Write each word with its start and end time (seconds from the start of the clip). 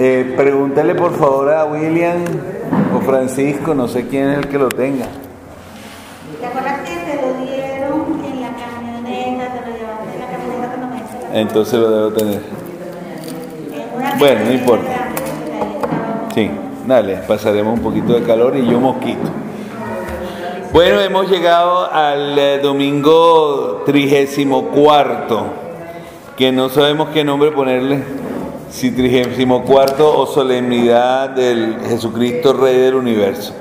Eh, 0.00 0.34
pregúntale 0.36 0.94
por 0.94 1.12
favor 1.18 1.52
a 1.52 1.64
William 1.64 2.22
o 2.96 3.00
Francisco, 3.00 3.74
no 3.74 3.88
sé 3.88 4.06
quién 4.06 4.28
es 4.30 4.38
el 4.38 4.48
que 4.48 4.56
lo 4.56 4.68
tenga. 4.68 5.06
¿Te 6.40 6.46
acuerdas 6.46 6.80
que 6.88 6.94
te 6.94 7.16
lo 7.20 7.34
dieron 7.44 8.24
en 8.24 8.40
la 8.40 8.50
camioneta? 8.54 9.54
Te 9.54 9.70
lo 9.70 9.76
llevaste 9.76 10.14
en 10.14 10.20
la 10.20 10.26
camioneta 10.30 10.68
cuando 10.68 10.86
me 11.32 11.40
Entonces 11.40 11.80
lo 11.80 11.90
debo 11.90 12.12
tener. 12.12 12.40
Bueno, 14.20 14.44
no 14.44 14.52
importa. 14.52 15.08
Sí, 16.32 16.50
dale, 16.86 17.16
pasaremos 17.26 17.74
un 17.74 17.82
poquito 17.82 18.12
de 18.12 18.22
calor 18.22 18.56
y 18.56 18.70
yo 18.70 18.78
mosquito. 18.78 19.28
Bueno, 20.72 21.00
hemos 21.00 21.28
llegado 21.28 21.90
al 21.90 22.38
eh, 22.38 22.58
domingo 22.60 23.82
trigésimo 23.84 24.68
cuarto, 24.68 25.46
que 26.38 26.52
no 26.52 26.68
sabemos 26.68 27.08
qué 27.08 27.24
nombre 27.24 27.50
ponerle, 27.50 27.98
si 28.70 28.92
trigésimo 28.92 29.64
cuarto 29.64 30.16
o 30.16 30.24
solemnidad 30.24 31.30
del 31.30 31.78
Jesucristo 31.88 32.52
Rey 32.52 32.76
del 32.76 32.94
Universo. 32.94 33.52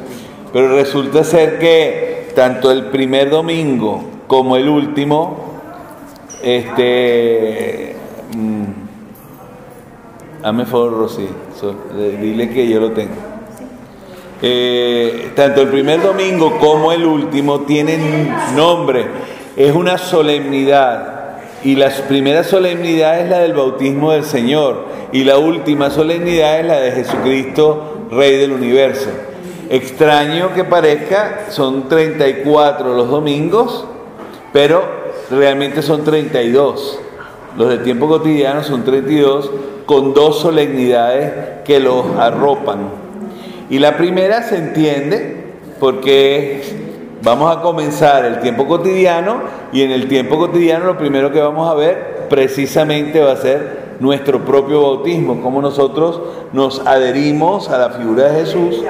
Pero 0.54 0.76
resulta 0.76 1.24
ser 1.24 1.58
que 1.58 2.30
tanto 2.36 2.70
el 2.70 2.86
primer 2.86 3.32
domingo 3.32 4.04
como 4.28 4.58
el 4.58 4.70
último, 4.70 5.60
este, 6.44 7.96
mm, 8.38 8.86
Hazme 10.44 10.66
favor, 10.68 10.92
Rosy. 10.92 11.28
dile 12.22 12.50
que 12.52 12.70
yo 12.70 12.80
lo 12.80 12.92
tengo. 12.92 13.16
Eh, 14.40 15.32
tanto 15.36 15.64
el 15.64 15.70
primer 15.70 16.04
domingo 16.04 16.60
como 16.60 16.92
el 16.92 17.04
último 17.06 17.62
tienen 17.62 18.32
nombre. 18.56 19.08
Es 19.56 19.74
una 19.74 19.98
solemnidad. 19.98 21.17
Y 21.64 21.76
la 21.76 21.90
primera 21.90 22.44
solemnidad 22.44 23.20
es 23.20 23.30
la 23.30 23.40
del 23.40 23.54
bautismo 23.54 24.12
del 24.12 24.24
Señor. 24.24 24.86
Y 25.12 25.24
la 25.24 25.38
última 25.38 25.90
solemnidad 25.90 26.60
es 26.60 26.66
la 26.66 26.80
de 26.80 26.92
Jesucristo, 26.92 28.08
Rey 28.12 28.38
del 28.38 28.52
Universo. 28.52 29.10
Extraño 29.70 30.54
que 30.54 30.64
parezca, 30.64 31.48
son 31.50 31.90
34 31.90 32.94
los 32.94 33.10
domingos, 33.10 33.86
pero 34.54 34.84
realmente 35.30 35.82
son 35.82 36.04
32. 36.04 37.00
Los 37.58 37.70
de 37.70 37.80
tiempo 37.80 38.08
cotidiano 38.08 38.64
son 38.64 38.84
32 38.86 39.50
con 39.86 40.14
dos 40.14 40.40
solemnidades 40.40 41.64
que 41.66 41.80
los 41.80 42.06
arropan. 42.18 42.90
Y 43.70 43.80
la 43.80 43.98
primera 43.98 44.44
se 44.44 44.58
entiende 44.58 45.54
porque 45.80 46.77
vamos 47.24 47.56
a 47.56 47.62
comenzar 47.62 48.26
el 48.26 48.40
tiempo 48.40 48.68
cotidiano 48.68 49.42
y 49.72 49.82
en 49.82 49.92
el 49.92 50.08
tiempo 50.08 50.38
cotidiano 50.38 50.86
lo 50.86 50.98
primero 50.98 51.32
que 51.32 51.40
vamos 51.40 51.70
a 51.70 51.74
ver 51.74 52.28
precisamente 52.30 53.22
va 53.22 53.34
a 53.34 53.38
ser 53.38 53.88
nuestro 54.00 54.46
propio 54.46 54.82
bautismo, 54.82 55.42
cómo 55.42 55.62
nosotros 55.62 56.22
nos 56.54 56.86
adherimos 56.86 57.70
a 57.70 57.78
la 57.78 57.90
figura 57.92 58.32
de 58.32 58.42
Jesús 58.42 58.84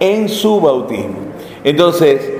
en 0.00 0.28
su 0.28 0.60
bautismo. 0.60 1.18
Entonces, 1.62 2.32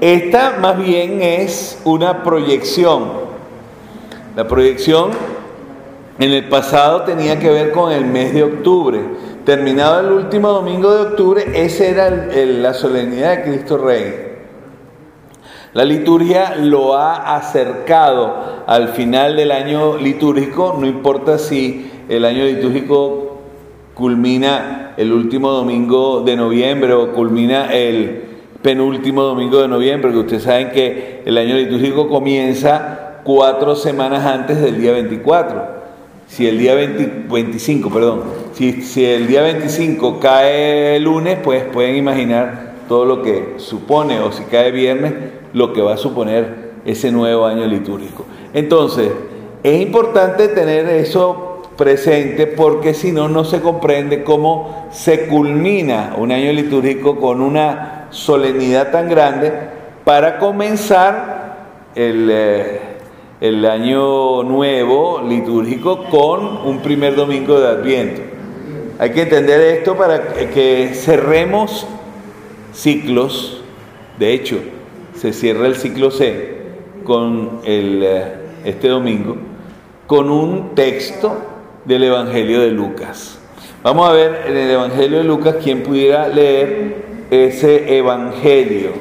esta 0.00 0.56
más 0.60 0.78
bien 0.78 1.20
es 1.22 1.80
una 1.84 2.22
proyección 2.22 3.26
la 4.36 4.46
proyección 4.46 5.12
en 6.18 6.30
el 6.30 6.46
pasado 6.50 7.04
tenía 7.04 7.38
que 7.38 7.48
ver 7.48 7.72
con 7.72 7.90
el 7.90 8.04
mes 8.04 8.34
de 8.34 8.42
octubre. 8.42 9.00
Terminado 9.46 10.00
el 10.00 10.12
último 10.12 10.48
domingo 10.50 10.94
de 10.94 11.02
octubre, 11.06 11.44
esa 11.54 11.86
era 11.86 12.10
la 12.10 12.74
solemnidad 12.74 13.38
de 13.38 13.42
Cristo 13.44 13.78
Rey. 13.78 14.35
La 15.76 15.84
liturgia 15.84 16.56
lo 16.56 16.94
ha 16.94 17.36
acercado 17.36 18.62
al 18.66 18.88
final 18.88 19.36
del 19.36 19.52
año 19.52 19.98
litúrgico, 19.98 20.74
no 20.80 20.86
importa 20.86 21.36
si 21.36 21.90
el 22.08 22.24
año 22.24 22.46
litúrgico 22.46 23.42
culmina 23.92 24.94
el 24.96 25.12
último 25.12 25.50
domingo 25.50 26.22
de 26.22 26.34
noviembre 26.34 26.94
o 26.94 27.12
culmina 27.12 27.74
el 27.74 28.22
penúltimo 28.62 29.20
domingo 29.24 29.60
de 29.60 29.68
noviembre, 29.68 30.12
que 30.12 30.16
ustedes 30.16 30.44
saben 30.44 30.70
que 30.70 31.20
el 31.26 31.36
año 31.36 31.56
litúrgico 31.56 32.08
comienza 32.08 33.20
cuatro 33.22 33.76
semanas 33.76 34.24
antes 34.24 34.58
del 34.62 34.80
día 34.80 34.92
24. 34.92 35.62
Si 36.26 36.48
el 36.48 36.58
día 36.58 36.74
20 36.74 37.26
25, 37.30 37.90
perdón, 37.90 38.22
si, 38.54 38.80
si 38.80 39.04
el 39.04 39.26
día 39.26 39.42
25 39.42 40.20
cae 40.20 40.96
el 40.96 41.02
lunes, 41.02 41.36
pues 41.44 41.64
pueden 41.64 41.96
imaginar 41.96 42.76
todo 42.88 43.04
lo 43.04 43.22
que 43.22 43.56
supone, 43.58 44.20
o 44.20 44.32
si 44.32 44.44
cae 44.44 44.70
viernes, 44.70 45.12
lo 45.56 45.72
que 45.72 45.80
va 45.80 45.94
a 45.94 45.96
suponer 45.96 46.72
ese 46.84 47.10
nuevo 47.10 47.46
año 47.46 47.64
litúrgico. 47.66 48.26
Entonces, 48.52 49.10
es 49.62 49.80
importante 49.80 50.48
tener 50.48 50.86
eso 50.90 51.62
presente 51.78 52.46
porque 52.46 52.92
si 52.92 53.10
no, 53.10 53.28
no 53.28 53.42
se 53.44 53.62
comprende 53.62 54.22
cómo 54.22 54.88
se 54.92 55.26
culmina 55.28 56.14
un 56.18 56.30
año 56.30 56.52
litúrgico 56.52 57.16
con 57.16 57.40
una 57.40 58.08
solemnidad 58.10 58.92
tan 58.92 59.08
grande 59.08 59.50
para 60.04 60.38
comenzar 60.38 61.56
el, 61.94 62.28
eh, 62.30 62.80
el 63.40 63.64
año 63.64 64.42
nuevo 64.42 65.22
litúrgico 65.26 66.04
con 66.10 66.66
un 66.66 66.80
primer 66.82 67.16
domingo 67.16 67.58
de 67.58 67.68
Adviento. 67.68 68.20
Hay 68.98 69.10
que 69.12 69.22
entender 69.22 69.58
esto 69.78 69.96
para 69.96 70.34
que- 70.34 70.50
que 70.50 70.90
cerremos 70.94 71.86
ciclos. 72.74 73.62
De 74.18 74.32
hecho, 74.34 74.58
se 75.16 75.32
cierra 75.32 75.66
el 75.66 75.76
ciclo 75.76 76.10
C 76.10 76.56
con 77.04 77.60
el, 77.64 78.02
eh, 78.02 78.32
este 78.64 78.88
domingo 78.88 79.36
con 80.06 80.30
un 80.30 80.74
texto 80.74 81.36
del 81.84 82.04
Evangelio 82.04 82.60
de 82.60 82.70
Lucas. 82.70 83.38
Vamos 83.82 84.08
a 84.08 84.12
ver 84.12 84.44
en 84.46 84.56
el 84.56 84.70
Evangelio 84.70 85.18
de 85.18 85.24
Lucas 85.24 85.56
quién 85.62 85.82
pudiera 85.82 86.28
leer 86.28 87.04
ese 87.30 87.98
Evangelio. 87.98 88.92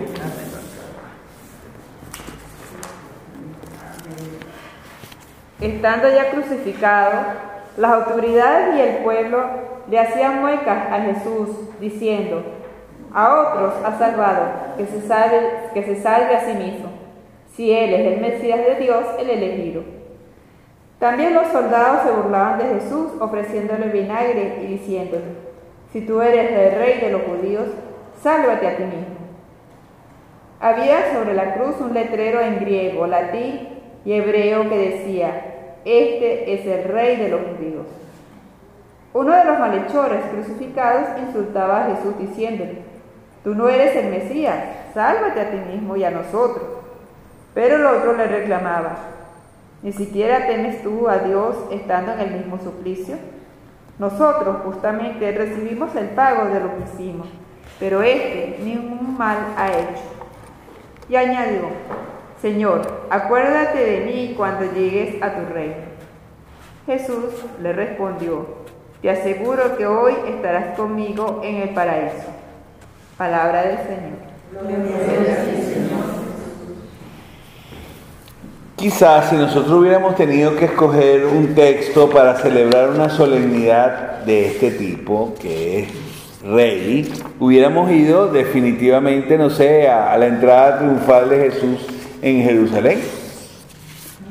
Estando 5.61 6.09
ya 6.09 6.31
crucificado, 6.31 7.13
las 7.77 7.91
autoridades 7.91 8.77
y 8.77 8.81
el 8.81 9.03
pueblo 9.03 9.45
le 9.89 9.99
hacían 9.99 10.41
muecas 10.41 10.91
a 10.91 11.01
Jesús, 11.01 11.49
diciendo, 11.79 12.43
a 13.15 13.33
otros 13.39 13.73
ha 13.85 13.97
salvado, 13.97 14.45
que 14.75 14.85
se 14.85 15.01
salve, 15.07 15.37
que 15.73 15.83
se 15.83 15.95
salve 16.01 16.35
a 16.35 16.45
sí 16.45 16.53
mismo, 16.53 16.89
si 17.55 17.71
él 17.71 17.93
es 17.93 18.13
el 18.13 18.19
Mesías 18.19 18.59
de 18.59 18.75
Dios, 18.75 19.05
el 19.17 19.29
elegido. 19.29 19.83
También 20.99 21.33
los 21.33 21.47
soldados 21.47 22.01
se 22.03 22.11
burlaban 22.11 22.57
de 22.59 22.65
Jesús, 22.65 23.13
ofreciéndole 23.21 23.87
vinagre 23.87 24.59
y 24.63 24.65
diciéndole, 24.67 25.23
si 25.93 26.01
tú 26.01 26.19
eres 26.19 26.51
el 26.51 26.77
rey 26.77 26.99
de 26.99 27.11
los 27.11 27.21
judíos, 27.21 27.69
sálvate 28.21 28.67
a 28.67 28.75
ti 28.75 28.83
mismo. 28.83 29.15
Había 30.59 31.13
sobre 31.13 31.35
la 31.35 31.53
cruz 31.53 31.75
un 31.79 31.93
letrero 31.93 32.41
en 32.41 32.59
griego, 32.59 33.07
latín 33.07 33.69
y 34.03 34.11
hebreo 34.11 34.67
que 34.67 34.77
decía, 34.77 35.77
este 35.85 36.53
es 36.53 36.65
el 36.65 36.83
rey 36.83 37.15
de 37.15 37.29
los 37.29 37.39
judíos. 37.41 37.87
Uno 39.13 39.33
de 39.33 39.45
los 39.45 39.57
malhechores 39.57 40.19
crucificados 40.33 41.07
insultaba 41.25 41.85
a 41.85 41.95
Jesús 41.95 42.17
diciéndole, 42.19 42.94
tú 43.45 43.53
no 43.53 43.69
eres 43.69 43.95
el 43.95 44.09
Mesías, 44.09 44.57
sálvate 44.95 45.39
a 45.39 45.51
ti 45.51 45.57
mismo 45.71 45.95
y 45.95 46.03
a 46.03 46.09
nosotros. 46.09 46.65
Pero 47.53 47.75
el 47.75 47.85
otro 47.85 48.13
le 48.13 48.25
reclamaba, 48.27 48.97
ni 49.83 49.93
siquiera 49.93 50.47
temes 50.47 50.81
tú 50.81 51.07
a 51.07 51.19
Dios 51.19 51.55
estando 51.71 52.13
en 52.13 52.21
el 52.21 52.31
mismo 52.31 52.57
suplicio. 52.57 53.17
Nosotros 53.99 54.57
justamente 54.65 55.31
recibimos 55.31 55.95
el 55.95 56.07
pago 56.07 56.45
de 56.45 56.59
lo 56.59 56.75
que 56.75 56.83
hicimos, 56.91 57.27
pero 57.79 58.01
este 58.01 58.57
ningún 58.63 59.15
mal 59.15 59.37
ha 59.55 59.69
hecho. 59.69 60.01
Y 61.07 61.15
añadió, 61.15 61.69
Señor, 62.41 62.81
acuérdate 63.11 63.77
de 63.77 64.05
mí 64.05 64.33
cuando 64.35 64.65
llegues 64.73 65.21
a 65.21 65.35
tu 65.35 65.53
reino. 65.53 65.75
Jesús 66.87 67.45
le 67.61 67.73
respondió, 67.73 68.47
te 69.03 69.11
aseguro 69.11 69.77
que 69.77 69.85
hoy 69.85 70.15
estarás 70.27 70.75
conmigo 70.75 71.41
en 71.43 71.57
el 71.57 71.69
paraíso. 71.69 72.44
Palabra 73.17 73.61
del 73.61 73.77
Señor. 73.77 74.25
Quizás 78.75 79.29
si 79.29 79.37
nosotros 79.37 79.71
hubiéramos 79.71 80.17
tenido 80.17 80.57
que 80.57 80.65
escoger 80.65 81.25
un 81.25 81.55
texto 81.55 82.09
para 82.09 82.35
celebrar 82.35 82.89
una 82.89 83.09
solemnidad 83.09 84.19
de 84.25 84.47
este 84.47 84.71
tipo, 84.71 85.33
que 85.39 85.79
es 85.79 85.87
rey, 86.43 87.09
hubiéramos 87.39 87.89
ido 87.89 88.27
definitivamente, 88.27 89.37
no 89.37 89.49
sé, 89.49 89.87
a, 89.87 90.17
la 90.17 90.27
entrada 90.27 90.79
triunfal 90.79 91.29
de 91.29 91.51
Jesús 91.51 91.87
en 92.21 92.43
Jerusalén. 92.43 92.99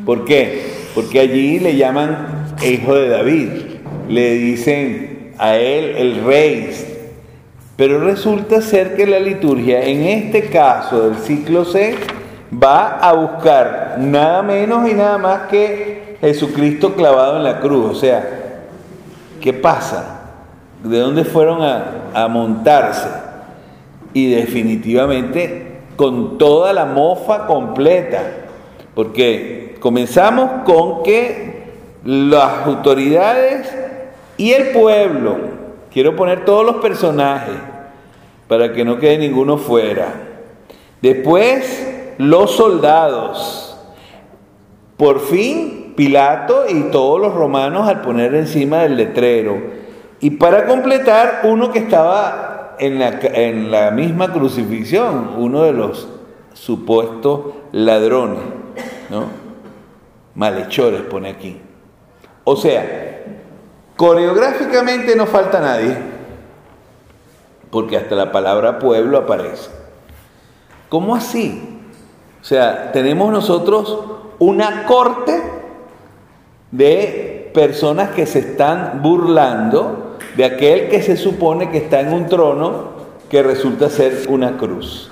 ¿Por 0.05 0.27
qué? 0.27 0.63
Porque 0.95 1.21
allí 1.21 1.59
le 1.59 1.77
llaman 1.77 2.55
hijo 2.63 2.95
de 2.95 3.09
David, 3.09 3.49
le 4.11 4.35
dicen 4.35 5.33
a 5.39 5.57
él 5.57 5.97
el 5.97 6.25
rey. 6.27 6.94
Pero 7.77 8.01
resulta 8.01 8.61
ser 8.61 8.95
que 8.95 9.07
la 9.07 9.19
liturgia, 9.19 9.83
en 9.83 10.05
este 10.05 10.49
caso 10.49 11.09
del 11.09 11.19
ciclo 11.19 11.65
C, 11.65 11.97
va 12.53 12.99
a 13.01 13.13
buscar 13.15 13.97
nada 13.99 14.43
menos 14.43 14.89
y 14.89 14.95
nada 14.95 15.19
más 15.19 15.49
que 15.49 16.17
Jesucristo 16.21 16.95
clavado 16.95 17.37
en 17.37 17.45
la 17.45 17.61
cruz. 17.61 17.91
O 17.91 17.95
sea, 17.95 18.25
¿qué 19.41 19.53
pasa? 19.53 20.21
¿De 20.85 20.99
dónde 20.99 21.25
fueron 21.25 21.61
a, 21.63 22.29
montarse? 22.29 23.09
Y 24.13 24.31
definitivamente 24.31 25.81
con 25.97 26.39
toda 26.39 26.73
la 26.73 26.85
mofa 26.85 27.47
completa. 27.47 28.23
Porque 28.95 29.77
comenzamos 29.81 30.63
con 30.65 31.03
que 31.03 31.65
las 32.05 32.67
autoridades 32.67 33.69
y 34.37 34.53
el 34.53 34.69
pueblo, 34.69 35.54
quiero 35.95 36.17
poner 36.17 36.45
todos 36.45 36.67
los 36.67 36.77
personajes 36.77 37.55
para 38.49 38.73
que 38.73 38.85
no 38.85 38.99
quede 38.99 39.17
ninguno 39.17 39.57
fuera. 39.57 40.13
Después 41.01 42.15
los 42.19 42.51
soldados. 42.51 43.79
Por 44.97 45.21
fin 45.21 45.95
Pilato 45.97 46.65
y 46.69 46.91
todos 46.91 47.21
los 47.21 47.33
romanos 47.33 47.89
al 47.89 48.03
poner 48.03 48.35
encima 48.35 48.79
del 48.79 48.97
letrero. 48.97 49.57
Y 50.19 50.31
para 50.31 50.67
completar, 50.67 51.43
uno 51.45 51.71
que 51.71 51.79
estaba 51.79 52.75
en 52.81 52.99
la, 52.99 53.21
en 53.21 53.71
la 53.71 53.93
misma 53.93 54.33
crucifixión, 54.33 55.35
uno 55.37 55.63
de 55.63 55.73
los 55.73 56.09
supuestos 56.53 57.55
ladrones, 57.71 58.41
¿no? 59.11 59.27
Malhechores 60.35 61.03
pone 61.03 61.29
aquí. 61.29 61.61
O 62.43 62.57
sea, 62.57 63.04
coreográficamente 63.97 65.17
no 65.17 65.27
falta 65.27 65.61
nadie, 65.61 65.97
porque 67.71 67.97
hasta 67.97 68.15
la 68.15 68.33
palabra 68.33 68.79
pueblo 68.79 69.19
aparece. 69.19 69.71
¿Cómo 70.89 71.15
así? 71.15 71.81
O 72.41 72.45
sea, 72.45 72.93
tenemos 72.93 73.33
nosotros 73.33 73.99
una 74.39 74.85
corte 74.85 75.43
de 76.71 77.51
personas 77.55 78.11
que 78.11 78.27
se 78.27 78.41
están 78.41 79.01
burlando 79.03 80.19
de 80.37 80.45
aquel 80.45 80.89
que 80.89 81.03
se 81.03 81.17
supone 81.17 81.71
que 81.71 81.79
está 81.79 82.01
en 82.01 82.13
un 82.13 82.27
trono 82.27 82.93
que 83.31 83.43
resulta 83.43 83.89
ser 83.89 84.27
una 84.29 84.57
cruz. 84.57 85.11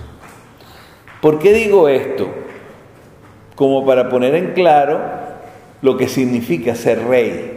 ¿Por 1.21 1.39
qué 1.39 1.53
digo 1.53 1.89
esto? 1.89 2.29
Como 3.55 3.87
para 3.87 4.09
poner 4.09 4.35
en 4.35 4.53
claro 4.55 5.01
lo 5.83 5.97
que 5.97 6.09
significa 6.09 6.75
ser 6.75 7.07
rey. 7.07 7.52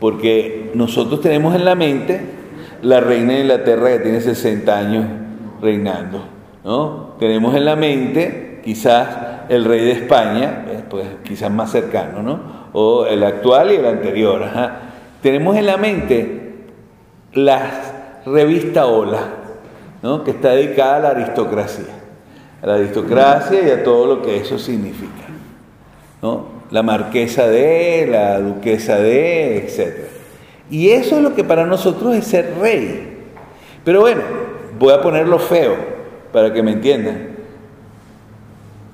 Porque 0.00 0.70
nosotros 0.74 1.20
tenemos 1.20 1.54
en 1.54 1.64
la 1.64 1.74
mente 1.74 2.20
la 2.82 3.00
reina 3.00 3.34
de 3.34 3.40
Inglaterra 3.40 3.90
que 3.90 3.98
tiene 4.00 4.20
60 4.20 4.78
años 4.78 5.06
reinando. 5.60 6.22
¿no? 6.64 7.14
Tenemos 7.18 7.54
en 7.54 7.64
la 7.64 7.76
mente 7.76 8.60
quizás 8.64 9.08
el 9.48 9.64
rey 9.64 9.80
de 9.80 9.92
España, 9.92 10.64
eh, 10.68 10.84
pues 10.88 11.06
quizás 11.24 11.50
más 11.50 11.72
cercano, 11.72 12.22
¿no? 12.22 12.40
O 12.72 13.06
el 13.06 13.22
actual 13.24 13.72
y 13.72 13.76
el 13.76 13.86
anterior. 13.86 14.44
Tenemos 15.22 15.56
en 15.56 15.66
la 15.66 15.76
mente 15.78 16.66
la 17.32 17.70
revista 18.26 18.86
Hola, 18.86 19.20
¿no? 20.02 20.22
que 20.22 20.32
está 20.32 20.50
dedicada 20.50 20.96
a 20.96 21.00
la 21.00 21.08
aristocracia, 21.10 21.86
a 22.62 22.66
la 22.66 22.74
aristocracia 22.74 23.66
y 23.66 23.70
a 23.70 23.82
todo 23.82 24.06
lo 24.06 24.22
que 24.22 24.36
eso 24.36 24.58
significa. 24.58 25.24
¿no? 26.20 26.57
La 26.70 26.82
marquesa 26.82 27.48
de, 27.48 28.06
la 28.10 28.40
duquesa 28.40 28.96
de, 28.96 29.58
etc. 29.58 30.08
Y 30.70 30.90
eso 30.90 31.16
es 31.16 31.22
lo 31.22 31.34
que 31.34 31.44
para 31.44 31.66
nosotros 31.66 32.14
es 32.14 32.26
ser 32.26 32.54
rey. 32.60 33.16
Pero 33.84 34.00
bueno, 34.00 34.22
voy 34.78 34.92
a 34.92 35.00
ponerlo 35.00 35.38
feo 35.38 35.76
para 36.32 36.52
que 36.52 36.62
me 36.62 36.72
entiendan, 36.72 37.28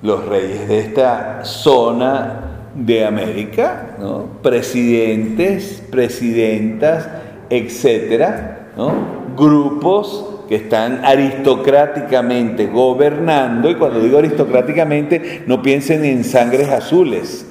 los 0.01 0.25
reyes 0.25 0.67
de 0.67 0.79
esta 0.79 1.43
zona 1.43 2.41
de 2.75 3.05
América, 3.05 3.95
¿no? 3.99 4.27
presidentes, 4.41 5.83
presidentas, 5.89 7.09
etcétera, 7.49 8.69
¿no? 8.77 8.93
grupos 9.35 10.43
que 10.47 10.55
están 10.55 11.03
aristocráticamente 11.03 12.67
gobernando, 12.67 13.69
y 13.69 13.75
cuando 13.75 13.99
digo 13.99 14.19
aristocráticamente, 14.19 15.43
no 15.47 15.61
piensen 15.61 16.05
en 16.05 16.23
sangres 16.23 16.69
azules. 16.69 17.47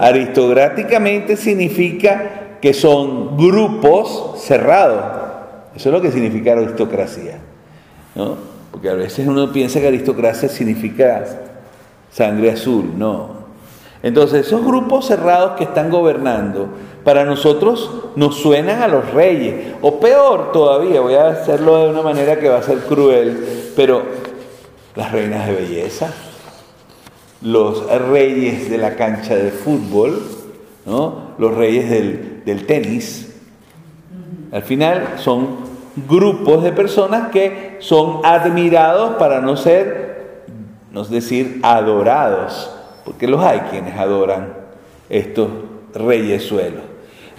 Aristocráticamente 0.00 1.36
significa 1.36 2.58
que 2.60 2.74
son 2.74 3.36
grupos 3.36 4.34
cerrados. 4.38 5.04
Eso 5.74 5.88
es 5.90 5.92
lo 5.94 6.00
que 6.00 6.10
significa 6.10 6.52
aristocracia. 6.52 7.38
¿no? 8.14 8.36
Porque 8.70 8.88
a 8.88 8.94
veces 8.94 9.26
uno 9.26 9.52
piensa 9.52 9.80
que 9.80 9.88
aristocracia 9.88 10.48
significa 10.48 11.24
sangre 12.10 12.50
azul, 12.50 12.92
no. 12.96 13.36
Entonces, 14.02 14.46
esos 14.46 14.64
grupos 14.64 15.06
cerrados 15.06 15.52
que 15.56 15.64
están 15.64 15.90
gobernando, 15.90 16.68
para 17.02 17.24
nosotros 17.24 17.90
nos 18.16 18.36
suenan 18.36 18.82
a 18.82 18.88
los 18.88 19.12
reyes. 19.12 19.74
O 19.80 20.00
peor 20.00 20.52
todavía, 20.52 21.00
voy 21.00 21.14
a 21.14 21.28
hacerlo 21.28 21.84
de 21.84 21.90
una 21.90 22.02
manera 22.02 22.38
que 22.38 22.48
va 22.48 22.58
a 22.58 22.62
ser 22.62 22.78
cruel, 22.80 23.72
pero 23.76 24.02
las 24.94 25.12
reinas 25.12 25.46
de 25.46 25.54
belleza, 25.54 26.12
los 27.46 27.86
reyes 28.08 28.68
de 28.68 28.76
la 28.76 28.96
cancha 28.96 29.36
de 29.36 29.52
fútbol, 29.52 30.20
¿no? 30.84 31.30
los 31.38 31.54
reyes 31.54 31.88
del, 31.88 32.42
del 32.44 32.66
tenis, 32.66 33.32
al 34.50 34.62
final 34.62 35.14
son 35.18 35.58
grupos 36.08 36.64
de 36.64 36.72
personas 36.72 37.28
que 37.28 37.76
son 37.78 38.20
admirados 38.24 39.14
para 39.14 39.40
no 39.40 39.56
ser, 39.56 40.42
no 40.90 41.02
es 41.02 41.08
decir, 41.08 41.60
adorados, 41.62 42.68
porque 43.04 43.28
los 43.28 43.40
hay 43.44 43.60
quienes 43.70 43.96
adoran 43.96 44.52
estos 45.08 45.48
reyesuelos. 45.94 46.82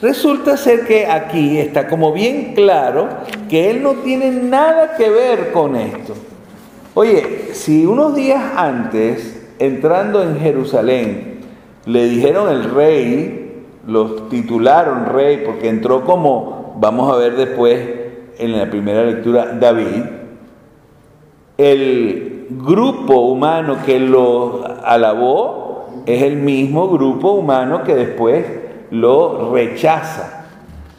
Resulta 0.01 0.55
ser 0.55 0.87
que 0.87 1.05
aquí 1.05 1.57
está 1.57 1.89
como 1.89 2.13
bien 2.13 2.53
claro 2.55 3.09
que 3.49 3.71
él 3.71 3.83
no 3.83 3.95
tiene 3.95 4.31
nada 4.31 4.95
que 4.95 5.09
ver 5.09 5.51
con 5.51 5.75
esto. 5.75 6.13
Oye, 6.93 7.49
si 7.51 7.85
unos 7.85 8.15
días 8.15 8.41
antes, 8.55 9.36
entrando 9.59 10.21
en 10.21 10.39
Jerusalén, 10.39 11.39
le 11.85 12.05
dijeron 12.05 12.49
el 12.49 12.63
rey, 12.65 13.63
los 13.85 14.29
titularon 14.29 15.05
rey, 15.05 15.43
porque 15.45 15.69
entró 15.69 16.03
como, 16.03 16.75
vamos 16.79 17.13
a 17.13 17.17
ver 17.17 17.35
después, 17.35 17.79
en 18.37 18.57
la 18.57 18.69
primera 18.69 19.03
lectura 19.03 19.57
David, 19.59 20.03
el 21.57 22.47
grupo 22.49 23.21
humano 23.21 23.77
que 23.85 23.99
lo 23.99 24.63
alabó 24.83 25.87
es 26.05 26.21
el 26.21 26.37
mismo 26.37 26.87
grupo 26.89 27.31
humano 27.31 27.83
que 27.83 27.95
después 27.95 28.45
lo 28.91 29.53
rechaza, 29.53 30.45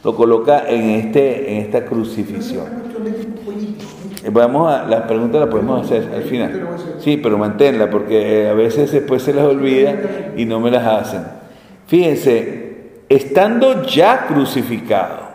lo 0.03 0.15
coloca 0.15 0.67
en, 0.67 0.89
este, 0.89 1.51
en 1.51 1.57
esta 1.63 1.85
crucifixión. 1.85 2.78
Vamos 4.31 4.71
a, 4.71 4.85
las 4.85 5.01
preguntas 5.03 5.41
las 5.41 5.49
podemos 5.49 5.85
hacer 5.85 6.09
al 6.13 6.23
final. 6.23 6.67
Sí, 6.99 7.17
pero 7.17 7.37
manténla 7.37 7.89
porque 7.89 8.47
a 8.49 8.53
veces 8.53 8.91
después 8.91 9.23
se 9.23 9.33
las 9.33 9.45
olvida 9.45 9.95
y 10.35 10.45
no 10.45 10.59
me 10.59 10.71
las 10.71 10.85
hacen. 10.85 11.23
Fíjense, 11.87 13.01
estando 13.09 13.83
ya 13.83 14.25
crucificado, 14.27 15.29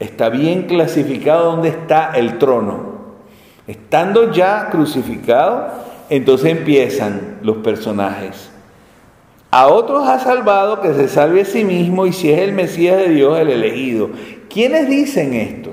Está 0.00 0.30
bien 0.30 0.62
clasificado 0.62 1.52
dónde 1.52 1.68
está 1.68 2.12
el 2.14 2.38
trono. 2.38 3.00
Estando 3.66 4.32
ya 4.32 4.70
crucificado, 4.70 5.68
entonces 6.08 6.52
empiezan 6.52 7.38
los 7.42 7.58
personajes. 7.58 8.50
A 9.50 9.68
otros 9.68 10.08
ha 10.08 10.18
salvado 10.18 10.80
que 10.80 10.94
se 10.94 11.06
salve 11.06 11.42
a 11.42 11.44
sí 11.44 11.64
mismo 11.64 12.06
y 12.06 12.14
si 12.14 12.30
es 12.30 12.40
el 12.40 12.52
Mesías 12.52 12.96
de 12.96 13.10
Dios 13.10 13.38
el 13.38 13.50
elegido. 13.50 14.08
¿Quiénes 14.48 14.88
dicen 14.88 15.34
esto? 15.34 15.72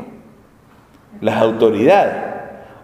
Las 1.21 1.41
autoridades. 1.41 2.15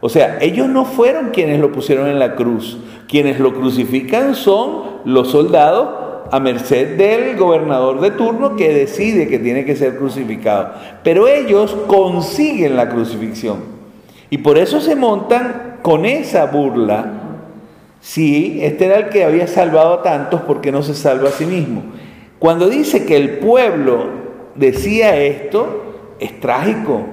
O 0.01 0.09
sea, 0.09 0.37
ellos 0.41 0.67
no 0.67 0.85
fueron 0.85 1.29
quienes 1.29 1.59
lo 1.59 1.71
pusieron 1.71 2.07
en 2.07 2.19
la 2.19 2.35
cruz. 2.35 2.77
Quienes 3.07 3.39
lo 3.39 3.53
crucifican 3.53 4.35
son 4.35 5.01
los 5.05 5.29
soldados 5.31 6.03
a 6.31 6.39
merced 6.39 6.97
del 6.97 7.37
gobernador 7.37 8.01
de 8.01 8.11
turno 8.11 8.55
que 8.55 8.73
decide 8.73 9.27
que 9.27 9.39
tiene 9.39 9.65
que 9.65 9.75
ser 9.75 9.97
crucificado. 9.97 10.73
Pero 11.03 11.27
ellos 11.27 11.75
consiguen 11.87 12.75
la 12.75 12.89
crucifixión. 12.89 13.59
Y 14.29 14.39
por 14.39 14.57
eso 14.57 14.81
se 14.81 14.95
montan 14.95 15.77
con 15.81 16.05
esa 16.05 16.47
burla. 16.47 17.13
Si 18.01 18.59
este 18.63 18.87
era 18.87 18.97
el 18.97 19.09
que 19.09 19.23
había 19.23 19.47
salvado 19.47 19.93
a 19.93 20.03
tantos, 20.03 20.41
¿por 20.41 20.59
qué 20.59 20.71
no 20.71 20.83
se 20.83 20.95
salva 20.95 21.29
a 21.29 21.33
sí 21.33 21.45
mismo? 21.45 21.83
Cuando 22.39 22.67
dice 22.67 23.05
que 23.05 23.15
el 23.15 23.37
pueblo 23.37 24.07
decía 24.55 25.15
esto, 25.17 26.15
es 26.19 26.39
trágico, 26.39 27.03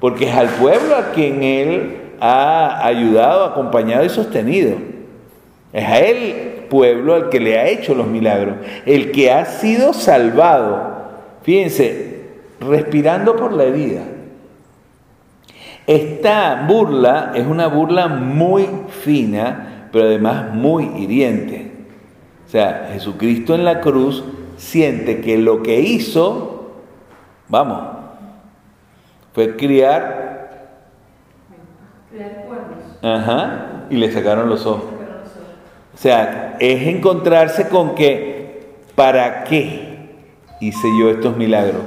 porque 0.00 0.28
es 0.28 0.34
al 0.34 0.48
pueblo 0.48 0.96
a 0.96 1.12
quien 1.12 1.42
él 1.42 1.96
ha 2.20 2.86
ayudado, 2.86 3.44
acompañado 3.44 4.04
y 4.04 4.08
sostenido. 4.08 4.76
Es 5.72 5.84
a 5.84 5.98
él 6.00 6.64
pueblo 6.68 7.14
al 7.14 7.28
que 7.28 7.40
le 7.40 7.58
ha 7.58 7.66
hecho 7.66 7.94
los 7.94 8.06
milagros, 8.06 8.56
el 8.86 9.10
que 9.10 9.30
ha 9.32 9.44
sido 9.44 9.92
salvado. 9.92 10.98
Fíjense, 11.42 12.26
respirando 12.60 13.36
por 13.36 13.52
la 13.52 13.64
herida. 13.64 14.02
Esta 15.86 16.66
burla 16.68 17.32
es 17.34 17.46
una 17.46 17.66
burla 17.66 18.08
muy 18.08 18.68
fina, 18.88 19.88
pero 19.90 20.06
además 20.06 20.54
muy 20.54 20.84
hiriente. 20.98 21.72
O 22.46 22.50
sea, 22.50 22.90
Jesucristo 22.92 23.54
en 23.54 23.64
la 23.64 23.80
cruz 23.80 24.24
siente 24.56 25.20
que 25.20 25.38
lo 25.38 25.62
que 25.62 25.80
hizo, 25.80 26.72
vamos, 27.48 27.97
fue 29.38 29.54
criar, 29.54 30.74
cuernos. 32.10 33.04
ajá, 33.04 33.84
y 33.88 33.94
le 33.94 34.10
sacaron 34.10 34.48
los 34.48 34.66
ojos. 34.66 34.86
O 35.94 35.96
sea, 35.96 36.56
es 36.58 36.88
encontrarse 36.88 37.68
con 37.68 37.94
que, 37.94 38.72
¿para 38.96 39.44
qué 39.44 40.08
hice 40.58 40.88
yo 40.98 41.10
estos 41.10 41.36
milagros? 41.36 41.82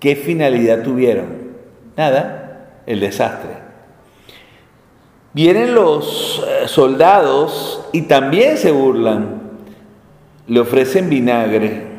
¿Qué 0.00 0.16
finalidad 0.16 0.82
tuvieron? 0.82 1.54
Nada, 1.96 2.66
el 2.84 3.00
desastre. 3.00 3.52
Vienen 5.32 5.74
los 5.74 6.44
eh, 6.46 6.68
soldados 6.68 7.88
y 7.94 8.02
también 8.02 8.58
se 8.58 8.70
burlan. 8.70 9.40
Le 10.46 10.60
ofrecen 10.60 11.08
vinagre. 11.08 11.95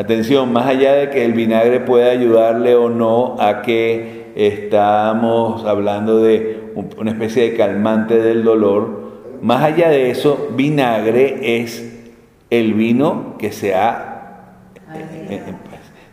Atención, 0.00 0.50
más 0.50 0.66
allá 0.66 0.94
de 0.94 1.10
que 1.10 1.26
el 1.26 1.34
vinagre 1.34 1.78
pueda 1.80 2.10
ayudarle 2.10 2.74
o 2.74 2.88
no 2.88 3.36
a 3.38 3.60
que 3.60 4.30
estamos 4.34 5.66
hablando 5.66 6.22
de 6.22 6.70
un- 6.74 6.88
una 6.96 7.10
especie 7.10 7.50
de 7.50 7.54
calmante 7.58 8.16
del 8.16 8.42
dolor, 8.42 9.10
más 9.42 9.62
allá 9.62 9.90
de 9.90 10.10
eso, 10.10 10.48
vinagre 10.56 11.60
es 11.60 12.02
el 12.48 12.72
vino 12.72 13.36
que 13.38 13.52
se 13.52 13.74
ha, 13.74 14.54
eh, 14.94 15.28
eh, 15.28 15.42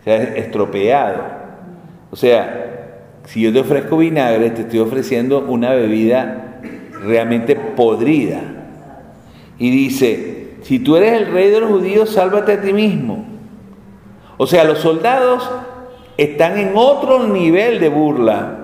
se 0.03 0.11
ha 0.11 0.15
estropeado. 0.35 1.23
O 2.11 2.17
sea, 2.17 2.97
si 3.23 3.39
yo 3.41 3.53
te 3.53 3.61
ofrezco 3.61 3.95
vinagre, 3.99 4.49
te 4.49 4.63
estoy 4.63 4.79
ofreciendo 4.79 5.45
una 5.47 5.71
bebida 5.71 6.59
realmente 7.05 7.55
podrida. 7.55 8.41
Y 9.57 9.69
dice, 9.71 10.55
si 10.63 10.79
tú 10.79 10.97
eres 10.97 11.13
el 11.13 11.31
rey 11.31 11.49
de 11.51 11.61
los 11.61 11.69
judíos, 11.69 12.09
sálvate 12.09 12.51
a 12.51 12.61
ti 12.61 12.73
mismo. 12.73 13.36
O 14.37 14.47
sea, 14.47 14.63
los 14.63 14.79
soldados 14.79 15.49
están 16.17 16.57
en 16.57 16.71
otro 16.75 17.27
nivel 17.27 17.79
de 17.79 17.89
burla. 17.89 18.57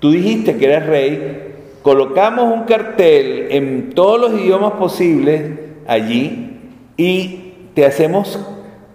Tú 0.00 0.10
dijiste 0.10 0.56
que 0.56 0.66
eres 0.66 0.86
rey, 0.86 1.54
colocamos 1.82 2.52
un 2.52 2.64
cartel 2.64 3.48
en 3.50 3.94
todos 3.94 4.20
los 4.20 4.40
idiomas 4.40 4.72
posibles 4.72 5.58
allí 5.86 6.60
y 6.96 7.52
te 7.74 7.86
hacemos 7.86 8.38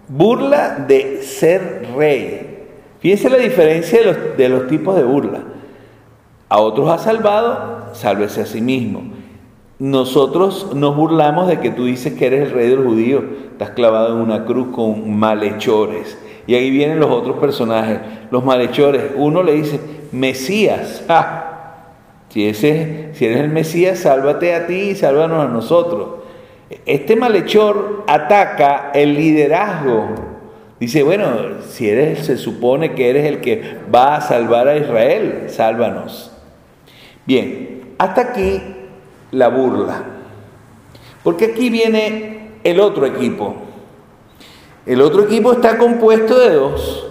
burla 0.08 0.84
de 0.86 1.22
ser 1.22 1.88
rey. 1.96 2.66
Fíjense 3.00 3.28
la 3.28 3.38
diferencia 3.38 3.98
de 3.98 4.04
los, 4.04 4.36
de 4.36 4.48
los 4.48 4.66
tipos 4.68 4.96
de 4.96 5.04
burla. 5.04 5.42
A 6.48 6.60
otros 6.60 6.88
ha 6.90 6.98
salvado, 6.98 7.94
sálvese 7.94 8.42
a 8.42 8.46
sí 8.46 8.60
mismo. 8.60 9.02
Nosotros 9.78 10.70
nos 10.74 10.96
burlamos 10.96 11.48
de 11.48 11.58
que 11.58 11.70
tú 11.70 11.86
dices 11.86 12.14
que 12.14 12.26
eres 12.26 12.42
el 12.42 12.50
rey 12.52 12.68
de 12.68 12.76
los 12.76 12.86
judíos, 12.86 13.24
estás 13.52 13.70
clavado 13.70 14.14
en 14.14 14.22
una 14.22 14.44
cruz 14.44 14.68
con 14.74 15.16
malhechores. 15.16 16.16
Y 16.46 16.54
ahí 16.54 16.70
vienen 16.70 17.00
los 17.00 17.10
otros 17.10 17.38
personajes, 17.38 17.98
los 18.30 18.44
malhechores. 18.44 19.02
Uno 19.16 19.42
le 19.42 19.54
dice, 19.54 19.80
Mesías. 20.12 21.04
Si, 22.30 22.52
si 22.52 23.26
eres 23.26 23.38
el 23.38 23.48
Mesías, 23.48 24.00
sálvate 24.00 24.56
a 24.56 24.66
ti 24.66 24.74
y 24.74 24.94
sálvanos 24.96 25.44
a 25.44 25.48
nosotros. 25.48 26.24
Este 26.84 27.14
malhechor 27.14 28.02
ataca 28.08 28.90
el 28.92 29.14
liderazgo. 29.14 30.08
Dice, 30.80 31.04
bueno, 31.04 31.26
si 31.68 31.88
eres, 31.88 32.26
se 32.26 32.36
supone 32.36 32.94
que 32.94 33.08
eres 33.08 33.26
el 33.26 33.40
que 33.40 33.76
va 33.94 34.16
a 34.16 34.20
salvar 34.20 34.66
a 34.66 34.76
Israel, 34.76 35.44
sálvanos. 35.46 36.32
Bien, 37.24 37.94
hasta 37.98 38.22
aquí 38.22 38.60
la 39.34 39.48
burla. 39.48 40.04
Porque 41.22 41.46
aquí 41.46 41.70
viene 41.70 42.50
el 42.64 42.80
otro 42.80 43.06
equipo. 43.06 43.54
El 44.86 45.00
otro 45.00 45.24
equipo 45.24 45.52
está 45.52 45.78
compuesto 45.78 46.38
de 46.38 46.50
dos. 46.54 47.06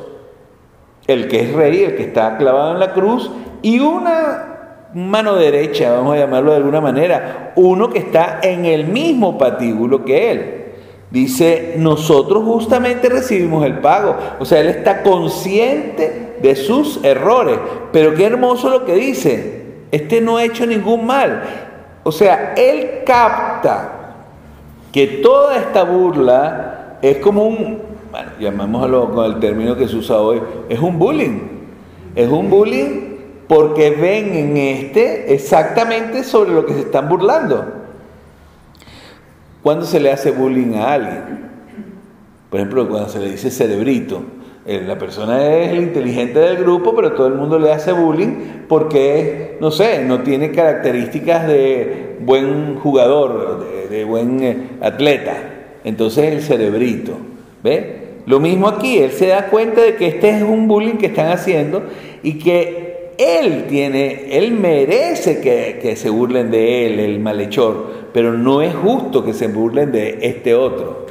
El 1.07 1.27
que 1.27 1.41
es 1.41 1.53
rey, 1.53 1.83
el 1.83 1.95
que 1.95 2.03
está 2.03 2.37
clavado 2.37 2.73
en 2.73 2.79
la 2.79 2.93
cruz, 2.93 3.29
y 3.61 3.79
una 3.79 4.89
mano 4.93 5.35
derecha, 5.35 5.91
vamos 5.91 6.15
a 6.15 6.19
llamarlo 6.19 6.51
de 6.51 6.57
alguna 6.57 6.79
manera, 6.79 7.53
uno 7.55 7.89
que 7.89 7.99
está 7.99 8.39
en 8.43 8.65
el 8.65 8.85
mismo 8.85 9.37
patíbulo 9.37 10.05
que 10.05 10.31
él. 10.31 10.63
Dice, 11.09 11.75
nosotros 11.77 12.43
justamente 12.43 13.09
recibimos 13.09 13.65
el 13.65 13.79
pago. 13.79 14.15
O 14.39 14.45
sea, 14.45 14.61
él 14.61 14.69
está 14.69 15.03
consciente 15.03 16.37
de 16.41 16.55
sus 16.55 17.03
errores. 17.03 17.59
Pero 17.91 18.15
qué 18.15 18.25
hermoso 18.25 18.69
lo 18.69 18.83
que 18.83 18.95
dice. 18.95 19.63
Este 19.91 20.21
no 20.21 20.37
ha 20.37 20.43
hecho 20.43 20.65
ningún 20.65 21.05
mal. 21.05 21.72
O 22.03 22.11
sea, 22.11 22.53
él 22.57 23.03
capta 23.05 24.15
que 24.91 25.07
toda 25.07 25.57
esta 25.57 25.83
burla 25.83 26.97
es 27.01 27.17
como 27.17 27.45
un, 27.45 27.79
bueno, 28.11 28.31
llamémoslo 28.39 29.11
con 29.11 29.25
el 29.25 29.39
término 29.39 29.75
que 29.75 29.87
se 29.87 29.95
usa 29.95 30.19
hoy, 30.19 30.41
es 30.69 30.79
un 30.79 30.99
bullying. 30.99 31.39
Es 32.15 32.29
un 32.29 32.49
bullying 32.49 33.13
porque 33.47 33.91
ven 33.91 34.35
en 34.35 34.57
este 34.57 35.33
exactamente 35.33 36.23
sobre 36.23 36.51
lo 36.51 36.65
que 36.65 36.73
se 36.73 36.81
están 36.81 37.09
burlando. 37.09 37.65
¿Cuándo 39.61 39.85
se 39.85 39.99
le 39.99 40.11
hace 40.11 40.31
bullying 40.31 40.75
a 40.75 40.93
alguien? 40.93 41.51
Por 42.49 42.59
ejemplo, 42.59 42.87
cuando 42.87 43.09
se 43.09 43.19
le 43.19 43.31
dice 43.31 43.49
cerebrito. 43.49 44.21
Eh, 44.65 44.81
La 44.85 44.97
persona 44.97 45.45
es 45.57 45.71
el 45.71 45.79
inteligente 45.79 46.39
del 46.39 46.57
grupo, 46.57 46.95
pero 46.95 47.11
todo 47.13 47.27
el 47.27 47.33
mundo 47.33 47.59
le 47.59 47.71
hace 47.71 47.91
bullying 47.91 48.63
porque, 48.67 49.57
no 49.59 49.71
sé, 49.71 50.03
no 50.03 50.21
tiene 50.21 50.51
características 50.51 51.47
de 51.47 52.17
buen 52.21 52.75
jugador, 52.75 53.65
de, 53.89 54.03
buen 54.05 54.41
eh, 54.41 54.57
atleta. 54.81 55.33
Entonces 55.83 56.31
el 56.31 56.41
cerebrito. 56.41 57.13
¿Ve? 57.61 58.03
Lo 58.25 58.39
mismo 58.39 58.69
aquí, 58.69 58.99
él 58.99 59.11
se 59.11 59.27
da 59.27 59.47
cuenta 59.47 59.81
de 59.81 59.95
que 59.95 60.07
este 60.07 60.29
es 60.29 60.43
un 60.43 60.67
bullying 60.69 60.95
que 60.95 61.07
están 61.07 61.27
haciendo 61.27 61.83
y 62.23 62.39
que 62.39 63.11
él 63.17 63.65
tiene, 63.67 64.37
él 64.37 64.53
merece 64.53 65.41
que 65.41 65.95
se 65.97 66.09
burlen 66.09 66.49
de 66.51 66.87
él, 66.87 66.99
el 66.99 67.19
malhechor, 67.19 67.87
pero 68.13 68.33
no 68.33 68.61
es 68.61 68.73
justo 68.73 69.25
que 69.25 69.33
se 69.33 69.47
burlen 69.47 69.91
de 69.91 70.19
este 70.21 70.55
otro. 70.55 71.02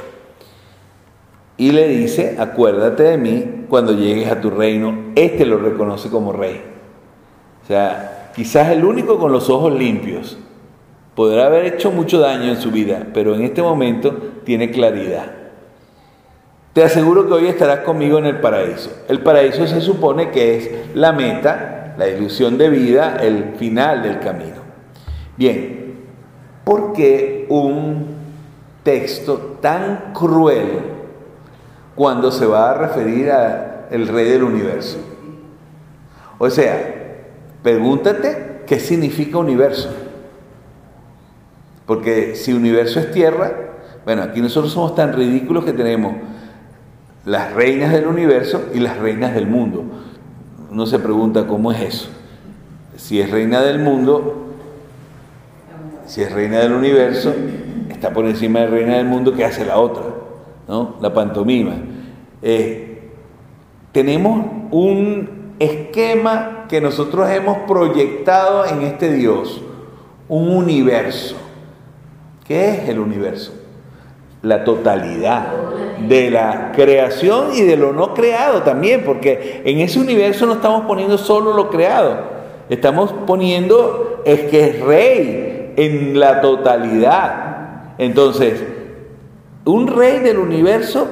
Y 1.57 1.71
le 1.71 1.87
dice, 1.87 2.35
acuérdate 2.39 3.03
de 3.03 3.17
mí 3.17 3.65
cuando 3.69 3.93
llegues 3.93 4.31
a 4.31 4.41
tu 4.41 4.49
reino. 4.49 5.11
Este 5.15 5.45
lo 5.45 5.57
reconoce 5.57 6.09
como 6.09 6.31
rey. 6.31 6.61
O 7.63 7.67
sea, 7.67 8.31
quizás 8.35 8.69
el 8.69 8.83
único 8.83 9.19
con 9.19 9.31
los 9.31 9.49
ojos 9.49 9.73
limpios. 9.73 10.37
Podrá 11.15 11.45
haber 11.45 11.65
hecho 11.65 11.91
mucho 11.91 12.19
daño 12.19 12.49
en 12.49 12.59
su 12.59 12.71
vida, 12.71 13.07
pero 13.13 13.35
en 13.35 13.43
este 13.43 13.61
momento 13.61 14.15
tiene 14.43 14.71
claridad. 14.71 15.31
Te 16.73 16.83
aseguro 16.83 17.27
que 17.27 17.33
hoy 17.33 17.45
estarás 17.45 17.81
conmigo 17.81 18.17
en 18.17 18.25
el 18.25 18.39
paraíso. 18.39 18.91
El 19.07 19.19
paraíso 19.19 19.67
se 19.67 19.79
supone 19.79 20.31
que 20.31 20.57
es 20.57 20.71
la 20.95 21.11
meta, 21.11 21.93
la 21.99 22.07
ilusión 22.07 22.57
de 22.57 22.69
vida, 22.69 23.17
el 23.21 23.53
final 23.57 24.01
del 24.01 24.19
camino. 24.19 24.63
Bien, 25.37 25.99
¿por 26.63 26.93
qué 26.93 27.45
un 27.49 28.07
texto 28.81 29.57
tan 29.61 30.13
cruel 30.13 30.67
cuando 31.95 32.31
se 32.31 32.45
va 32.45 32.71
a 32.71 32.73
referir 32.73 33.31
a 33.31 33.87
el 33.91 34.07
rey 34.07 34.29
del 34.29 34.43
universo? 34.43 34.97
O 36.37 36.49
sea, 36.49 36.93
pregúntate 37.61 38.63
qué 38.65 38.79
significa 38.79 39.37
universo. 39.37 39.89
Porque 41.85 42.35
si 42.35 42.53
universo 42.53 42.99
es 42.99 43.11
tierra, 43.11 43.51
bueno, 44.05 44.23
aquí 44.23 44.41
nosotros 44.41 44.73
somos 44.73 44.95
tan 44.95 45.13
ridículos 45.13 45.65
que 45.65 45.73
tenemos 45.73 46.15
las 47.25 47.53
reinas 47.53 47.91
del 47.91 48.07
universo 48.07 48.65
y 48.73 48.79
las 48.79 48.97
reinas 48.97 49.33
del 49.33 49.47
mundo. 49.47 49.83
Uno 50.71 50.85
se 50.85 50.99
pregunta 50.99 51.47
cómo 51.47 51.71
es 51.71 51.81
eso. 51.81 52.09
Si 52.97 53.21
es 53.21 53.29
reina 53.29 53.61
del 53.61 53.79
mundo, 53.79 54.47
si 56.05 56.21
es 56.21 56.31
reina 56.31 56.59
del 56.59 56.73
universo, 56.73 57.33
está 57.89 58.11
por 58.11 58.25
encima 58.25 58.61
de 58.61 58.67
reina 58.67 58.97
del 58.97 59.05
mundo, 59.05 59.33
¿qué 59.33 59.45
hace 59.45 59.65
la 59.65 59.77
otra? 59.77 60.03
¿No? 60.73 60.95
La 61.01 61.13
pantomima. 61.13 61.75
Eh, 62.41 63.11
tenemos 63.91 64.43
un 64.71 65.53
esquema 65.59 66.65
que 66.67 66.81
nosotros 66.81 67.29
hemos 67.29 67.59
proyectado 67.67 68.65
en 68.65 68.81
este 68.81 69.13
Dios, 69.13 69.61
un 70.27 70.49
universo. 70.49 71.35
¿Qué 72.47 72.69
es 72.69 72.89
el 72.89 72.97
universo? 72.97 73.53
La 74.41 74.63
totalidad 74.63 75.53
de 76.07 76.31
la 76.31 76.71
creación 76.75 77.53
y 77.53 77.61
de 77.61 77.77
lo 77.77 77.93
no 77.93 78.15
creado 78.15 78.63
también, 78.63 79.03
porque 79.05 79.61
en 79.65 79.77
ese 79.77 79.99
universo 79.99 80.47
no 80.47 80.53
estamos 80.53 80.85
poniendo 80.85 81.19
solo 81.19 81.53
lo 81.53 81.69
creado, 81.69 82.17
estamos 82.67 83.13
poniendo 83.27 84.23
es 84.25 84.39
que 84.45 84.69
es 84.69 84.81
rey 84.81 85.73
en 85.77 86.19
la 86.19 86.41
totalidad. 86.41 87.93
Entonces, 87.99 88.72
un 89.65 89.87
rey 89.87 90.19
del 90.19 90.39
universo 90.39 91.07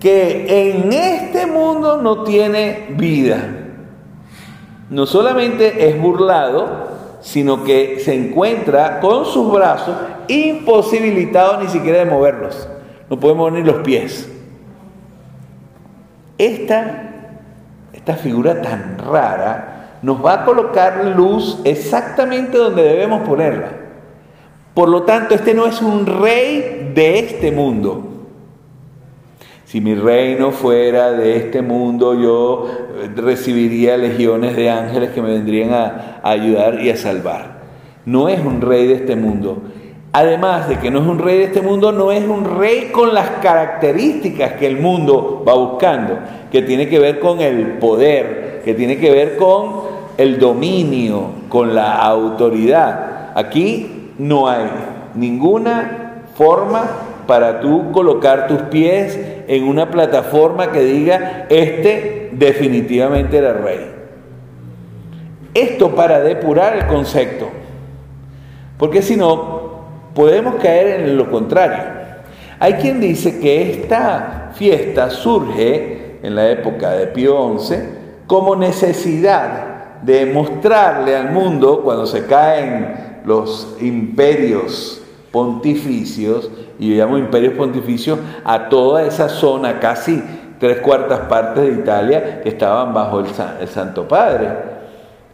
que 0.00 0.70
en 0.70 0.92
este 0.92 1.46
mundo 1.46 2.02
no 2.02 2.24
tiene 2.24 2.88
vida. 2.90 3.38
No 4.90 5.06
solamente 5.06 5.88
es 5.88 6.00
burlado, 6.00 6.88
sino 7.20 7.64
que 7.64 8.00
se 8.00 8.14
encuentra 8.14 9.00
con 9.00 9.24
sus 9.24 9.50
brazos 9.50 9.96
imposibilitado 10.28 11.60
ni 11.60 11.68
siquiera 11.68 12.00
de 12.00 12.04
moverlos. 12.04 12.68
No 13.08 13.18
puede 13.18 13.34
mover 13.34 13.54
ni 13.54 13.62
los 13.62 13.76
pies. 13.76 14.28
Esta, 16.36 17.10
esta 17.92 18.16
figura 18.16 18.60
tan 18.60 18.98
rara 18.98 19.98
nos 20.02 20.22
va 20.22 20.34
a 20.34 20.44
colocar 20.44 21.02
luz 21.16 21.60
exactamente 21.64 22.58
donde 22.58 22.82
debemos 22.82 23.26
ponerla. 23.26 23.83
Por 24.74 24.88
lo 24.88 25.04
tanto, 25.04 25.36
este 25.36 25.54
no 25.54 25.66
es 25.66 25.80
un 25.80 26.04
rey 26.04 26.90
de 26.94 27.20
este 27.20 27.52
mundo. 27.52 28.14
Si 29.64 29.80
mi 29.80 29.94
reino 29.94 30.50
fuera 30.50 31.12
de 31.12 31.36
este 31.36 31.62
mundo, 31.62 32.14
yo 32.14 32.66
recibiría 33.16 33.96
legiones 33.96 34.56
de 34.56 34.70
ángeles 34.70 35.10
que 35.10 35.22
me 35.22 35.32
vendrían 35.32 35.72
a, 35.72 36.20
ayudar 36.24 36.80
y 36.80 36.90
a 36.90 36.96
salvar. 36.96 37.62
No 38.04 38.28
es 38.28 38.40
un 38.40 38.60
rey 38.60 38.86
de 38.86 38.94
este 38.94 39.16
mundo. 39.16 39.62
Además 40.12 40.68
de 40.68 40.78
que 40.78 40.90
no 40.90 41.00
es 41.00 41.06
un 41.06 41.18
rey 41.18 41.38
de 41.38 41.44
este 41.44 41.60
mundo, 41.60 41.90
no 41.90 42.12
es 42.12 42.24
un 42.24 42.44
rey 42.58 42.90
con 42.92 43.14
las 43.14 43.30
características 43.42 44.52
que 44.52 44.66
el 44.66 44.78
mundo 44.78 45.42
va 45.46 45.54
buscando, 45.54 46.18
que 46.52 46.62
tiene 46.62 46.88
que 46.88 47.00
ver 47.00 47.18
con 47.18 47.40
el 47.40 47.78
poder, 47.78 48.62
que 48.64 48.74
tiene 48.74 48.98
que 48.98 49.10
ver 49.10 49.36
con 49.36 49.82
el 50.16 50.38
dominio, 50.38 51.30
con 51.48 51.74
la 51.74 51.96
autoridad. 51.96 53.32
Aquí 53.34 53.93
no 54.18 54.48
hay 54.48 54.66
ninguna 55.14 56.22
forma 56.34 56.84
para 57.26 57.60
tú 57.60 57.90
colocar 57.92 58.46
tus 58.46 58.62
pies 58.62 59.18
en 59.46 59.64
una 59.64 59.90
plataforma 59.90 60.72
que 60.72 60.80
diga, 60.80 61.46
este 61.48 62.30
definitivamente 62.32 63.38
era 63.38 63.52
rey. 63.52 63.92
Esto 65.54 65.94
para 65.94 66.20
depurar 66.20 66.76
el 66.76 66.86
concepto, 66.86 67.48
porque 68.78 69.02
si 69.02 69.16
no, 69.16 69.84
podemos 70.14 70.56
caer 70.56 71.00
en 71.00 71.16
lo 71.16 71.30
contrario. 71.30 71.94
Hay 72.58 72.74
quien 72.74 73.00
dice 73.00 73.40
que 73.40 73.70
esta 73.70 74.50
fiesta 74.54 75.10
surge 75.10 76.18
en 76.22 76.34
la 76.34 76.48
época 76.48 76.92
de 76.92 77.08
Pío 77.08 77.58
XI 77.58 77.76
como 78.26 78.56
necesidad 78.56 80.00
de 80.02 80.26
mostrarle 80.26 81.16
al 81.16 81.30
mundo 81.30 81.82
cuando 81.82 82.06
se 82.06 82.26
caen 82.26 83.13
los 83.24 83.76
imperios 83.80 85.02
pontificios, 85.30 86.50
y 86.78 86.90
yo 86.90 86.96
llamo 86.96 87.18
imperios 87.18 87.54
pontificios 87.54 88.18
a 88.44 88.68
toda 88.68 89.04
esa 89.04 89.28
zona, 89.28 89.80
casi 89.80 90.22
tres 90.60 90.78
cuartas 90.78 91.20
partes 91.20 91.64
de 91.64 91.82
Italia, 91.82 92.40
que 92.42 92.50
estaban 92.50 92.94
bajo 92.94 93.20
el, 93.20 93.26
el 93.60 93.68
Santo 93.68 94.06
Padre. 94.06 94.48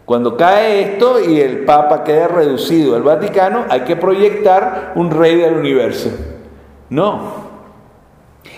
Cuando 0.04 0.37
cae 0.37 0.94
esto 0.94 1.20
y 1.20 1.38
el 1.40 1.64
Papa 1.64 2.02
queda 2.02 2.26
reducido 2.28 2.97
al 2.97 3.02
Vaticano, 3.02 3.64
hay 3.68 3.82
que 3.82 3.94
proyectar 3.94 4.92
un 4.97 5.11
rey 5.11 5.37
del 5.37 5.54
universo. 5.54 6.11
No, 6.88 7.50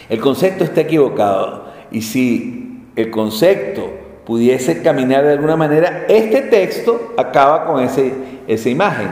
el 0.08 0.20
concepto 0.20 0.64
está 0.64 0.82
equivocado. 0.82 1.64
Y 1.90 2.02
si 2.02 2.86
el 2.96 3.10
concepto 3.10 3.90
pudiese 4.24 4.82
caminar 4.82 5.24
de 5.24 5.32
alguna 5.32 5.56
manera, 5.56 6.06
este 6.08 6.42
texto 6.42 7.12
acaba 7.16 7.66
con 7.66 7.82
ese, 7.82 8.12
esa 8.46 8.68
imagen. 8.68 9.10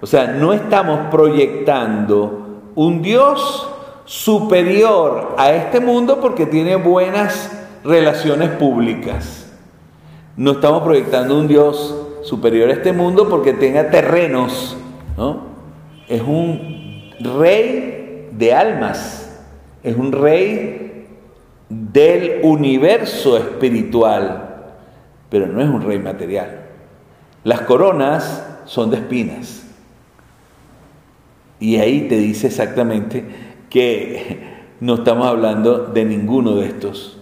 O 0.00 0.06
sea, 0.06 0.26
no 0.26 0.52
estamos 0.52 1.08
proyectando 1.10 2.70
un 2.74 3.02
Dios 3.02 3.68
superior 4.04 5.34
a 5.38 5.52
este 5.52 5.80
mundo 5.80 6.20
porque 6.20 6.46
tiene 6.46 6.76
buenas 6.76 7.50
relaciones 7.84 8.50
públicas. 8.50 9.52
No 10.36 10.52
estamos 10.52 10.82
proyectando 10.82 11.38
un 11.38 11.46
Dios 11.46 11.94
superior 12.22 12.70
a 12.70 12.72
este 12.72 12.92
mundo 12.92 13.28
porque 13.28 13.52
tenga 13.52 13.90
terrenos. 13.90 14.76
¿no? 15.16 15.42
Es 16.08 16.22
un 16.22 17.10
rey 17.20 18.28
de 18.32 18.54
almas, 18.54 19.42
es 19.82 19.96
un 19.96 20.10
rey 20.10 21.06
del 21.68 22.40
universo 22.42 23.36
espiritual, 23.36 24.64
pero 25.28 25.46
no 25.46 25.62
es 25.62 25.68
un 25.68 25.82
rey 25.82 25.98
material. 25.98 26.66
Las 27.44 27.62
coronas 27.62 28.51
son 28.64 28.90
de 28.90 28.98
espinas. 28.98 29.66
Y 31.62 31.76
ahí 31.76 32.08
te 32.08 32.16
dice 32.16 32.48
exactamente 32.48 33.24
que 33.70 34.40
no 34.80 34.94
estamos 34.94 35.26
hablando 35.26 35.78
de 35.86 36.04
ninguno 36.04 36.56
de 36.56 36.66
estos. 36.66 37.18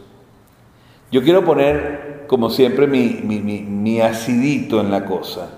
Yo 1.13 1.23
quiero 1.23 1.45
poner, 1.45 2.25
como 2.27 2.51
siempre, 2.51 2.87
mi, 2.87 4.01
acidito 4.01 4.81
en 4.81 4.91
la 4.91 5.05
cosa. 5.05 5.51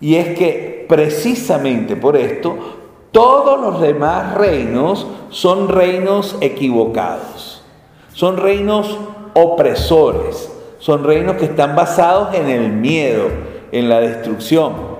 Y 0.00 0.14
es 0.14 0.38
que 0.38 0.86
precisamente 0.88 1.96
por 1.96 2.16
esto, 2.16 2.56
todos 3.10 3.60
los 3.60 3.80
demás 3.80 4.34
reinos 4.36 5.06
son 5.30 5.68
reinos 5.68 6.36
equivocados. 6.40 7.62
Son 8.12 8.36
reinos 8.36 8.96
opresores. 9.34 10.52
Son 10.78 11.04
reinos 11.04 11.36
que 11.36 11.46
están 11.46 11.74
basados 11.74 12.34
en 12.34 12.48
el 12.48 12.72
miedo, 12.72 13.28
en 13.72 13.88
la 13.88 14.00
destrucción. 14.00 14.95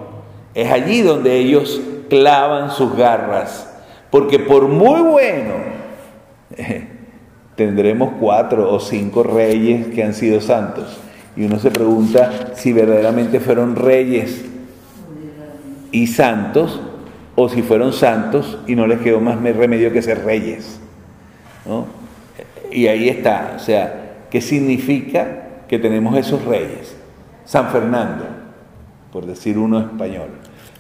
Es 0.57 0.73
allí 0.73 1.03
donde 1.03 1.37
ellos 1.37 1.83
clavan 2.09 2.71
sus 2.71 2.97
garras, 2.97 3.71
porque 4.11 4.39
por 4.39 4.69
muy 4.69 5.03
bueno, 5.03 5.53
tendremos 7.57 8.15
cuatro 8.19 8.73
o 8.73 8.81
cinco 8.81 9.23
reyes 9.23 9.89
que 9.89 10.03
han 10.03 10.15
sido 10.15 10.41
santos. 10.41 10.99
Y 11.37 11.45
uno 11.45 11.59
se 11.59 11.71
pregunta 11.71 12.55
si 12.55 12.73
verdaderamente 12.73 13.39
fueron 13.39 13.77
reyes 13.77 14.47
y 15.93 16.07
santos, 16.07 16.81
o 17.35 17.51
si 17.51 17.61
fueron 17.61 17.93
santos 17.93 18.59
y 18.67 18.75
no 18.75 18.87
les 18.87 19.01
quedó 19.01 19.21
más 19.21 19.39
remedio 19.39 19.93
que 19.93 20.01
ser 20.01 20.25
reyes. 20.25 20.81
Y 22.73 22.87
ahí 22.87 23.11
está, 23.11 23.53
o 23.57 23.59
sea, 23.59 24.25
¿qué 24.31 24.41
significa 24.41 25.65
que 25.69 25.79
tenemos 25.79 26.17
esos 26.17 26.43
reyes? 26.47 26.97
San 27.45 27.69
Fernando, 27.69 28.25
por 29.13 29.27
decir 29.27 29.59
uno 29.59 29.81
español, 29.81 30.31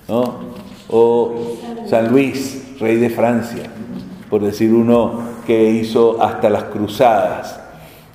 ¿no? 0.08 0.34
o 0.88 1.56
San 1.88 2.10
Luis, 2.10 2.76
rey 2.80 2.96
de 2.96 3.10
Francia, 3.10 3.64
por 4.30 4.42
decir 4.42 4.72
uno 4.72 5.20
que 5.46 5.70
hizo 5.70 6.22
hasta 6.22 6.50
las 6.50 6.64
cruzadas. 6.64 7.60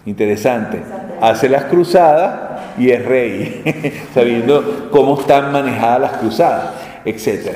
Interesante. 0.06 0.82
Hace 1.21 1.47
las 1.49 1.65
cruzadas 1.65 2.62
y 2.77 2.89
es 2.89 3.06
rey, 3.06 4.04
sabiendo 4.13 4.89
cómo 4.91 5.19
están 5.19 5.51
manejadas 5.51 6.01
las 6.01 6.12
cruzadas, 6.13 6.73
etc. 7.06 7.56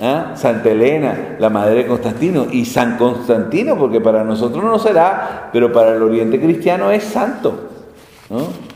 ¿Ah? 0.00 0.32
Santa 0.34 0.70
Elena, 0.70 1.36
la 1.38 1.48
madre 1.48 1.76
de 1.76 1.86
Constantino, 1.86 2.46
y 2.50 2.64
San 2.64 2.96
Constantino, 2.96 3.78
porque 3.78 4.00
para 4.00 4.24
nosotros 4.24 4.64
no 4.64 4.78
será, 4.78 5.50
pero 5.52 5.72
para 5.72 5.94
el 5.94 6.02
oriente 6.02 6.40
cristiano 6.40 6.90
es 6.90 7.04
santo, 7.04 7.70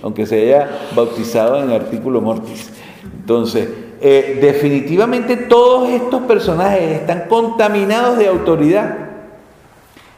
aunque 0.03 0.27
se 0.27 0.43
haya 0.43 0.69
bautizado 0.95 1.63
en 1.63 1.73
artículo 1.73 2.21
mortis. 2.21 2.73
Entonces, 3.19 3.69
eh, 4.01 4.39
definitivamente 4.41 5.37
todos 5.37 5.91
estos 5.91 6.23
personajes 6.23 7.01
están 7.01 7.27
contaminados 7.29 8.17
de 8.17 8.29
autoridad. 8.29 8.97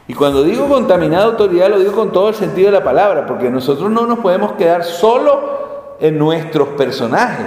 Y 0.07 0.13
cuando 0.13 0.43
digo 0.43 0.67
contaminada 0.67 1.25
de 1.25 1.31
autoridad, 1.31 1.69
lo 1.69 1.79
digo 1.79 1.91
con 1.91 2.11
todo 2.11 2.29
el 2.29 2.35
sentido 2.35 2.67
de 2.67 2.77
la 2.79 2.83
palabra, 2.83 3.25
porque 3.25 3.49
nosotros 3.49 3.91
no 3.91 4.05
nos 4.05 4.19
podemos 4.19 4.53
quedar 4.53 4.83
solo 4.83 5.95
en 5.99 6.17
nuestros 6.17 6.69
personajes. 6.69 7.45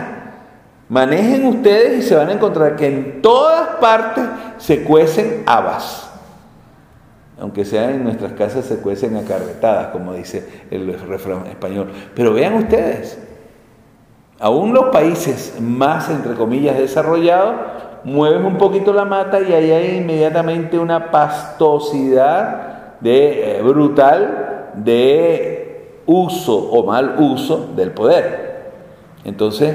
Manejen 0.89 1.47
ustedes 1.47 2.05
y 2.05 2.09
se 2.09 2.15
van 2.15 2.29
a 2.29 2.33
encontrar 2.33 2.77
que 2.77 2.87
en 2.87 3.23
todas 3.23 3.77
partes 3.81 4.25
se 4.59 4.85
cuecen 4.85 5.43
habas. 5.47 6.11
Aunque 7.39 7.65
sea 7.65 7.91
en 7.91 8.05
nuestras 8.05 8.33
casas 8.33 8.65
se 8.65 8.77
cuecen 8.79 9.17
acarretadas, 9.17 9.89
como 9.89 10.15
dice 10.15 10.65
el 10.71 10.99
refrán 11.09 11.47
español. 11.47 11.91
Pero 12.15 12.33
vean 12.33 12.55
ustedes, 12.55 13.19
Aún 14.39 14.75
los 14.75 14.87
países 14.87 15.57
más, 15.61 16.11
entre 16.11 16.35
comillas, 16.35 16.77
desarrollados, 16.77 17.55
mueven 18.05 18.45
un 18.45 18.59
poquito 18.59 18.93
la 18.93 19.05
mata 19.05 19.41
y 19.41 19.53
ahí 19.53 19.71
hay 19.71 19.97
inmediatamente 19.97 20.79
una 20.79 21.11
pastosidad 21.11 22.99
de, 23.01 23.59
eh, 23.59 23.63
brutal 23.63 24.73
de 24.75 26.01
uso 26.07 26.57
o 26.57 26.85
mal 26.85 27.17
uso 27.19 27.71
del 27.75 27.93
poder. 27.93 28.73
Entonces, 29.25 29.75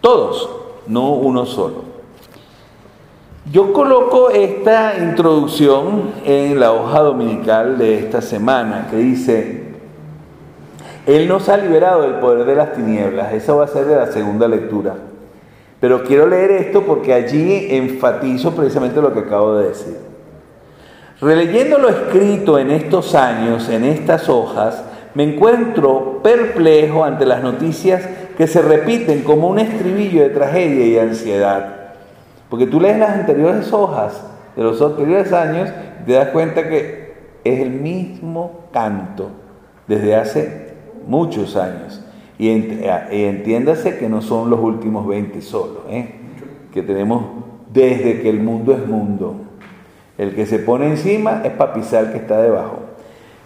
todos, 0.00 0.48
no 0.86 1.12
uno 1.12 1.46
solo. 1.46 1.88
Yo 3.50 3.72
coloco 3.72 4.30
esta 4.30 4.98
introducción 4.98 6.12
en 6.24 6.60
la 6.60 6.72
hoja 6.72 7.00
dominical 7.00 7.78
de 7.78 7.98
esta 7.98 8.20
semana 8.20 8.88
que 8.90 8.96
dice, 8.96 9.67
él 11.08 11.26
nos 11.26 11.48
ha 11.48 11.56
liberado 11.56 12.02
del 12.02 12.16
poder 12.16 12.44
de 12.44 12.54
las 12.54 12.74
tinieblas. 12.74 13.32
Esa 13.32 13.54
va 13.54 13.64
a 13.64 13.68
ser 13.68 13.86
de 13.86 13.96
la 13.96 14.12
segunda 14.12 14.46
lectura. 14.46 14.94
Pero 15.80 16.04
quiero 16.04 16.26
leer 16.26 16.50
esto 16.50 16.82
porque 16.82 17.14
allí 17.14 17.68
enfatizo 17.70 18.54
precisamente 18.54 19.00
lo 19.00 19.14
que 19.14 19.20
acabo 19.20 19.56
de 19.56 19.68
decir. 19.68 19.96
Releyendo 21.18 21.78
lo 21.78 21.88
escrito 21.88 22.58
en 22.58 22.70
estos 22.70 23.14
años, 23.14 23.70
en 23.70 23.84
estas 23.84 24.28
hojas, 24.28 24.84
me 25.14 25.22
encuentro 25.22 26.20
perplejo 26.22 27.02
ante 27.02 27.24
las 27.24 27.42
noticias 27.42 28.06
que 28.36 28.46
se 28.46 28.60
repiten 28.60 29.22
como 29.22 29.48
un 29.48 29.60
estribillo 29.60 30.20
de 30.20 30.28
tragedia 30.28 30.86
y 30.86 30.98
ansiedad. 30.98 31.74
Porque 32.50 32.66
tú 32.66 32.82
lees 32.82 32.98
las 32.98 33.10
anteriores 33.10 33.72
hojas 33.72 34.22
de 34.54 34.62
los 34.62 34.82
anteriores 34.82 35.32
años 35.32 35.70
y 36.02 36.04
te 36.04 36.12
das 36.12 36.28
cuenta 36.28 36.68
que 36.68 37.14
es 37.44 37.60
el 37.60 37.70
mismo 37.70 38.68
canto 38.72 39.30
desde 39.86 40.14
hace 40.14 40.67
muchos 41.08 41.56
años. 41.56 42.00
Y, 42.38 42.50
entiéndase 42.50 43.98
que 43.98 44.08
no 44.08 44.22
son 44.22 44.48
los 44.48 44.60
últimos 44.60 45.08
20 45.08 45.42
solo, 45.42 45.82
¿eh? 45.90 46.14
que 46.72 46.82
tenemos 46.82 47.24
desde 47.72 48.20
que 48.20 48.30
el 48.30 48.40
mundo 48.40 48.72
es 48.72 48.86
mundo. 48.86 49.34
El 50.16 50.34
que 50.34 50.46
se 50.46 50.60
pone 50.60 50.86
encima 50.86 51.42
es 51.44 51.52
para 51.52 51.72
que 51.72 51.80
está 51.80 52.40
debajo. 52.40 52.80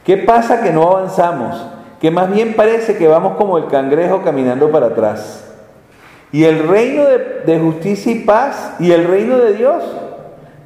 ¿Qué 0.04 0.18
pasa 0.18 0.62
que 0.62 0.72
no 0.72 0.82
avanzamos? 0.82 1.66
Que 2.00 2.10
más 2.10 2.30
bien 2.30 2.54
parece 2.54 2.96
que 2.96 3.08
vamos 3.08 3.36
como 3.36 3.56
el 3.56 3.68
cangrejo 3.68 4.22
caminando 4.22 4.70
para 4.70 4.86
atrás. 4.86 5.48
Y 6.32 6.44
el 6.44 6.66
reino 6.66 7.04
de, 7.04 7.42
de 7.46 7.58
justicia 7.58 8.12
y 8.12 8.20
paz 8.20 8.74
y 8.80 8.90
el 8.90 9.06
reino 9.06 9.38
de 9.38 9.54
Dios 9.54 9.82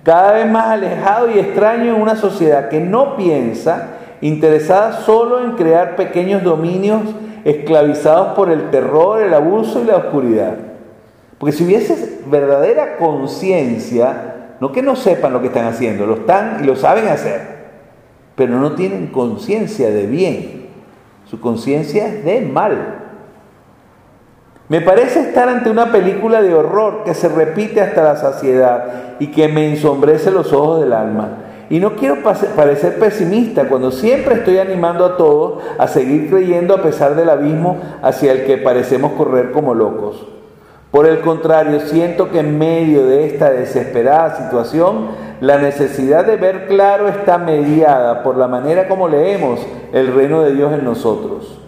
cada 0.06 0.30
vez 0.30 0.48
más 0.48 0.66
alejado 0.68 1.28
y 1.28 1.40
extraño 1.40 1.96
en 1.96 2.00
una 2.00 2.14
sociedad 2.14 2.68
que 2.68 2.78
no 2.78 3.16
piensa, 3.16 3.95
interesada 4.20 5.00
solo 5.02 5.44
en 5.44 5.52
crear 5.52 5.96
pequeños 5.96 6.42
dominios 6.42 7.02
esclavizados 7.44 8.35
por 8.35 8.50
el 8.50 8.70
terror, 8.70 9.22
el 9.22 9.35
abuso 9.35 9.81
y 9.81 9.85
la 9.85 9.96
oscuridad. 9.96 10.57
Porque 11.38 11.52
si 11.52 11.64
hubiese 11.64 12.20
verdadera 12.26 12.96
conciencia, 12.96 14.55
no 14.61 14.72
que 14.72 14.83
no 14.83 14.96
sepan 14.96 15.33
lo 15.33 15.40
que 15.40 15.48
están 15.48 15.66
haciendo, 15.66 16.07
lo 16.07 16.14
están 16.14 16.59
y 16.62 16.66
lo 16.66 16.76
saben 16.76 17.09
hacer, 17.09 17.40
pero 18.35 18.59
no 18.59 18.72
tienen 18.72 19.09
conciencia 19.09 19.90
de 19.90 20.07
bien, 20.07 20.66
su 21.26 21.40
conciencia 21.40 22.07
es 22.07 22.24
de 22.24 22.40
mal. 22.40 23.02
Me 24.68 24.81
parece 24.81 25.20
estar 25.20 25.48
ante 25.48 25.70
una 25.70 25.92
película 25.92 26.42
de 26.42 26.52
horror 26.52 27.05
que 27.05 27.14
se 27.14 27.29
repite 27.29 27.81
hasta 27.81 28.02
la 28.02 28.16
saciedad 28.16 29.16
y 29.20 29.29
que 29.29 29.46
me 29.46 29.68
ensombrece 29.68 30.33
los 30.33 30.52
ojos 30.52 30.81
del 30.81 30.92
alma. 30.92 31.29
Y 31.68 31.81
no 31.81 31.96
quiero 31.96 32.18
parecer 32.22 32.98
pesimista 32.98 33.68
cuando 33.68 33.90
siempre 33.90 34.37
estoy 34.37 34.59
animando 34.59 35.05
a 35.05 35.16
todos 35.16 35.62
a 35.79 35.88
seguir 35.88 36.31
creyendo 36.31 36.74
a 36.74 36.83
pesar 36.83 37.16
del 37.16 37.29
abismo 37.29 37.79
hacia 38.02 38.33
el 38.33 38.44
que 38.44 38.59
parecemos 38.59 39.12
correr 39.12 39.50
como 39.50 39.74
locos. 39.74 40.26
Por 40.92 41.07
el 41.07 41.20
contrario, 41.20 41.81
siento 41.81 42.31
que 42.31 42.40
en 42.40 42.57
medio 42.57 43.07
de 43.07 43.26
esta 43.26 43.50
desesperada 43.50 44.37
situación, 44.37 45.09
la 45.40 45.59
necesidad 45.59 46.24
de 46.24 46.37
ver 46.37 46.66
claro 46.68 47.09
está 47.09 47.37
mediada 47.37 48.22
por 48.22 48.37
la 48.37 48.48
manera 48.48 48.88
como 48.88 49.09
leemos 49.09 49.61
el 49.92 50.14
reino 50.14 50.42
de 50.42 50.55
Dios 50.55 50.72
en 50.72 50.85
nosotros. 50.85 51.59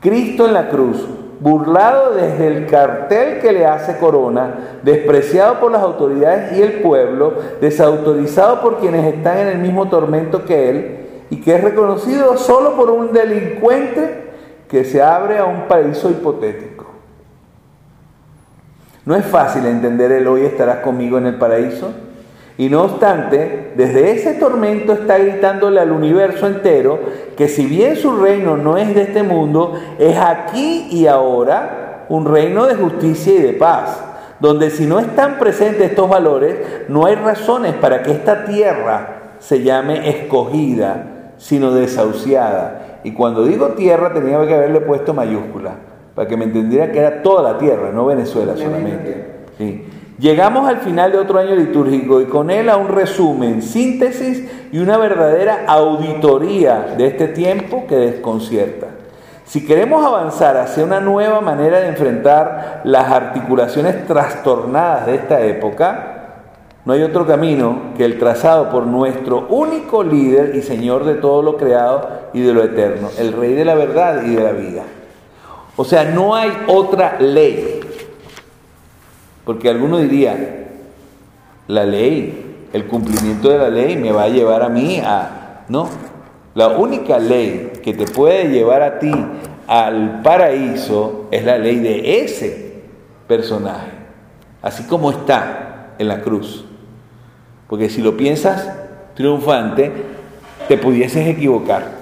Cristo 0.00 0.46
en 0.46 0.52
la 0.52 0.68
cruz 0.68 1.04
burlado 1.40 2.14
desde 2.14 2.46
el 2.46 2.66
cartel 2.66 3.40
que 3.40 3.52
le 3.52 3.66
hace 3.66 3.96
corona, 3.96 4.78
despreciado 4.82 5.58
por 5.58 5.72
las 5.72 5.82
autoridades 5.82 6.56
y 6.56 6.62
el 6.62 6.82
pueblo, 6.82 7.34
desautorizado 7.60 8.60
por 8.60 8.78
quienes 8.78 9.12
están 9.12 9.38
en 9.38 9.48
el 9.48 9.58
mismo 9.58 9.88
tormento 9.88 10.44
que 10.44 10.70
él, 10.70 10.96
y 11.30 11.40
que 11.40 11.54
es 11.54 11.64
reconocido 11.64 12.36
solo 12.36 12.76
por 12.76 12.90
un 12.90 13.12
delincuente 13.12 14.30
que 14.68 14.84
se 14.84 15.02
abre 15.02 15.38
a 15.38 15.44
un 15.44 15.66
paraíso 15.66 16.10
hipotético. 16.10 16.86
No 19.04 19.16
es 19.16 19.24
fácil 19.24 19.64
entender 19.64 20.12
el 20.12 20.28
hoy 20.28 20.42
estarás 20.42 20.78
conmigo 20.78 21.18
en 21.18 21.26
el 21.26 21.36
paraíso. 21.36 21.90
Y 22.58 22.68
no 22.68 22.82
obstante, 22.82 23.72
desde 23.76 24.12
ese 24.12 24.34
tormento 24.34 24.92
está 24.92 25.18
gritándole 25.18 25.80
al 25.80 25.92
universo 25.92 26.46
entero 26.46 26.98
que 27.36 27.48
si 27.48 27.66
bien 27.66 27.96
su 27.96 28.16
reino 28.16 28.56
no 28.56 28.76
es 28.76 28.94
de 28.94 29.02
este 29.02 29.22
mundo, 29.22 29.74
es 29.98 30.18
aquí 30.18 30.88
y 30.90 31.06
ahora 31.06 32.06
un 32.10 32.26
reino 32.26 32.66
de 32.66 32.74
justicia 32.74 33.32
y 33.32 33.40
de 33.40 33.52
paz, 33.54 34.04
donde 34.40 34.70
si 34.70 34.86
no 34.86 34.98
están 34.98 35.38
presentes 35.38 35.90
estos 35.90 36.08
valores, 36.08 36.56
no 36.88 37.06
hay 37.06 37.14
razones 37.14 37.74
para 37.74 38.02
que 38.02 38.10
esta 38.10 38.44
tierra 38.44 39.34
se 39.38 39.62
llame 39.62 40.08
escogida, 40.10 41.32
sino 41.38 41.72
desahuciada. 41.72 43.00
Y 43.04 43.12
cuando 43.12 43.44
digo 43.44 43.68
tierra 43.68 44.12
tenía 44.12 44.44
que 44.46 44.54
haberle 44.54 44.80
puesto 44.80 45.14
mayúscula, 45.14 45.76
para 46.14 46.28
que 46.28 46.36
me 46.36 46.44
entendiera 46.44 46.92
que 46.92 46.98
era 46.98 47.22
toda 47.22 47.52
la 47.52 47.58
tierra, 47.58 47.90
no 47.92 48.04
Venezuela 48.06 48.56
solamente. 48.56 49.26
Sí. 49.56 49.86
Llegamos 50.20 50.68
al 50.68 50.80
final 50.80 51.12
de 51.12 51.18
otro 51.18 51.38
año 51.38 51.54
litúrgico 51.54 52.20
y 52.20 52.26
con 52.26 52.50
él 52.50 52.68
a 52.68 52.76
un 52.76 52.88
resumen, 52.88 53.62
síntesis 53.62 54.44
y 54.70 54.78
una 54.78 54.98
verdadera 54.98 55.64
auditoría 55.66 56.94
de 56.98 57.06
este 57.06 57.28
tiempo 57.28 57.86
que 57.88 57.96
desconcierta. 57.96 58.88
Si 59.46 59.64
queremos 59.64 60.04
avanzar 60.04 60.58
hacia 60.58 60.84
una 60.84 61.00
nueva 61.00 61.40
manera 61.40 61.80
de 61.80 61.88
enfrentar 61.88 62.82
las 62.84 63.10
articulaciones 63.10 64.06
trastornadas 64.06 65.06
de 65.06 65.14
esta 65.14 65.40
época, 65.40 66.16
no 66.84 66.92
hay 66.92 67.02
otro 67.02 67.26
camino 67.26 67.94
que 67.96 68.04
el 68.04 68.18
trazado 68.18 68.68
por 68.68 68.86
nuestro 68.86 69.46
único 69.48 70.02
líder 70.04 70.54
y 70.54 70.60
Señor 70.60 71.04
de 71.06 71.14
todo 71.14 71.40
lo 71.40 71.56
creado 71.56 72.06
y 72.34 72.42
de 72.42 72.52
lo 72.52 72.62
eterno, 72.62 73.08
el 73.18 73.32
Rey 73.32 73.54
de 73.54 73.64
la 73.64 73.74
verdad 73.74 74.22
y 74.22 74.34
de 74.34 74.44
la 74.44 74.52
vida. 74.52 74.82
O 75.76 75.84
sea, 75.84 76.04
no 76.04 76.34
hay 76.34 76.52
otra 76.66 77.16
ley 77.18 77.79
porque 79.44 79.68
alguno 79.68 79.98
diría, 79.98 80.68
la 81.66 81.84
ley, 81.84 82.68
el 82.72 82.86
cumplimiento 82.86 83.50
de 83.50 83.58
la 83.58 83.68
ley 83.68 83.96
me 83.96 84.12
va 84.12 84.24
a 84.24 84.28
llevar 84.28 84.62
a 84.62 84.68
mí 84.68 85.00
a... 85.04 85.64
No, 85.68 85.88
la 86.54 86.68
única 86.68 87.18
ley 87.18 87.72
que 87.82 87.94
te 87.94 88.06
puede 88.06 88.48
llevar 88.48 88.82
a 88.82 88.98
ti 88.98 89.12
al 89.66 90.20
paraíso 90.22 91.28
es 91.30 91.44
la 91.44 91.58
ley 91.58 91.76
de 91.76 92.22
ese 92.22 92.82
personaje, 93.28 93.92
así 94.60 94.82
como 94.84 95.10
está 95.12 95.94
en 95.98 96.08
la 96.08 96.20
cruz. 96.22 96.64
Porque 97.68 97.88
si 97.88 98.02
lo 98.02 98.16
piensas 98.16 98.68
triunfante, 99.14 99.92
te 100.66 100.76
pudieses 100.76 101.26
equivocar. 101.28 102.00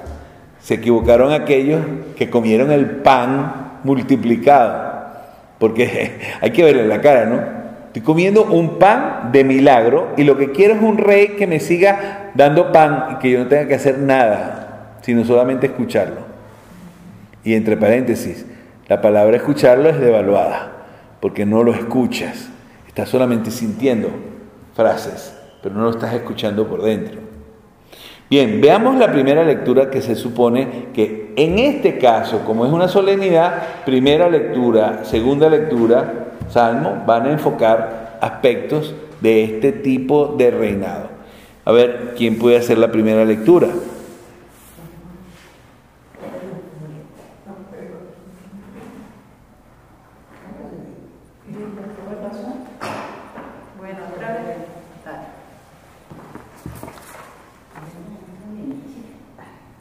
Se 0.60 0.74
equivocaron 0.74 1.32
aquellos 1.32 1.80
que 2.16 2.30
comieron 2.30 2.72
el 2.72 2.86
pan 2.86 3.80
multiplicado 3.84 4.87
porque 5.58 6.18
hay 6.40 6.50
que 6.50 6.62
verle 6.62 6.86
la 6.86 7.00
cara, 7.00 7.24
¿no? 7.26 7.58
Estoy 7.86 8.02
comiendo 8.02 8.44
un 8.44 8.78
pan 8.78 9.30
de 9.32 9.44
milagro 9.44 10.12
y 10.16 10.24
lo 10.24 10.36
que 10.36 10.52
quiero 10.52 10.74
es 10.74 10.82
un 10.82 10.98
rey 10.98 11.36
que 11.38 11.46
me 11.46 11.58
siga 11.58 12.30
dando 12.34 12.70
pan 12.70 13.06
y 13.12 13.18
que 13.18 13.30
yo 13.30 13.38
no 13.38 13.48
tenga 13.48 13.66
que 13.66 13.74
hacer 13.74 13.98
nada, 13.98 14.98
sino 15.02 15.24
solamente 15.24 15.66
escucharlo. 15.66 16.20
Y 17.44 17.54
entre 17.54 17.76
paréntesis, 17.76 18.44
la 18.88 19.00
palabra 19.00 19.36
escucharlo 19.36 19.88
es 19.88 19.98
devaluada, 19.98 20.72
porque 21.20 21.46
no 21.46 21.62
lo 21.62 21.72
escuchas, 21.72 22.50
estás 22.86 23.08
solamente 23.08 23.50
sintiendo 23.50 24.10
frases, 24.74 25.34
pero 25.62 25.74
no 25.74 25.84
lo 25.84 25.90
estás 25.90 26.14
escuchando 26.14 26.68
por 26.68 26.82
dentro. 26.82 27.27
Bien, 28.30 28.60
veamos 28.60 28.96
la 28.96 29.10
primera 29.10 29.42
lectura 29.42 29.88
que 29.88 30.02
se 30.02 30.14
supone 30.14 30.88
que 30.92 31.32
en 31.36 31.58
este 31.58 31.96
caso, 31.96 32.42
como 32.44 32.66
es 32.66 32.72
una 32.72 32.86
solemnidad, 32.86 33.84
primera 33.86 34.28
lectura, 34.28 35.04
segunda 35.04 35.48
lectura, 35.48 36.26
salmo, 36.50 37.04
van 37.06 37.24
a 37.24 37.32
enfocar 37.32 38.18
aspectos 38.20 38.94
de 39.22 39.44
este 39.44 39.72
tipo 39.72 40.34
de 40.36 40.50
reinado. 40.50 41.08
A 41.64 41.72
ver, 41.72 42.14
¿quién 42.18 42.38
puede 42.38 42.58
hacer 42.58 42.76
la 42.76 42.92
primera 42.92 43.24
lectura? 43.24 43.68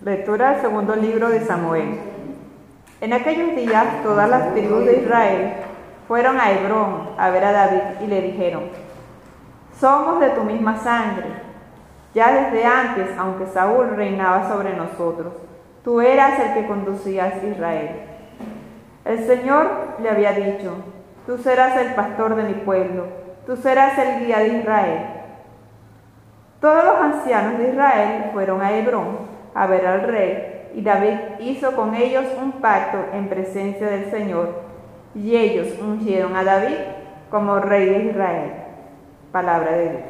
Lectura 0.08 0.52
del 0.52 0.62
segundo 0.62 0.96
libro 0.96 1.28
de 1.28 1.42
Samuel. 1.42 2.00
En 3.02 3.12
aquellos 3.12 3.58
días 3.58 4.02
todas 4.04 4.30
las 4.30 4.54
tribus 4.54 4.86
de 4.86 5.02
Israel 5.02 5.56
fueron 6.08 6.40
a 6.40 6.50
Hebrón 6.50 7.10
a 7.18 7.30
ver 7.30 7.44
a 7.44 7.52
David 7.52 7.82
y 8.00 8.08
le 8.08 8.22
dijeron, 8.22 8.70
somos 9.78 10.22
de 10.22 10.30
tu 10.30 10.46
misma 10.46 10.78
sangre. 10.78 11.26
Ya 12.14 12.32
desde 12.32 12.64
antes, 12.64 13.10
aunque 13.18 13.48
Saúl 13.48 13.98
reinaba 13.98 14.48
sobre 14.48 14.78
nosotros, 14.78 15.34
tú 15.84 16.00
eras 16.00 16.40
el 16.40 16.54
que 16.54 16.68
conducías 16.68 17.44
Israel. 17.44 18.00
El 19.04 19.28
Señor 19.28 19.70
le 20.02 20.10
había 20.10 20.32
dicho, 20.32 20.72
tú 21.26 21.38
serás 21.38 21.76
el 21.76 21.96
pastor 21.96 22.38
de 22.38 22.44
mi 22.44 22.54
pueblo, 22.54 23.08
tú 23.46 23.58
serás 23.58 23.98
el 23.98 24.26
guía 24.26 24.40
de 24.40 24.60
Israel. 24.60 25.06
Todos 26.62 26.86
los 26.86 26.96
ancianos 26.96 27.58
de 27.58 27.72
Israel 27.72 28.30
fueron 28.32 28.62
a 28.62 28.72
Hebrón 28.72 29.37
a 29.58 29.66
ver 29.66 29.88
al 29.88 30.02
rey, 30.04 30.70
y 30.76 30.82
David 30.82 31.18
hizo 31.40 31.72
con 31.76 31.96
ellos 31.96 32.26
un 32.40 32.54
pacto 32.54 33.00
en 33.14 33.28
presencia 33.28 33.88
del 33.88 34.12
Señor, 34.12 34.62
y 35.16 35.36
ellos 35.36 35.70
ungieron 35.82 36.36
a 36.36 36.44
David 36.44 36.76
como 37.32 37.60
rey 37.60 37.90
de 37.90 38.06
Israel. 38.12 38.52
Palabra 39.32 39.72
de 39.72 39.84
Dios. 39.84 40.02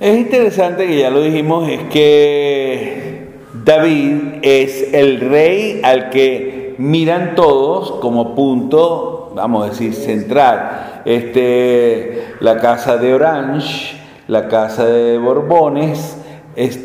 Es 0.00 0.18
interesante 0.18 0.86
que 0.86 0.98
ya 0.98 1.10
lo 1.10 1.22
dijimos, 1.22 1.68
es 1.68 1.82
que 1.84 3.28
David 3.64 4.40
es 4.42 4.92
el 4.92 5.20
rey 5.20 5.80
al 5.84 6.10
que 6.10 6.74
miran 6.78 7.36
todos 7.36 7.92
como 8.00 8.34
punto, 8.34 9.32
vamos 9.36 9.64
a 9.64 9.70
decir, 9.70 9.94
central. 9.94 11.02
Este, 11.04 12.34
la 12.40 12.58
casa 12.58 12.96
de 12.96 13.14
Orange, 13.14 13.99
la 14.30 14.46
casa 14.46 14.86
de 14.86 15.18
Borbones, 15.18 16.16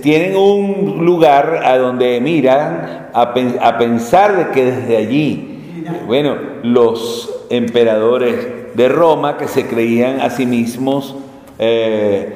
tienen 0.02 0.36
un 0.36 1.06
lugar 1.06 1.62
a 1.64 1.78
donde 1.78 2.20
miran 2.20 3.10
a, 3.14 3.34
a 3.62 3.78
pensar 3.78 4.36
de 4.36 4.52
que 4.52 4.66
desde 4.66 4.98
allí, 4.98 5.84
bueno, 6.08 6.36
los 6.64 7.46
emperadores 7.52 8.74
de 8.74 8.90
Roma 8.90 9.38
que 9.38 9.48
se 9.48 9.68
creían 9.68 10.22
a 10.22 10.32
sí 10.32 10.48
mismos 10.48 11.16
eh, 11.60 12.34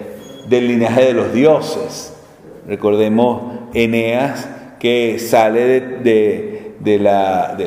del 0.48 0.68
linaje 0.68 1.06
de 1.06 1.14
los 1.14 1.34
dioses. 1.34 2.16
Recordemos 2.68 3.42
Eneas 3.74 4.48
que 4.80 5.18
sale 5.18 5.82
de, 5.82 7.00
la, 7.00 7.58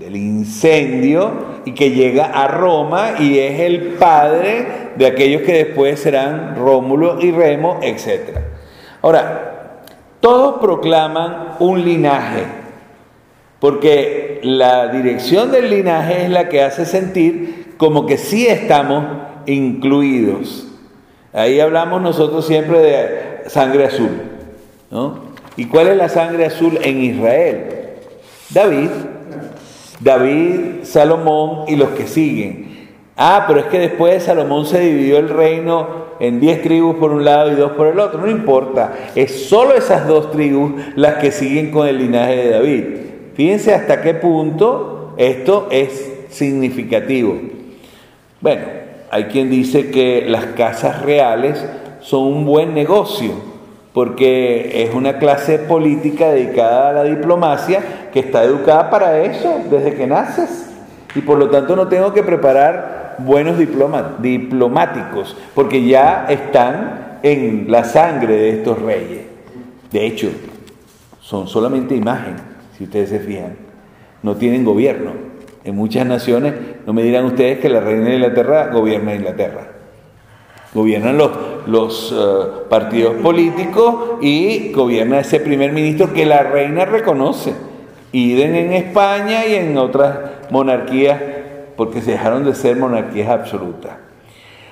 del 0.00 0.16
incendio 0.16 1.30
y 1.64 1.74
que 1.74 1.92
llega 1.92 2.24
a 2.24 2.48
Roma 2.48 3.14
y 3.20 3.38
es 3.38 3.60
el 3.60 3.80
padre 4.00 4.87
de 4.98 5.06
aquellos 5.06 5.42
que 5.42 5.64
después 5.64 6.00
serán 6.00 6.56
Rómulo 6.56 7.20
y 7.20 7.30
Remo, 7.30 7.78
etc. 7.82 8.36
Ahora, 9.00 9.82
todos 10.20 10.60
proclaman 10.60 11.54
un 11.60 11.84
linaje, 11.84 12.42
porque 13.60 14.40
la 14.42 14.88
dirección 14.88 15.52
del 15.52 15.70
linaje 15.70 16.24
es 16.24 16.30
la 16.30 16.48
que 16.48 16.62
hace 16.62 16.84
sentir 16.84 17.74
como 17.76 18.06
que 18.06 18.18
sí 18.18 18.48
estamos 18.48 19.04
incluidos. 19.46 20.66
Ahí 21.32 21.60
hablamos 21.60 22.02
nosotros 22.02 22.44
siempre 22.44 22.80
de 22.80 23.48
sangre 23.48 23.84
azul. 23.84 24.10
¿no? 24.90 25.28
¿Y 25.56 25.66
cuál 25.66 25.88
es 25.88 25.96
la 25.96 26.08
sangre 26.08 26.46
azul 26.46 26.76
en 26.82 27.04
Israel? 27.04 27.66
David. 28.50 28.90
David, 30.00 30.82
Salomón 30.82 31.64
y 31.68 31.76
los 31.76 31.90
que 31.90 32.06
siguen. 32.06 32.77
Ah, 33.20 33.46
pero 33.48 33.58
es 33.58 33.66
que 33.66 33.80
después 33.80 34.14
de 34.14 34.20
Salomón 34.20 34.64
se 34.64 34.78
dividió 34.78 35.18
el 35.18 35.28
reino 35.28 35.88
en 36.20 36.38
diez 36.38 36.62
tribus 36.62 36.94
por 36.96 37.10
un 37.10 37.24
lado 37.24 37.50
y 37.50 37.56
dos 37.56 37.72
por 37.72 37.88
el 37.88 37.98
otro. 37.98 38.20
No 38.20 38.30
importa, 38.30 38.92
es 39.16 39.48
solo 39.48 39.74
esas 39.74 40.06
dos 40.06 40.30
tribus 40.30 40.80
las 40.94 41.16
que 41.16 41.32
siguen 41.32 41.72
con 41.72 41.88
el 41.88 41.98
linaje 41.98 42.36
de 42.36 42.50
David. 42.50 42.84
Fíjense 43.34 43.74
hasta 43.74 44.02
qué 44.02 44.14
punto 44.14 45.14
esto 45.16 45.66
es 45.72 46.12
significativo. 46.30 47.40
Bueno, 48.40 48.62
hay 49.10 49.24
quien 49.24 49.50
dice 49.50 49.90
que 49.90 50.24
las 50.28 50.44
casas 50.56 51.02
reales 51.02 51.64
son 52.00 52.22
un 52.22 52.44
buen 52.44 52.72
negocio, 52.72 53.32
porque 53.92 54.84
es 54.84 54.94
una 54.94 55.18
clase 55.18 55.58
política 55.58 56.30
dedicada 56.30 56.90
a 56.90 56.92
la 56.92 57.02
diplomacia 57.02 57.80
que 58.12 58.20
está 58.20 58.44
educada 58.44 58.90
para 58.90 59.24
eso 59.24 59.60
desde 59.68 59.94
que 59.94 60.06
naces. 60.06 60.70
Y 61.16 61.20
por 61.20 61.36
lo 61.36 61.50
tanto 61.50 61.74
no 61.74 61.88
tengo 61.88 62.12
que 62.12 62.22
preparar 62.22 62.97
buenos 63.18 63.58
diplomáticos, 63.58 65.36
porque 65.54 65.84
ya 65.84 66.26
están 66.28 67.18
en 67.22 67.66
la 67.68 67.84
sangre 67.84 68.36
de 68.36 68.50
estos 68.50 68.80
reyes. 68.80 69.20
De 69.90 70.06
hecho, 70.06 70.30
son 71.20 71.48
solamente 71.48 71.94
imagen, 71.94 72.36
si 72.76 72.84
ustedes 72.84 73.10
se 73.10 73.20
fijan. 73.20 73.56
No 74.22 74.36
tienen 74.36 74.64
gobierno. 74.64 75.12
En 75.64 75.76
muchas 75.76 76.06
naciones, 76.06 76.54
no 76.86 76.92
me 76.92 77.02
dirán 77.02 77.26
ustedes 77.26 77.58
que 77.58 77.68
la 77.68 77.80
reina 77.80 78.06
de 78.06 78.14
Inglaterra 78.14 78.68
gobierna 78.72 79.14
Inglaterra. 79.14 79.68
Gobiernan 80.72 81.18
los, 81.18 81.30
los 81.66 82.14
eh, 82.16 82.66
partidos 82.68 83.14
políticos 83.16 84.18
y 84.22 84.72
gobierna 84.72 85.20
ese 85.20 85.40
primer 85.40 85.72
ministro 85.72 86.12
que 86.12 86.26
la 86.26 86.42
reina 86.42 86.84
reconoce. 86.84 87.54
Iden 88.12 88.54
en 88.54 88.72
España 88.72 89.46
y 89.46 89.54
en 89.54 89.76
otras 89.76 90.18
monarquías, 90.50 91.20
porque 91.78 92.02
se 92.02 92.10
dejaron 92.10 92.44
de 92.44 92.56
ser 92.56 92.76
monarquías 92.76 93.28
absolutas. 93.28 93.92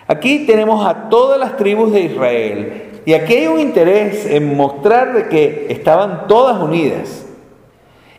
Aquí 0.09 0.45
tenemos 0.45 0.85
a 0.85 1.09
todas 1.09 1.39
las 1.39 1.57
tribus 1.57 1.93
de 1.93 2.01
Israel 2.01 2.83
y 3.07 3.15
aquí 3.15 3.35
hay 3.35 3.47
un 3.47 3.61
interés 3.61 4.27
en 4.27 4.57
mostrar 4.57 5.15
de 5.15 5.29
que 5.29 5.69
estaban 5.71 6.27
todas 6.27 6.61
unidas. 6.61 7.25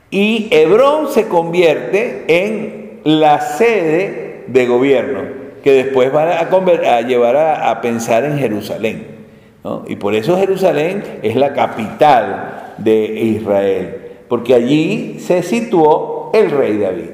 Y 0.10 0.48
Hebrón 0.52 1.10
se 1.10 1.28
convierte 1.28 2.24
en 2.30 3.02
la 3.04 3.42
sede 3.42 4.46
de 4.48 4.66
gobierno 4.66 5.20
que 5.62 5.74
después 5.74 6.14
van 6.14 6.30
a, 6.30 7.02
llevar 7.02 7.36
a, 7.36 7.82
pensar 7.82 8.24
en 8.24 8.40
Jerusalén. 8.40 9.18
Y 9.88 9.98
por 9.98 10.16
eso 10.16 10.38
Jerusalén 10.38 11.04
es 11.24 11.36
la 11.36 11.52
capital 11.52 12.74
de 12.78 13.04
Israel, 13.04 13.98
porque 14.30 14.54
allí 14.54 15.18
se 15.20 15.44
situó 15.44 16.32
el 16.34 16.52
rey 16.52 16.78
David. 16.78 17.10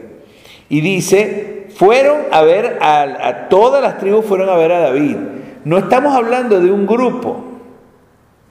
Y 0.69 0.81
dice, 0.81 1.52
fueron 1.75 2.17
a 2.31 2.41
ver, 2.41 2.77
a, 2.81 3.47
todas 3.49 3.81
las 3.81 3.97
tribus 3.97 4.25
fueron 4.25 4.49
a 4.49 4.55
ver 4.55 4.71
a 4.71 4.79
David. 4.79 5.17
No 5.65 5.77
estamos 5.77 6.15
hablando 6.15 6.59
de 6.59 6.71
un 6.71 6.85
grupo, 6.85 7.43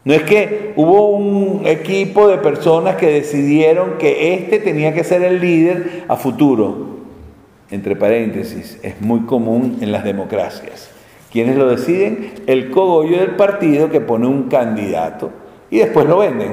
no 0.04 0.14
es 0.14 0.22
que 0.22 0.72
hubo 0.76 1.10
un 1.10 1.62
equipo 1.64 2.26
de 2.28 2.38
personas 2.38 2.96
que 2.96 3.06
decidieron 3.06 3.98
que 3.98 4.34
este 4.34 4.58
tenía 4.58 4.92
que 4.92 5.04
ser 5.04 5.22
el 5.22 5.40
líder 5.40 6.04
a 6.08 6.16
futuro 6.16 6.92
entre 7.72 7.96
paréntesis, 7.96 8.78
es 8.82 9.00
muy 9.00 9.20
común 9.20 9.78
en 9.80 9.92
las 9.92 10.04
democracias. 10.04 10.90
¿Quiénes 11.32 11.56
lo 11.56 11.68
deciden? 11.68 12.34
El 12.46 12.70
cogollo 12.70 13.18
del 13.18 13.36
partido 13.36 13.88
que 13.88 14.00
pone 14.00 14.26
un 14.26 14.48
candidato 14.50 15.30
y 15.70 15.78
después 15.78 16.06
lo 16.06 16.18
venden. 16.18 16.52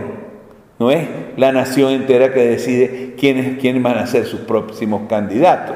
No 0.79 0.91
es 0.91 1.05
la 1.35 1.51
nación 1.51 1.91
entera 1.91 2.33
que 2.33 2.39
decide 2.39 3.15
quiénes, 3.19 3.59
quiénes 3.59 3.83
van 3.83 3.97
a 3.97 4.07
ser 4.07 4.25
sus 4.25 4.39
próximos 4.41 5.01
candidatos. 5.09 5.75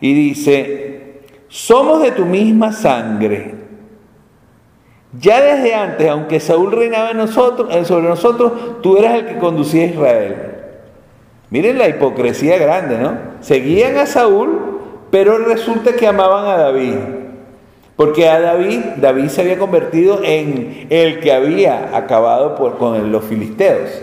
Y 0.00 0.14
dice, 0.14 1.22
somos 1.48 2.02
de 2.02 2.12
tu 2.12 2.24
misma 2.24 2.72
sangre. 2.72 3.54
Ya 5.18 5.40
desde 5.40 5.74
antes, 5.74 6.08
aunque 6.08 6.38
Saúl 6.38 6.72
reinaba 6.72 7.10
en 7.10 7.16
nosotros, 7.16 7.74
eh, 7.74 7.84
sobre 7.84 8.08
nosotros, 8.08 8.82
tú 8.82 8.98
eras 8.98 9.14
el 9.14 9.26
que 9.26 9.38
conducía 9.38 9.84
a 9.84 9.86
Israel. 9.86 10.36
Miren 11.50 11.78
la 11.78 11.88
hipocresía 11.88 12.58
grande, 12.58 12.98
¿no? 12.98 13.16
Seguían 13.40 13.96
a 13.96 14.04
Saúl, 14.04 14.80
pero 15.10 15.38
resulta 15.38 15.94
que 15.94 16.06
amaban 16.06 16.46
a 16.46 16.58
David. 16.58 16.94
Porque 17.96 18.28
a 18.28 18.38
David, 18.38 18.80
David 18.98 19.28
se 19.28 19.40
había 19.40 19.58
convertido 19.58 20.20
en 20.22 20.86
el 20.90 21.20
que 21.20 21.32
había 21.32 21.96
acabado 21.96 22.54
con 22.76 23.10
los 23.10 23.24
filisteos. 23.24 24.02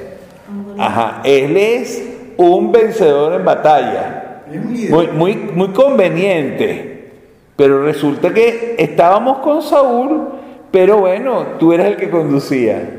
Ajá, 0.78 1.22
él 1.24 1.56
es 1.56 2.04
un 2.36 2.72
vencedor 2.72 3.34
en 3.34 3.46
batalla. 3.46 4.25
Muy, 4.48 5.36
muy, 5.54 5.68
conveniente. 5.70 7.12
Pero 7.56 7.84
resulta 7.84 8.34
que 8.34 8.76
estábamos 8.78 9.40
con 9.40 9.62
Saúl, 9.62 10.30
pero 10.72 10.98
bueno, 10.98 11.46
tú 11.60 11.74
eres 11.74 11.88
el 11.88 11.96
que 11.96 12.10
conducía. 12.10 12.90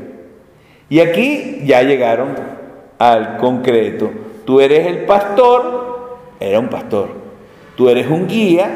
Y 0.89 0.99
aquí 0.99 1.61
ya 1.65 1.83
llegaron 1.83 2.35
al 2.97 3.37
concreto. 3.37 4.09
Tú 4.45 4.61
eres 4.61 4.87
el 4.87 5.05
pastor, 5.05 6.17
era 6.39 6.59
un 6.59 6.69
pastor. 6.69 7.09
Tú 7.75 7.89
eres 7.89 8.09
un 8.09 8.27
guía. 8.27 8.69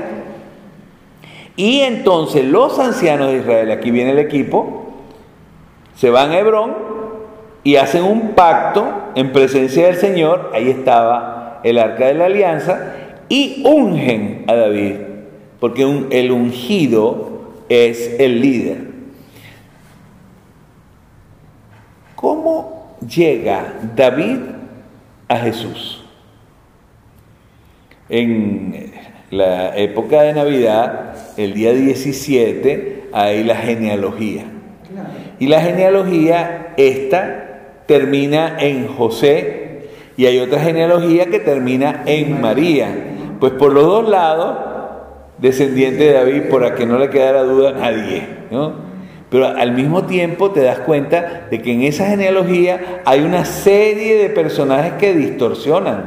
Y 1.55 1.81
entonces 1.81 2.45
los 2.45 2.77
ancianos 2.79 3.31
de 3.31 3.37
Israel, 3.37 3.71
aquí 3.71 3.91
viene 3.91 4.11
el 4.11 4.19
equipo, 4.19 4.93
se 5.95 6.09
van 6.09 6.31
a 6.31 6.39
Hebrón 6.39 6.75
y 7.63 7.75
hacen 7.75 8.03
un 8.03 8.29
pacto 8.31 8.87
en 9.15 9.31
presencia 9.31 9.87
del 9.87 9.95
Señor. 9.95 10.51
Ahí 10.53 10.69
estaba 10.69 11.40
el 11.63 11.77
arca 11.77 12.07
de 12.07 12.13
la 12.13 12.25
alianza. 12.25 12.95
Y 13.29 13.63
ungen 13.65 14.43
a 14.47 14.55
David, 14.55 14.95
porque 15.59 15.83
el 16.11 16.31
ungido 16.31 17.63
es 17.69 18.19
el 18.19 18.41
líder. 18.41 18.91
¿Cómo 22.15 22.97
llega 23.07 23.73
David 23.95 24.37
a 25.31 25.37
Jesús. 25.37 26.03
En 28.09 28.91
la 29.29 29.77
época 29.77 30.23
de 30.23 30.33
Navidad, 30.33 31.15
el 31.37 31.53
día 31.53 31.71
17, 31.71 33.05
hay 33.13 33.43
la 33.45 33.55
genealogía. 33.55 34.43
Y 35.39 35.47
la 35.47 35.61
genealogía, 35.61 36.73
esta, 36.75 37.83
termina 37.87 38.57
en 38.59 38.87
José 38.87 39.60
y 40.21 40.27
hay 40.27 40.37
otra 40.37 40.59
genealogía 40.59 41.31
que 41.31 41.39
termina 41.39 42.03
en 42.05 42.39
María. 42.41 42.93
Pues 43.39 43.53
por 43.53 43.73
los 43.73 43.85
dos 43.85 44.07
lados, 44.07 44.55
descendiente 45.39 46.03
de 46.03 46.13
David, 46.13 46.41
por 46.43 46.63
a 46.63 46.75
que 46.75 46.85
no 46.85 46.99
le 46.99 47.09
quedara 47.09 47.41
duda 47.41 47.69
a 47.69 47.73
nadie. 47.73 48.27
¿no? 48.51 48.75
Pero 49.31 49.47
al 49.47 49.71
mismo 49.71 50.03
tiempo 50.03 50.51
te 50.51 50.61
das 50.61 50.77
cuenta 50.77 51.47
de 51.49 51.59
que 51.63 51.73
en 51.73 51.81
esa 51.81 52.05
genealogía 52.05 53.01
hay 53.03 53.21
una 53.21 53.45
serie 53.45 54.21
de 54.21 54.29
personajes 54.29 54.93
que 54.99 55.15
distorsionan. 55.15 56.03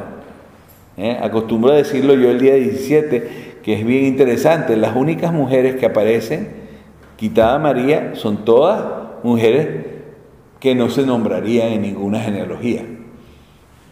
¿eh? 0.96 1.18
Acostumbro 1.20 1.72
a 1.72 1.74
decirlo 1.74 2.14
yo 2.14 2.30
el 2.30 2.38
día 2.38 2.54
17, 2.54 3.56
que 3.64 3.74
es 3.80 3.84
bien 3.84 4.04
interesante. 4.04 4.76
Las 4.76 4.94
únicas 4.94 5.32
mujeres 5.32 5.74
que 5.74 5.86
aparecen, 5.86 6.50
quitada 7.16 7.58
María, 7.58 8.12
son 8.14 8.44
todas 8.44 8.80
mujeres 9.24 9.86
que 10.60 10.76
no 10.76 10.88
se 10.88 11.04
nombrarían 11.04 11.72
en 11.72 11.82
ninguna 11.82 12.20
genealogía. 12.20 12.93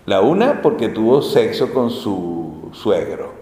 La 0.05 0.21
una 0.21 0.63
porque 0.63 0.89
tuvo 0.89 1.23
sexo 1.23 1.73
con 1.73 1.91
su 1.91 2.71
suegro, 2.73 3.33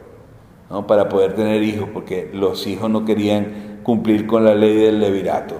¿no? 0.68 0.86
para 0.86 1.08
poder 1.08 1.34
tener 1.34 1.62
hijos, 1.62 1.88
porque 1.92 2.30
los 2.34 2.66
hijos 2.66 2.90
no 2.90 3.04
querían 3.04 3.80
cumplir 3.82 4.26
con 4.26 4.44
la 4.44 4.54
ley 4.54 4.76
del 4.76 5.00
levirato. 5.00 5.54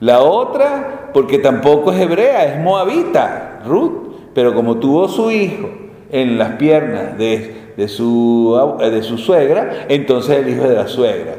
La 0.00 0.20
otra 0.20 1.10
porque 1.12 1.38
tampoco 1.38 1.92
es 1.92 2.00
hebrea, 2.00 2.54
es 2.54 2.62
moabita, 2.62 3.62
Ruth, 3.66 4.30
pero 4.32 4.54
como 4.54 4.76
tuvo 4.76 5.08
su 5.08 5.32
hijo 5.32 5.68
en 6.10 6.38
las 6.38 6.52
piernas 6.52 7.18
de, 7.18 7.72
de 7.76 7.88
su, 7.88 8.76
de 8.78 9.02
su 9.02 9.18
suegra, 9.18 9.86
entonces 9.88 10.38
el 10.38 10.48
hijo 10.50 10.68
de 10.68 10.76
la 10.76 10.86
suegra. 10.86 11.34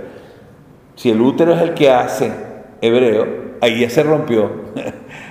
Si 0.95 1.09
el 1.09 1.21
útero 1.21 1.53
es 1.53 1.61
el 1.61 1.73
que 1.73 1.89
hace 1.89 2.33
hebreo, 2.81 3.25
ahí 3.61 3.79
ya 3.79 3.89
se 3.89 4.03
rompió. 4.03 4.51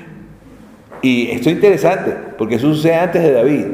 y 1.02 1.30
esto 1.30 1.50
es 1.50 1.56
interesante, 1.56 2.14
porque 2.36 2.56
eso 2.56 2.72
sucede 2.74 2.94
antes 2.94 3.22
de 3.22 3.32
David. 3.32 3.66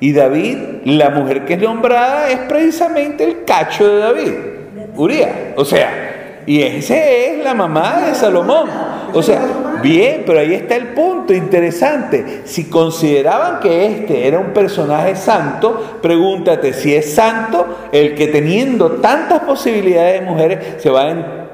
Y 0.00 0.12
David, 0.12 0.58
la 0.84 1.10
mujer 1.10 1.44
que 1.44 1.54
es 1.54 1.60
nombrada, 1.60 2.28
es 2.30 2.38
precisamente 2.40 3.24
el 3.24 3.44
cacho 3.44 3.88
de 3.88 3.98
David, 3.98 4.32
Uría. 4.96 5.54
O 5.56 5.64
sea, 5.64 6.42
y 6.46 6.62
esa 6.62 6.96
es 6.96 7.42
la 7.42 7.54
mamá 7.54 8.06
de 8.06 8.14
Salomón. 8.14 8.68
O 9.12 9.22
sea, 9.22 9.40
bien, 9.82 10.22
pero 10.26 10.40
ahí 10.40 10.54
está 10.54 10.76
el 10.76 10.88
punto 10.88 11.32
interesante. 11.32 12.42
Si 12.44 12.64
consideraban 12.64 13.60
que 13.60 13.86
este 13.86 14.26
era 14.26 14.38
un 14.38 14.52
personaje 14.52 15.16
santo, 15.16 15.98
pregúntate 16.02 16.72
si 16.72 16.94
es 16.94 17.14
santo 17.14 17.88
el 17.92 18.14
que 18.14 18.28
teniendo 18.28 18.92
tantas 18.92 19.40
posibilidades 19.40 20.20
de 20.20 20.26
mujeres 20.26 20.58
se 20.78 20.90
va 20.90 21.08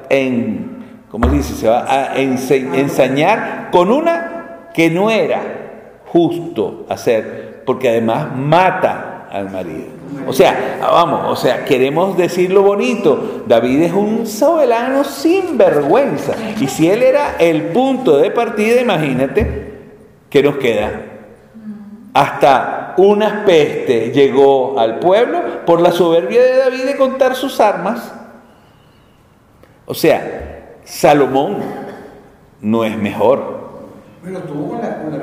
en, 0.09 0.83
¿cómo 1.09 1.27
dice? 1.29 1.53
Se 1.53 1.67
va 1.67 1.85
a 1.87 2.17
ensañar 2.17 3.69
con 3.71 3.91
una 3.91 4.40
que 4.73 4.89
no 4.89 5.09
era 5.09 5.41
justo 6.07 6.85
hacer, 6.89 7.63
porque 7.65 7.89
además 7.89 8.35
mata 8.35 9.27
al 9.31 9.49
marido. 9.49 10.01
O 10.27 10.33
sea, 10.33 10.77
vamos, 10.81 11.31
o 11.31 11.35
sea, 11.35 11.63
queremos 11.63 12.17
decir 12.17 12.51
lo 12.51 12.63
bonito. 12.63 13.43
David 13.47 13.83
es 13.83 13.93
un 13.93 14.27
soberano 14.27 15.03
sin 15.03 15.57
vergüenza. 15.57 16.33
Y 16.59 16.67
si 16.67 16.89
él 16.89 17.01
era 17.01 17.37
el 17.39 17.67
punto 17.67 18.17
de 18.17 18.29
partida, 18.29 18.81
imagínate 18.81 19.79
que 20.29 20.43
nos 20.43 20.57
queda. 20.57 20.91
Hasta 22.13 22.93
una 22.97 23.45
peste 23.45 24.11
llegó 24.11 24.77
al 24.77 24.99
pueblo 24.99 25.65
por 25.65 25.79
la 25.79 25.91
soberbia 25.91 26.41
de 26.41 26.57
David 26.57 26.83
de 26.83 26.97
contar 26.97 27.35
sus 27.35 27.59
armas. 27.61 28.13
O 29.85 29.93
sea, 29.93 30.77
Salomón 30.83 31.57
no 32.59 32.83
es 32.83 32.97
mejor. 32.97 33.60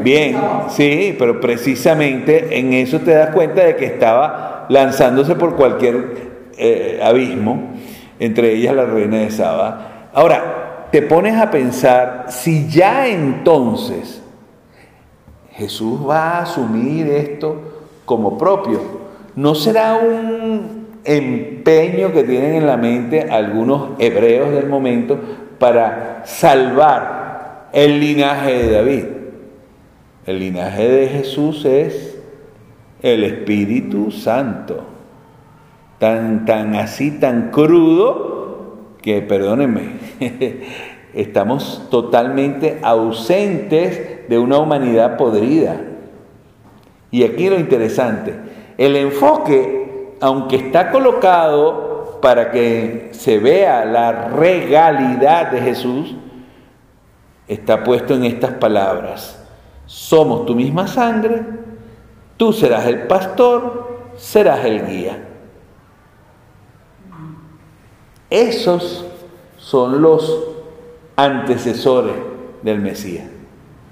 Bien, 0.02 0.36
sí, 0.70 1.14
pero 1.18 1.40
precisamente 1.40 2.58
en 2.58 2.72
eso 2.72 2.98
te 3.00 3.12
das 3.12 3.30
cuenta 3.30 3.64
de 3.64 3.76
que 3.76 3.84
estaba 3.84 4.66
lanzándose 4.68 5.36
por 5.36 5.54
cualquier 5.54 6.28
eh, 6.56 7.00
abismo, 7.02 7.74
entre 8.18 8.54
ellas 8.54 8.74
la 8.74 8.86
reina 8.86 9.18
de 9.18 9.30
Saba. 9.30 10.08
Ahora, 10.12 10.88
te 10.90 11.02
pones 11.02 11.36
a 11.36 11.50
pensar 11.50 12.26
si 12.28 12.68
ya 12.68 13.06
entonces 13.06 14.20
Jesús 15.52 16.00
va 16.08 16.30
a 16.30 16.42
asumir 16.42 17.06
esto 17.08 17.56
como 18.04 18.36
propio, 18.36 18.80
¿no 19.36 19.54
será 19.54 19.94
un 19.94 20.88
empeño 21.04 22.12
que 22.12 22.24
tienen 22.24 22.54
en 22.54 22.66
la 22.66 22.76
mente 22.76 23.28
algunos 23.30 23.90
hebreos 23.98 24.50
del 24.50 24.66
momento 24.66 25.18
para 25.58 26.22
salvar 26.24 27.17
el 27.72 28.00
linaje 28.00 28.52
de 28.52 28.70
David? 28.70 29.04
El 30.26 30.40
linaje 30.40 30.88
de 30.88 31.08
Jesús 31.08 31.64
es 31.64 32.18
el 33.02 33.24
Espíritu 33.24 34.10
Santo. 34.10 34.84
Tan, 35.98 36.44
tan 36.44 36.74
así, 36.74 37.12
tan 37.12 37.50
crudo, 37.50 38.76
que 39.02 39.22
perdónenme, 39.22 39.92
estamos 41.14 41.86
totalmente 41.90 42.78
ausentes 42.82 44.28
de 44.28 44.38
una 44.38 44.58
humanidad 44.58 45.16
podrida. 45.16 45.80
Y 47.10 47.24
aquí 47.24 47.48
lo 47.48 47.58
interesante, 47.58 48.34
el 48.76 48.96
enfoque, 48.96 50.14
aunque 50.20 50.56
está 50.56 50.90
colocado 50.90 52.18
para 52.20 52.50
que 52.50 53.08
se 53.12 53.38
vea 53.38 53.84
la 53.84 54.28
regalidad 54.28 55.50
de 55.50 55.60
Jesús, 55.62 56.16
está 57.48 57.82
puesto 57.82 58.14
en 58.14 58.24
estas 58.24 58.52
palabras. 58.52 59.44
Somos 59.86 60.46
tu 60.46 60.54
misma 60.54 60.86
sangre, 60.86 61.42
Tú 62.38 62.52
serás 62.52 62.86
el 62.86 63.02
pastor, 63.08 63.98
serás 64.16 64.64
el 64.64 64.86
guía. 64.86 65.24
Esos 68.30 69.04
son 69.56 70.00
los 70.00 70.44
antecesores 71.16 72.14
del 72.62 72.80
Mesías. 72.80 73.26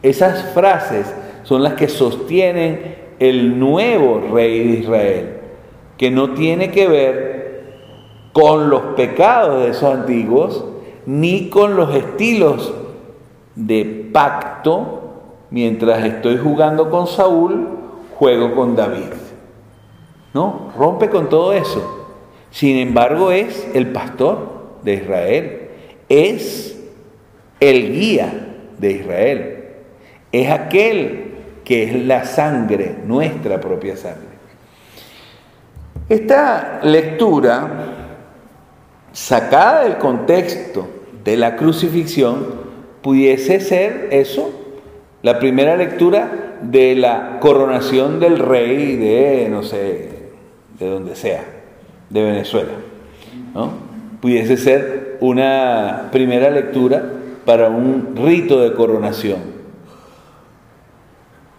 Esas 0.01 0.53
frases 0.55 1.13
son 1.43 1.65
las 1.65 1.75
que 1.75 1.89
sostienen 1.89 3.07
el 3.19 3.59
nuevo 3.59 4.23
rey 4.33 4.69
de 4.69 4.79
Israel, 4.79 5.41
que 5.99 6.13
no 6.13 6.35
tiene 6.35 6.71
que 6.71 6.87
ver 6.87 7.47
con 8.33 8.71
los 8.71 8.83
pecados 8.95 9.65
de 9.65 9.71
esos 9.71 9.93
antiguos, 9.93 10.65
ni 11.05 11.51
con 11.51 11.75
los 11.75 11.93
estilos 11.97 12.73
de 13.57 14.11
pacto, 14.13 15.13
mientras 15.51 16.05
estoy 16.05 16.39
jugando 16.39 16.91
con 16.91 17.07
Saúl 17.07 17.67
juego 18.19 18.55
con 18.55 18.77
David. 18.77 19.13
¿No? 20.33 20.73
Rompe 20.77 21.09
con 21.09 21.29
todo 21.29 21.53
eso. 21.53 22.09
Sin 22.51 22.77
embargo, 22.77 23.33
es 23.33 23.67
el 23.75 23.89
pastor 23.89 24.79
de 24.83 24.95
Israel. 24.95 25.61
Es 26.09 26.79
el 27.59 27.93
guía 27.93 28.55
de 28.79 28.91
Israel. 28.93 29.65
Es 30.31 30.51
aquel 30.51 31.35
que 31.65 31.85
es 31.85 32.05
la 32.05 32.25
sangre, 32.25 32.97
nuestra 33.05 33.61
propia 33.61 33.97
sangre. 33.97 34.37
Esta 36.09 36.81
lectura, 36.83 37.69
sacada 39.13 39.83
del 39.83 39.97
contexto 39.97 40.87
de 41.25 41.37
la 41.37 41.57
crucifixión, 41.57 42.66
pudiese 43.07 43.61
ser 43.61 44.09
eso, 44.11 44.51
la 45.23 45.39
primera 45.39 45.77
lectura 45.77 46.57
de 46.61 46.97
la 46.97 47.39
coronación 47.39 48.19
del 48.19 48.41
rey 48.41 48.97
de, 48.97 49.47
no 49.49 49.63
sé, 49.63 50.09
de 50.77 50.87
donde 50.89 51.15
sea, 51.15 51.45
de 52.11 52.25
Venezuela. 52.25 52.73
¿no? 53.55 53.75
Pudiese 54.21 54.57
ser 54.57 55.19
una 55.21 56.09
primera 56.11 56.51
lectura 56.51 57.13
para 57.45 57.69
un 57.71 58.17
rito 58.17 58.61
de 58.61 58.75
coronación. 58.75 59.39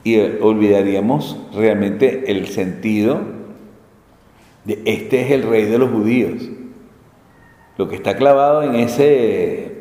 Y 0.03 0.19
olvidaríamos 0.19 1.38
realmente 1.55 2.29
el 2.29 2.47
sentido 2.49 3.21
de 4.65 4.81
este 4.83 5.21
es 5.21 5.31
el 5.31 5.43
rey 5.43 5.63
de 5.63 5.77
los 5.77 5.91
judíos. 5.91 6.43
Lo 7.77 7.88
que 7.88 7.95
está 7.95 8.17
clavado 8.17 8.63
en 8.63 8.75
ese, 8.75 9.76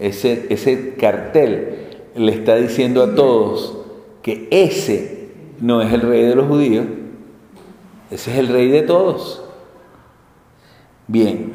Ese, 0.00 0.46
ese 0.50 0.94
cartel 0.94 1.86
le 2.14 2.32
está 2.32 2.56
diciendo 2.56 3.02
a 3.02 3.14
todos 3.14 3.78
que 4.22 4.48
ese 4.50 5.28
no 5.60 5.80
es 5.82 5.92
el 5.92 6.02
rey 6.02 6.24
de 6.24 6.34
los 6.34 6.46
judíos, 6.46 6.86
ese 8.10 8.32
es 8.32 8.38
el 8.38 8.48
rey 8.48 8.68
de 8.68 8.82
todos. 8.82 9.42
Bien, 11.08 11.52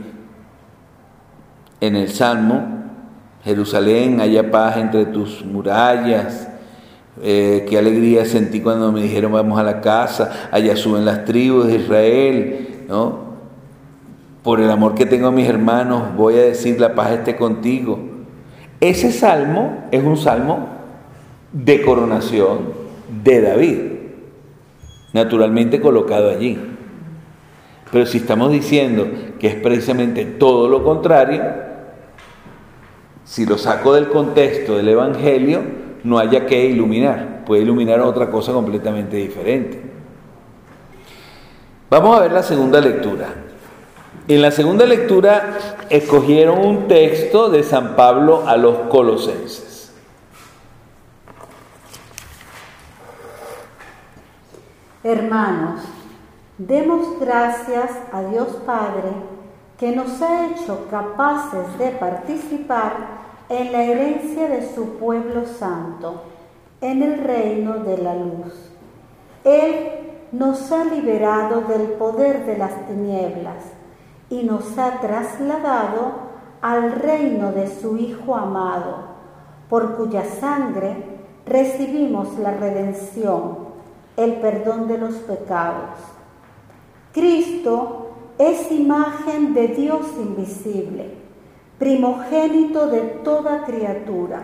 en 1.82 1.96
el 1.96 2.10
Salmo, 2.10 2.64
Jerusalén, 3.44 4.22
haya 4.22 4.50
paz 4.52 4.78
entre 4.78 5.06
tus 5.06 5.44
murallas, 5.44 6.48
eh, 7.22 7.66
qué 7.70 7.78
alegría 7.78 8.26
sentí 8.26 8.62
cuando 8.62 8.92
me 8.92 9.02
dijeron 9.02 9.34
vamos 9.34 9.60
a 9.60 9.64
la 9.64 9.82
casa, 9.82 10.50
allá 10.52 10.76
suben 10.76 11.06
las 11.06 11.26
tribus 11.26 11.68
de 11.68 11.76
Israel, 11.76 12.86
¿no? 12.88 13.32
Por 14.44 14.62
el 14.62 14.72
amor 14.72 14.96
que 14.96 15.06
tengo 15.06 15.28
a 15.28 15.32
mis 15.32 15.48
hermanos, 15.48 16.16
voy 16.16 16.36
a 16.36 16.42
decir 16.42 16.80
la 16.80 16.96
paz 16.96 17.12
esté 17.12 17.36
contigo. 17.36 18.11
Ese 18.82 19.12
salmo 19.12 19.88
es 19.92 20.04
un 20.04 20.18
salmo 20.18 20.68
de 21.52 21.84
coronación 21.84 22.74
de 23.24 23.42
David, 23.42 23.78
naturalmente 25.14 25.80
colocado 25.80 26.32
allí. 26.32 26.60
Pero 27.92 28.08
si 28.08 28.18
estamos 28.18 28.52
diciendo 28.52 29.08
que 29.40 29.48
es 29.48 29.56
precisamente 29.56 30.26
todo 30.26 30.68
lo 30.68 30.84
contrario, 30.84 31.44
si 33.24 33.46
lo 33.46 33.60
saco 33.60 33.94
del 33.94 34.08
contexto 34.08 34.78
del 34.78 34.90
Evangelio, 34.90 35.62
no 36.04 36.18
haya 36.18 36.48
que 36.48 36.66
iluminar, 36.66 37.46
puede 37.46 37.62
iluminar 37.62 38.00
otra 38.00 38.32
cosa 38.32 38.52
completamente 38.52 39.16
diferente. 39.18 39.80
Vamos 41.88 42.18
a 42.18 42.22
ver 42.22 42.32
la 42.32 42.42
segunda 42.42 42.82
lectura. 42.82 43.28
En 44.28 44.42
la 44.42 44.50
segunda 44.50 44.86
lectura 44.88 45.58
escogieron 45.92 46.66
un 46.66 46.88
texto 46.88 47.50
de 47.50 47.64
San 47.64 47.98
Pablo 47.98 48.44
a 48.48 48.56
los 48.56 48.78
colosenses. 48.88 49.92
Hermanos, 55.04 55.82
demos 56.58 57.20
gracias 57.20 57.92
a 58.14 58.24
Dios 58.24 58.48
Padre 58.66 59.10
que 59.78 59.94
nos 59.94 60.22
ha 60.22 60.48
hecho 60.48 60.88
capaces 60.90 61.78
de 61.78 61.90
participar 61.90 62.94
en 63.50 63.74
la 63.74 63.84
herencia 63.84 64.48
de 64.48 64.74
su 64.74 64.98
pueblo 64.98 65.46
santo, 65.46 66.24
en 66.80 67.04
el 67.04 67.18
reino 67.22 67.80
de 67.80 67.98
la 67.98 68.16
luz. 68.16 68.54
Él 69.44 69.90
nos 70.32 70.72
ha 70.72 70.86
liberado 70.86 71.62
del 71.62 71.88
poder 71.94 72.46
de 72.46 72.58
las 72.58 72.88
tinieblas 72.88 73.81
y 74.32 74.44
nos 74.44 74.78
ha 74.78 75.02
trasladado 75.02 76.32
al 76.62 76.94
reino 76.94 77.52
de 77.52 77.68
su 77.68 77.98
Hijo 77.98 78.34
amado, 78.34 79.12
por 79.70 79.98
cuya 79.98 80.24
sangre 80.24 81.20
recibimos 81.46 82.40
la 82.40 82.52
redención, 82.52 83.58
el 84.16 84.36
perdón 84.36 84.88
de 84.88 84.98
los 84.98 85.16
pecados. 85.16 86.00
Cristo 87.12 88.12
es 88.38 88.72
imagen 88.72 89.54
de 89.54 89.68
Dios 89.68 90.08
invisible, 90.18 91.14
primogénito 91.78 92.88
de 92.88 93.02
toda 93.02 93.66
criatura, 93.66 94.44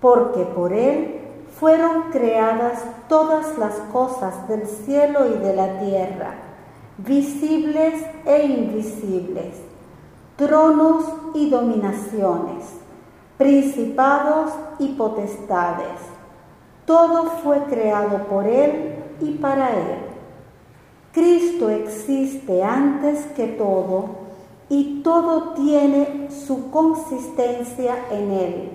porque 0.00 0.42
por 0.42 0.72
Él 0.72 1.20
fueron 1.58 2.10
creadas 2.12 2.82
todas 3.08 3.58
las 3.58 3.74
cosas 3.92 4.48
del 4.48 4.66
cielo 4.66 5.26
y 5.26 5.38
de 5.38 5.54
la 5.54 5.80
tierra, 5.80 6.45
visibles 6.98 7.94
e 8.24 8.46
invisibles, 8.46 9.56
tronos 10.36 11.04
y 11.34 11.50
dominaciones, 11.50 12.64
principados 13.36 14.52
y 14.78 14.88
potestades. 14.88 16.00
Todo 16.86 17.24
fue 17.42 17.64
creado 17.64 18.24
por 18.24 18.46
Él 18.46 18.94
y 19.20 19.32
para 19.32 19.70
Él. 19.70 19.98
Cristo 21.12 21.68
existe 21.68 22.62
antes 22.62 23.26
que 23.36 23.46
todo 23.46 24.26
y 24.68 25.00
todo 25.02 25.54
tiene 25.54 26.28
su 26.30 26.70
consistencia 26.70 27.94
en 28.10 28.30
Él. 28.30 28.70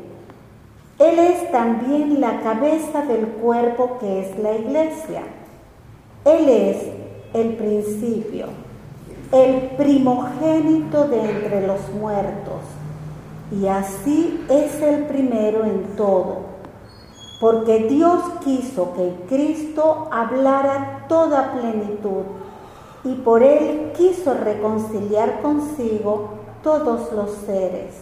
Él 1.00 1.20
es 1.20 1.52
también 1.52 2.22
la 2.22 2.42
cabeza 2.42 3.02
del 3.02 3.26
cuerpo 3.28 3.98
que 4.00 4.20
es 4.22 4.38
la 4.38 4.54
iglesia. 4.54 5.24
Él 6.26 6.50
es 6.50 7.01
el 7.34 7.56
principio, 7.56 8.48
el 9.32 9.72
primogénito 9.78 11.08
de 11.08 11.20
entre 11.20 11.68
los 11.68 11.90
muertos, 11.90 12.62
y 13.52 13.68
así 13.68 14.46
es 14.50 14.82
el 14.82 15.06
primero 15.06 15.66
en 15.66 15.96
todo 15.96 16.52
porque 17.42 17.88
Dios 17.90 18.22
quiso 18.44 18.94
que 18.94 19.16
Cristo 19.28 20.08
hablara 20.12 21.06
toda 21.10 21.54
plenitud 21.54 22.22
y 23.04 23.16
por 23.16 23.42
él 23.42 23.94
quiso 23.98 24.36
reconciliar 24.36 25.42
consigo 25.42 26.36
todos 26.62 27.12
los 27.12 27.32
seres, 27.48 27.96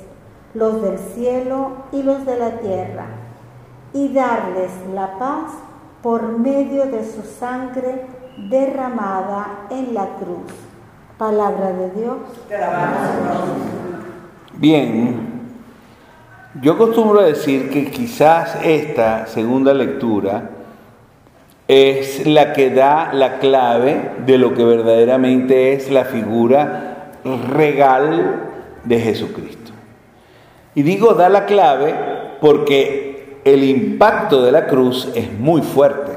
los 0.54 0.82
del 0.82 1.00
cielo 1.00 1.72
y 1.94 2.04
los 2.04 2.26
de 2.26 2.38
la 2.38 2.60
tierra, 2.60 3.06
y 3.94 4.10
darles 4.10 4.72
la 4.94 5.18
paz 5.18 5.54
por 6.04 6.38
medio 6.38 6.88
de 6.88 7.10
su 7.10 7.22
sangre 7.22 8.08
derramada 8.48 9.68
en 9.70 9.94
la 9.94 10.06
cruz. 10.18 10.54
Palabra 11.18 11.74
de 11.74 11.90
Dios. 11.92 12.18
Bien, 14.56 15.30
yo 16.62 16.74
acostumbro 16.74 17.20
a 17.20 17.24
decir 17.24 17.70
que 17.70 17.92
quizás 17.92 18.58
esta 18.64 19.28
segunda 19.28 19.74
lectura 19.74 20.50
es 21.68 22.26
la 22.26 22.54
que 22.54 22.72
da 22.72 23.12
la 23.14 23.38
clave 23.38 24.12
de 24.26 24.38
lo 24.38 24.54
que 24.54 24.64
verdaderamente 24.64 25.74
es 25.74 25.92
la 25.92 26.06
figura 26.06 27.12
regal 27.24 28.50
de 28.84 29.00
Jesucristo. 29.00 29.72
Y 30.74 30.82
digo 30.82 31.14
da 31.14 31.30
la 31.30 31.46
clave 31.46 31.94
porque 32.42 33.40
el 33.44 33.64
impacto 33.64 34.44
de 34.44 34.52
la 34.52 34.68
cruz 34.68 35.12
es 35.16 35.32
muy 35.32 35.62
fuerte. 35.62 36.09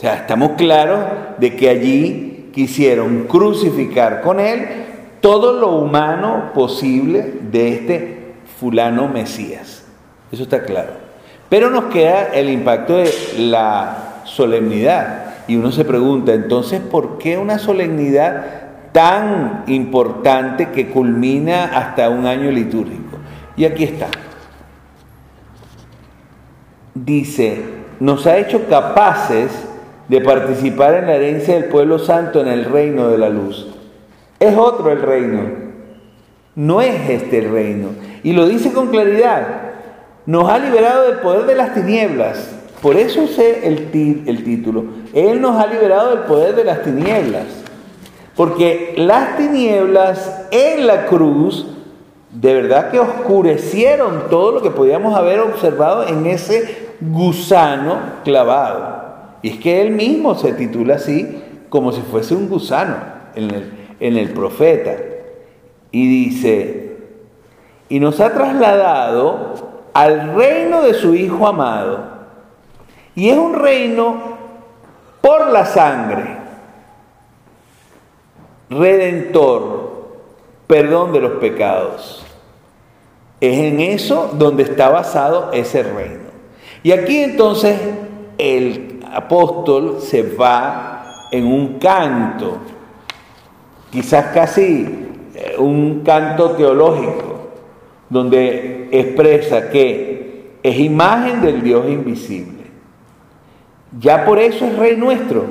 O 0.00 0.02
sea, 0.02 0.14
estamos 0.14 0.52
claros 0.52 0.98
de 1.36 1.54
que 1.56 1.68
allí 1.68 2.48
quisieron 2.54 3.24
crucificar 3.24 4.22
con 4.22 4.40
él 4.40 4.66
todo 5.20 5.60
lo 5.60 5.72
humano 5.72 6.52
posible 6.54 7.34
de 7.52 7.68
este 7.74 8.32
fulano 8.58 9.08
Mesías. 9.08 9.84
Eso 10.32 10.44
está 10.44 10.62
claro. 10.62 10.92
Pero 11.50 11.68
nos 11.68 11.92
queda 11.92 12.28
el 12.32 12.48
impacto 12.48 12.96
de 12.96 13.12
la 13.40 14.22
solemnidad. 14.24 15.34
Y 15.48 15.56
uno 15.56 15.70
se 15.70 15.84
pregunta, 15.84 16.32
entonces, 16.32 16.80
¿por 16.80 17.18
qué 17.18 17.36
una 17.36 17.58
solemnidad 17.58 18.46
tan 18.92 19.64
importante 19.66 20.70
que 20.70 20.88
culmina 20.88 21.76
hasta 21.76 22.08
un 22.08 22.24
año 22.24 22.50
litúrgico? 22.50 23.18
Y 23.54 23.66
aquí 23.66 23.84
está. 23.84 24.06
Dice, 26.94 27.60
nos 28.00 28.26
ha 28.26 28.38
hecho 28.38 28.66
capaces 28.66 29.66
de 30.10 30.20
participar 30.20 30.94
en 30.94 31.06
la 31.06 31.14
herencia 31.14 31.54
del 31.54 31.66
pueblo 31.66 32.00
santo 32.00 32.40
en 32.40 32.48
el 32.48 32.64
reino 32.64 33.08
de 33.08 33.16
la 33.16 33.28
luz. 33.28 33.68
Es 34.40 34.56
otro 34.58 34.90
el 34.90 35.00
reino, 35.00 35.42
no 36.56 36.82
es 36.82 37.08
este 37.08 37.38
el 37.38 37.52
reino. 37.52 37.90
Y 38.24 38.32
lo 38.32 38.48
dice 38.48 38.72
con 38.72 38.88
claridad. 38.88 39.46
Nos 40.26 40.50
ha 40.50 40.58
liberado 40.58 41.04
del 41.04 41.18
poder 41.18 41.46
de 41.46 41.54
las 41.54 41.74
tinieblas. 41.74 42.50
Por 42.82 42.96
eso 42.96 43.28
sé 43.28 43.68
el, 43.68 44.24
el 44.26 44.42
título. 44.42 44.84
Él 45.14 45.40
nos 45.40 45.56
ha 45.56 45.68
liberado 45.68 46.10
del 46.10 46.24
poder 46.24 46.56
de 46.56 46.64
las 46.64 46.82
tinieblas. 46.82 47.44
Porque 48.34 48.94
las 48.96 49.36
tinieblas 49.36 50.48
en 50.50 50.88
la 50.88 51.06
cruz 51.06 51.66
de 52.32 52.54
verdad 52.54 52.90
que 52.90 52.98
oscurecieron 52.98 54.24
todo 54.28 54.50
lo 54.50 54.62
que 54.62 54.70
podíamos 54.70 55.14
haber 55.14 55.38
observado 55.38 56.08
en 56.08 56.26
ese 56.26 56.88
gusano 57.00 57.98
clavado. 58.24 58.99
Y 59.42 59.50
es 59.50 59.58
que 59.58 59.80
él 59.80 59.92
mismo 59.92 60.34
se 60.34 60.52
titula 60.52 60.96
así 60.96 61.42
como 61.68 61.92
si 61.92 62.02
fuese 62.02 62.34
un 62.34 62.48
gusano 62.48 62.96
en 63.34 63.50
el, 63.50 63.72
en 64.00 64.16
el 64.16 64.30
profeta. 64.30 64.94
Y 65.92 66.26
dice, 66.26 66.96
y 67.88 68.00
nos 68.00 68.20
ha 68.20 68.32
trasladado 68.32 69.54
al 69.92 70.34
reino 70.34 70.82
de 70.82 70.94
su 70.94 71.14
Hijo 71.14 71.46
amado. 71.46 72.20
Y 73.14 73.30
es 73.30 73.36
un 73.36 73.54
reino 73.54 74.38
por 75.20 75.48
la 75.48 75.66
sangre, 75.66 76.36
redentor, 78.70 80.08
perdón 80.66 81.12
de 81.12 81.20
los 81.20 81.32
pecados. 81.32 82.24
Es 83.40 83.58
en 83.58 83.80
eso 83.80 84.30
donde 84.34 84.62
está 84.62 84.88
basado 84.90 85.50
ese 85.52 85.82
reino. 85.82 86.30
Y 86.82 86.92
aquí 86.92 87.18
entonces 87.18 87.78
el 88.38 88.89
apóstol 89.12 89.98
se 90.00 90.22
va 90.22 91.28
en 91.30 91.46
un 91.46 91.78
canto, 91.78 92.58
quizás 93.90 94.26
casi 94.26 95.08
eh, 95.34 95.56
un 95.58 96.02
canto 96.04 96.52
teológico 96.52 97.50
donde 98.08 98.88
expresa 98.90 99.70
que 99.70 100.58
es 100.62 100.78
imagen 100.78 101.40
del 101.40 101.62
Dios 101.62 101.88
invisible. 101.88 102.60
Ya 103.98 104.24
por 104.24 104.38
eso 104.38 104.66
es 104.66 104.76
rey 104.76 104.96
nuestro, 104.96 105.44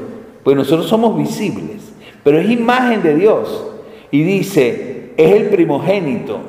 pues 0.43 0.55
nosotros 0.55 0.87
somos 0.87 1.17
visibles, 1.17 1.93
pero 2.23 2.37
es 2.37 2.49
imagen 2.49 3.01
de 3.01 3.15
Dios. 3.15 3.65
Y 4.11 4.23
dice, 4.23 5.11
es 5.17 5.31
el 5.35 5.49
primogénito. 5.49 6.39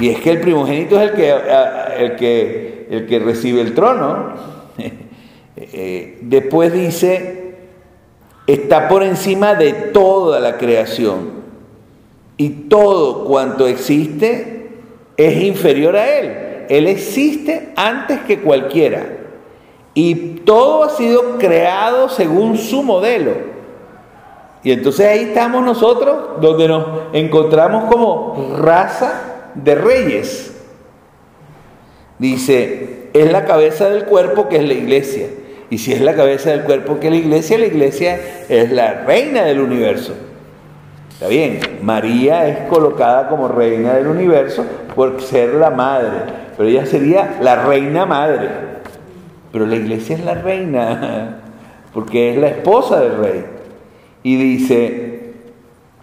Y 0.00 0.08
es 0.08 0.20
que 0.20 0.30
el 0.30 0.40
primogénito 0.40 1.00
es 1.00 1.10
el 1.10 1.16
que, 1.16 1.34
el 1.98 2.16
que, 2.16 2.86
el 2.90 3.06
que 3.06 3.18
recibe 3.20 3.60
el 3.60 3.74
trono. 3.74 4.53
Eh, 5.72 6.18
después 6.22 6.72
dice, 6.72 7.54
está 8.46 8.88
por 8.88 9.02
encima 9.02 9.54
de 9.54 9.72
toda 9.72 10.40
la 10.40 10.58
creación 10.58 11.44
y 12.36 12.50
todo 12.50 13.24
cuanto 13.24 13.66
existe 13.66 14.70
es 15.16 15.42
inferior 15.42 15.96
a 15.96 16.18
Él. 16.18 16.66
Él 16.68 16.86
existe 16.86 17.72
antes 17.76 18.20
que 18.22 18.40
cualquiera. 18.40 19.06
Y 19.94 20.14
todo 20.44 20.84
ha 20.84 20.90
sido 20.90 21.38
creado 21.38 22.08
según 22.08 22.58
su 22.58 22.82
modelo. 22.82 23.32
Y 24.64 24.72
entonces 24.72 25.06
ahí 25.06 25.20
estamos 25.24 25.62
nosotros, 25.62 26.40
donde 26.40 26.66
nos 26.66 26.86
encontramos 27.12 27.84
como 27.92 28.56
raza 28.58 29.50
de 29.54 29.74
reyes. 29.74 30.52
Dice, 32.18 33.10
es 33.12 33.30
la 33.30 33.44
cabeza 33.44 33.88
del 33.90 34.06
cuerpo 34.06 34.48
que 34.48 34.56
es 34.56 34.64
la 34.64 34.74
iglesia. 34.74 35.28
Y 35.70 35.78
si 35.78 35.92
es 35.92 36.00
la 36.00 36.14
cabeza 36.14 36.50
del 36.50 36.62
cuerpo 36.62 37.00
que 37.00 37.10
la 37.10 37.16
iglesia, 37.16 37.58
la 37.58 37.66
iglesia 37.66 38.20
es 38.48 38.70
la 38.70 39.04
reina 39.04 39.44
del 39.44 39.60
universo. 39.60 40.14
Está 41.14 41.28
bien, 41.28 41.60
María 41.82 42.48
es 42.48 42.68
colocada 42.68 43.28
como 43.28 43.48
reina 43.48 43.94
del 43.94 44.08
universo 44.08 44.64
por 44.94 45.22
ser 45.22 45.54
la 45.54 45.70
madre, 45.70 46.18
pero 46.56 46.68
ella 46.68 46.86
sería 46.86 47.38
la 47.40 47.64
reina 47.64 48.04
madre. 48.04 48.48
Pero 49.52 49.66
la 49.66 49.76
iglesia 49.76 50.16
es 50.16 50.24
la 50.24 50.34
reina, 50.34 51.38
porque 51.94 52.32
es 52.32 52.38
la 52.38 52.48
esposa 52.48 53.00
del 53.00 53.16
rey. 53.16 53.44
Y 54.24 54.36
dice, 54.36 55.03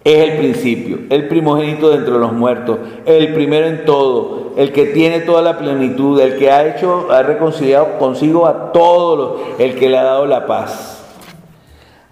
es 0.04 0.30
el 0.30 0.38
principio, 0.38 0.98
el 1.10 1.28
primogénito 1.28 1.90
de 1.90 1.98
los 2.10 2.32
muertos, 2.32 2.78
el 3.06 3.32
primero 3.34 3.66
en 3.66 3.84
todo, 3.84 4.52
el 4.56 4.72
que 4.72 4.86
tiene 4.86 5.20
toda 5.20 5.42
la 5.42 5.58
plenitud, 5.58 6.20
el 6.20 6.38
que 6.38 6.50
ha 6.50 6.66
hecho, 6.66 7.10
ha 7.12 7.22
reconciliado 7.22 7.98
consigo 7.98 8.46
a 8.46 8.72
todos, 8.72 9.40
el 9.58 9.76
que 9.76 9.88
le 9.88 9.98
ha 9.98 10.02
dado 10.02 10.26
la 10.26 10.46
paz. 10.46 11.04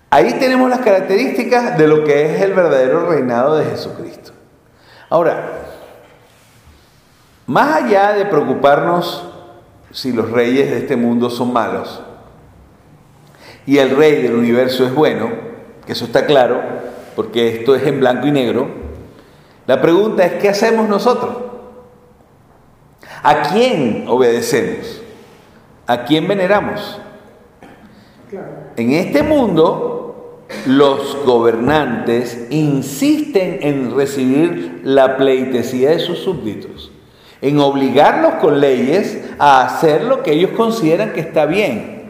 Ahí 0.08 0.36
tenemos 0.38 0.70
las 0.70 0.80
características 0.80 1.78
de 1.78 1.88
lo 1.88 2.04
que 2.04 2.26
es 2.26 2.42
el 2.42 2.52
verdadero 2.52 3.08
reinado 3.08 3.56
de 3.56 3.64
Jesucristo. 3.64 4.32
Ahora, 5.08 5.50
más 7.46 7.82
allá 7.82 8.12
de 8.12 8.26
preocuparnos 8.26 9.24
si 9.90 10.12
los 10.12 10.30
reyes 10.30 10.70
de 10.70 10.78
este 10.78 10.94
mundo 10.94 11.30
son 11.30 11.52
malos 11.52 12.00
y 13.66 13.78
el 13.78 13.96
rey 13.96 14.22
del 14.22 14.34
universo 14.34 14.84
es 14.84 14.94
bueno, 14.94 15.30
que 15.84 15.92
eso 15.92 16.04
está 16.04 16.26
claro, 16.26 16.60
porque 17.16 17.48
esto 17.48 17.74
es 17.74 17.86
en 17.86 18.00
blanco 18.00 18.26
y 18.26 18.32
negro, 18.32 18.68
la 19.66 19.80
pregunta 19.80 20.24
es, 20.24 20.34
¿qué 20.34 20.48
hacemos 20.48 20.88
nosotros? 20.88 21.36
¿A 23.22 23.42
quién 23.42 24.04
obedecemos? 24.08 25.02
¿A 25.86 26.04
quién 26.04 26.26
veneramos? 26.26 27.00
En 28.76 28.92
este 28.92 29.22
mundo, 29.22 30.40
los 30.66 31.24
gobernantes 31.24 32.46
insisten 32.50 33.58
en 33.62 33.94
recibir 33.94 34.80
la 34.84 35.16
pleitesía 35.16 35.90
de 35.90 35.98
sus 35.98 36.18
súbditos, 36.18 36.90
en 37.40 37.58
obligarlos 37.58 38.34
con 38.34 38.60
leyes 38.60 39.30
a 39.38 39.64
hacer 39.64 40.04
lo 40.04 40.22
que 40.22 40.32
ellos 40.32 40.50
consideran 40.56 41.12
que 41.12 41.20
está 41.20 41.46
bien. 41.46 42.08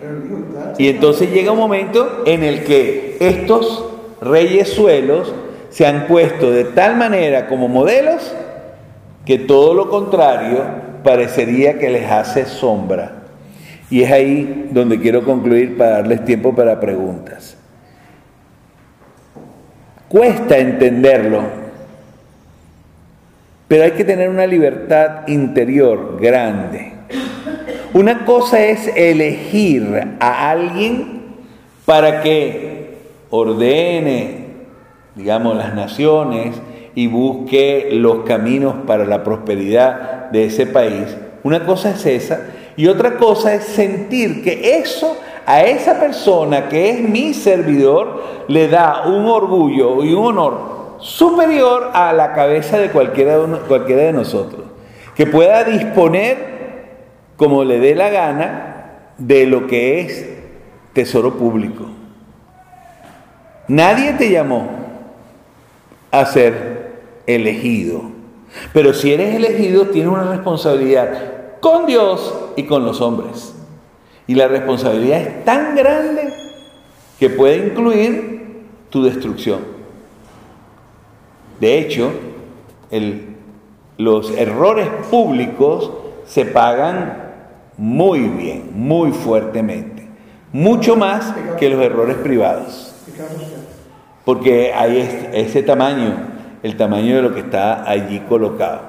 Y 0.79 0.89
entonces 0.89 1.33
llega 1.33 1.53
un 1.53 1.59
momento 1.59 2.23
en 2.25 2.43
el 2.43 2.65
que 2.65 3.17
estos 3.21 3.85
reyes 4.21 4.69
suelos 4.69 5.35
se 5.71 5.87
han 5.87 6.07
puesto 6.07 6.51
de 6.51 6.65
tal 6.65 6.97
manera 6.97 7.47
como 7.47 7.69
modelos 7.69 8.35
que 9.25 9.39
todo 9.39 9.75
lo 9.75 9.89
contrario 9.89 10.65
parecería 11.03 11.79
que 11.79 11.91
les 11.91 12.11
hace 12.11 12.45
sombra. 12.47 13.13
Y 13.89 14.03
es 14.03 14.13
ahí 14.13 14.69
donde 14.71 15.01
quiero 15.01 15.25
concluir 15.25 15.77
para 15.77 15.99
darles 15.99 16.25
tiempo 16.25 16.55
para 16.55 16.79
preguntas. 16.79 17.57
Cuesta 20.09 20.59
entenderlo, 20.59 21.43
pero 23.69 23.85
hay 23.85 23.93
que 23.93 24.05
tener 24.05 24.29
una 24.29 24.47
libertad 24.47 25.29
interior 25.29 26.19
grande. 26.21 26.93
Una 27.93 28.25
cosa 28.25 28.61
es 28.61 28.89
elegir 28.97 30.17
a 30.19 30.51
alguien 30.51 31.23
para 31.85 32.23
que 32.23 32.80
ordene, 33.31 34.47
digamos, 35.15 35.57
las 35.57 35.75
naciones 35.75 36.61
y 36.95 37.07
busque 37.07 37.89
los 37.93 38.25
caminos 38.25 38.75
para 38.87 39.05
la 39.05 39.23
prosperidad 39.23 40.31
de 40.31 40.47
ese 40.47 40.67
país. 40.67 41.17
Una 41.43 41.65
cosa 41.65 41.91
es 41.91 42.05
esa 42.07 42.41
y 42.77 42.89
otra 42.89 43.17
cosa 43.17 43.55
es 43.55 43.65
sentir 43.65 44.43
que 44.43 44.79
eso 44.79 45.17
a 45.47 45.63
esa 45.63 45.99
persona 45.99 46.69
que 46.69 46.91
es 46.91 47.01
mi 47.01 47.35
servidor 47.35 48.23
le 48.49 48.69
da 48.69 49.07
un 49.07 49.27
orgullo 49.27 50.05
y 50.05 50.13
un 50.13 50.27
honor 50.27 50.97
superior 50.99 51.91
a 51.95 52.13
la 52.13 52.33
cabeza 52.33 52.79
de 52.79 52.91
cualquiera 52.91 53.39
de, 53.39 53.59
cualquiera 53.61 54.03
de 54.03 54.13
nosotros. 54.13 54.63
Que 55.15 55.27
pueda 55.27 55.65
disponer 55.65 56.51
como 57.37 57.65
le 57.65 57.79
dé 57.79 57.95
la 57.95 58.11
gana 58.11 59.13
de 59.19 59.47
lo 59.47 59.67
que 59.67 60.01
es 60.01 60.29
tesoro 60.93 61.37
público. 61.37 62.00
Nadie 63.71 64.15
te 64.15 64.29
llamó 64.29 64.69
a 66.11 66.27
ser 66.27 66.91
elegido. 67.25 68.03
Pero 68.73 68.93
si 68.93 69.13
eres 69.13 69.37
elegido, 69.37 69.87
tienes 69.87 70.13
una 70.13 70.25
responsabilidad 70.25 71.61
con 71.61 71.87
Dios 71.87 72.35
y 72.57 72.65
con 72.65 72.85
los 72.85 73.01
hombres. 73.01 73.55
Y 74.27 74.35
la 74.35 74.49
responsabilidad 74.49 75.21
es 75.21 75.45
tan 75.45 75.77
grande 75.77 76.33
que 77.21 77.31
puede 77.31 77.69
incluir 77.69 78.65
tu 78.91 79.05
destrucción. 79.05 79.61
De 81.61 81.79
hecho, 81.79 82.11
los 83.99 84.33
errores 84.33 84.89
públicos 85.13 85.93
se 86.27 86.45
pagan 86.45 87.35
muy 87.77 88.19
bien, 88.19 88.71
muy 88.75 89.13
fuertemente. 89.13 90.09
Mucho 90.53 90.97
más 90.97 91.33
que 91.57 91.69
los 91.69 91.81
errores 91.81 92.17
privados. 92.17 92.97
Porque 94.25 94.73
hay 94.73 94.99
ese 95.33 95.63
tamaño, 95.63 96.15
el 96.63 96.77
tamaño 96.77 97.17
de 97.17 97.23
lo 97.23 97.35
que 97.35 97.41
está 97.41 97.89
allí 97.89 98.21
colocado. 98.21 98.83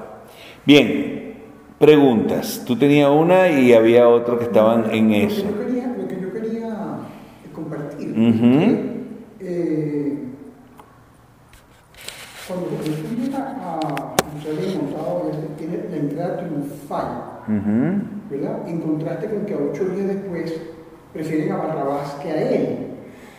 Bien, 0.64 1.34
preguntas. 1.78 2.62
Tú 2.66 2.76
tenías 2.76 3.10
una 3.10 3.48
y 3.48 3.72
había 3.72 4.08
otro 4.08 4.38
que 4.38 4.44
estaban 4.44 4.90
en 4.90 5.10
eso. 5.12 5.44
Lo 5.44 5.52
que 5.52 5.58
yo 5.58 5.66
quería, 5.66 5.94
lo 5.98 6.08
que 6.08 6.20
yo 6.20 6.32
quería 6.32 6.78
compartir. 7.54 8.14
eh, 9.40 10.18
cuando 12.46 12.66
Jesús 12.84 13.18
llega 13.18 13.56
a 13.60 14.14
Jerusalén 14.42 14.80
montado, 14.82 15.30
tiene 15.56 15.78
la 15.90 15.96
entrada 15.96 16.36
triunfal, 16.38 17.06
¿verdad? 18.30 18.68
En 18.68 18.80
contraste 18.80 19.26
con 19.30 19.46
que 19.46 19.54
ocho 19.54 19.84
días 19.86 20.08
después 20.08 20.60
prefieren 21.12 21.52
a 21.52 21.56
Barrabás 21.56 22.14
que 22.22 22.30
a 22.30 22.50
él. 22.50 22.78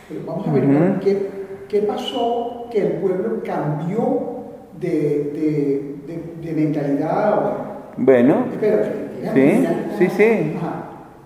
Pero 0.09 0.21
vamos 0.25 0.47
a 0.47 0.51
ver 0.51 0.99
qué, 0.99 1.42
qué 1.73 1.81
pasó 1.81 2.67
que 2.71 2.81
el 2.81 2.91
pueblo 3.01 3.41
cambió 3.43 4.43
de, 4.79 5.97
de, 6.07 6.13
de, 6.13 6.47
de 6.47 6.53
mentalidad 6.53 7.73
bueno. 7.97 8.45
Espérate. 8.51 9.03
Sí, 9.33 9.67
sí, 9.97 10.07
sí. 10.17 10.53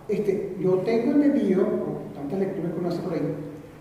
Este, 0.09 0.55
yo 0.59 0.75
tengo 0.79 1.11
entendido, 1.13 1.65
por 1.65 2.13
tantas 2.15 2.39
lecturas 2.39 2.71
que 2.71 2.79
uno 2.79 2.89
hace 2.89 2.99
por 2.99 3.13
ahí, 3.13 3.21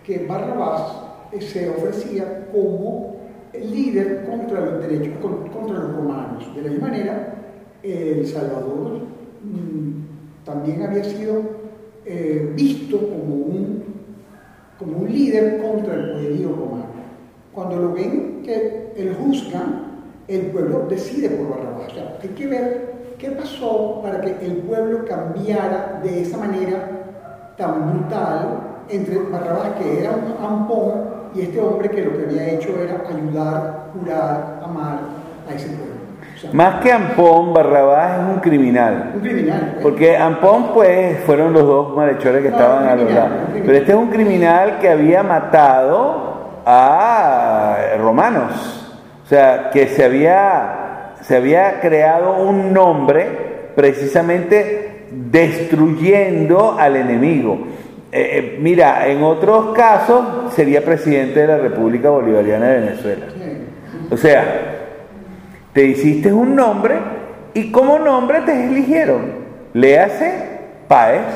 que 0.04 0.26
Barrabás 0.26 1.02
eh, 1.32 1.40
se 1.40 1.70
ofrecía 1.70 2.48
como 2.52 3.16
líder 3.54 4.26
contra 4.26 4.60
los 4.60 4.80
derechos, 4.82 5.14
contra 5.20 5.78
los 5.78 5.96
romanos. 5.96 6.54
De 6.54 6.62
la 6.62 6.70
misma 6.70 6.88
manera, 6.88 7.34
El 7.82 8.26
Salvador 8.26 9.02
mm, 9.44 10.44
también 10.44 10.82
había 10.82 11.04
sido 11.04 11.42
eh, 12.04 12.52
visto 12.54 12.98
como 12.98 13.34
un, 13.34 13.85
como 14.78 14.98
un 14.98 15.12
líder 15.12 15.62
contra 15.62 15.94
el 15.94 16.10
poderío 16.12 16.48
romano. 16.48 16.84
Cuando 17.52 17.76
lo 17.76 17.92
ven 17.92 18.42
que 18.44 18.92
él 18.96 19.16
juzga, 19.18 19.64
el 20.28 20.46
pueblo 20.46 20.86
decide 20.88 21.30
por 21.30 21.50
Barrabás. 21.50 21.92
hay 22.22 22.28
que 22.30 22.46
ver 22.46 22.94
qué 23.18 23.30
pasó 23.30 24.00
para 24.02 24.20
que 24.20 24.44
el 24.44 24.56
pueblo 24.58 25.04
cambiara 25.04 26.00
de 26.02 26.22
esa 26.22 26.36
manera 26.36 27.54
tan 27.56 27.92
brutal 27.92 28.60
entre 28.88 29.18
Barrabás, 29.18 29.70
que 29.80 30.00
era 30.00 30.10
un 30.10 30.44
ampón, 30.44 31.16
y 31.34 31.42
este 31.42 31.60
hombre 31.60 31.90
que 31.90 32.04
lo 32.04 32.16
que 32.16 32.24
había 32.24 32.50
hecho 32.50 32.68
era 32.80 33.04
ayudar, 33.08 33.90
curar, 33.92 34.60
amar 34.62 35.00
a 35.48 35.54
ese 35.54 35.68
pueblo. 35.68 35.95
Más 36.52 36.82
que 36.82 36.92
Ampón, 36.92 37.54
Barrabás 37.54 38.20
es 38.20 38.34
un 38.34 38.40
criminal. 38.40 39.12
Un 39.14 39.20
criminal. 39.20 39.70
Pues. 39.72 39.82
Porque 39.82 40.16
Ampón, 40.16 40.72
pues, 40.74 41.18
fueron 41.20 41.52
los 41.52 41.62
dos 41.62 41.96
malhechores 41.96 42.42
que 42.42 42.48
estaban 42.48 42.86
a 42.86 42.96
los 42.96 43.10
lados. 43.10 43.32
Pero 43.52 43.72
este 43.72 43.92
es 43.92 43.98
un 43.98 44.08
criminal 44.08 44.78
que 44.80 44.88
había 44.88 45.22
matado 45.22 46.62
a 46.66 47.76
romanos. 47.98 48.98
O 49.24 49.28
sea, 49.28 49.70
que 49.72 49.88
se 49.88 50.04
había, 50.04 51.14
se 51.22 51.36
había 51.36 51.80
creado 51.80 52.36
un 52.36 52.72
nombre 52.72 53.70
precisamente 53.74 55.06
destruyendo 55.10 56.76
al 56.78 56.96
enemigo. 56.96 57.58
Eh, 58.12 58.30
eh, 58.32 58.58
mira, 58.60 59.08
en 59.08 59.22
otros 59.22 59.74
casos 59.74 60.52
sería 60.54 60.84
presidente 60.84 61.40
de 61.40 61.46
la 61.46 61.58
República 61.58 62.10
Bolivariana 62.10 62.68
de 62.68 62.80
Venezuela. 62.80 63.26
O 64.10 64.16
sea, 64.16 64.75
te 65.76 65.84
hiciste 65.84 66.32
un 66.32 66.56
nombre 66.56 66.94
y 67.52 67.70
como 67.70 67.98
nombre 67.98 68.40
te 68.46 68.64
eligieron. 68.64 69.26
Léase, 69.74 70.32
Páez 70.88 71.26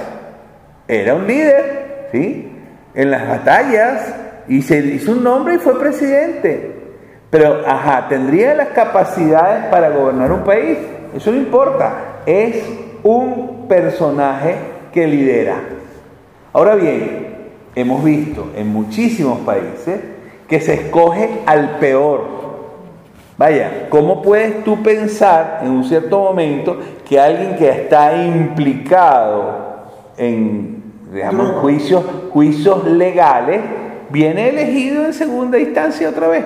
era 0.88 1.14
un 1.14 1.26
líder, 1.26 2.08
¿sí? 2.10 2.50
En 2.94 3.10
las 3.10 3.28
batallas 3.28 4.14
y 4.48 4.62
se 4.62 4.78
hizo 4.78 5.12
un 5.12 5.24
nombre 5.24 5.56
y 5.56 5.58
fue 5.58 5.78
presidente. 5.78 6.74
Pero, 7.28 7.60
ajá, 7.66 8.08
¿tendría 8.08 8.54
las 8.54 8.68
capacidades 8.68 9.66
para 9.66 9.90
gobernar 9.90 10.32
un 10.32 10.42
país? 10.42 10.78
Eso 11.14 11.32
no 11.32 11.36
importa. 11.36 12.22
Es 12.24 12.64
un 13.02 13.68
personaje 13.68 14.54
que 14.90 15.06
lidera. 15.06 15.56
Ahora 16.54 16.76
bien, 16.76 17.50
hemos 17.74 18.02
visto 18.02 18.52
en 18.56 18.68
muchísimos 18.68 19.40
países 19.40 20.00
que 20.48 20.62
se 20.62 20.72
escoge 20.72 21.28
al 21.44 21.78
peor. 21.78 22.39
Vaya, 23.40 23.86
¿cómo 23.88 24.20
puedes 24.20 24.62
tú 24.64 24.82
pensar 24.82 25.60
en 25.62 25.70
un 25.70 25.84
cierto 25.84 26.18
momento 26.18 26.78
que 27.08 27.18
alguien 27.18 27.56
que 27.56 27.70
está 27.70 28.22
implicado 28.22 29.86
en 30.18 30.82
digamos, 31.10 31.52
juicios, 31.52 32.04
juicios 32.28 32.86
legales, 32.86 33.62
viene 34.10 34.50
elegido 34.50 35.06
en 35.06 35.14
segunda 35.14 35.58
instancia 35.58 36.10
otra 36.10 36.28
vez. 36.28 36.44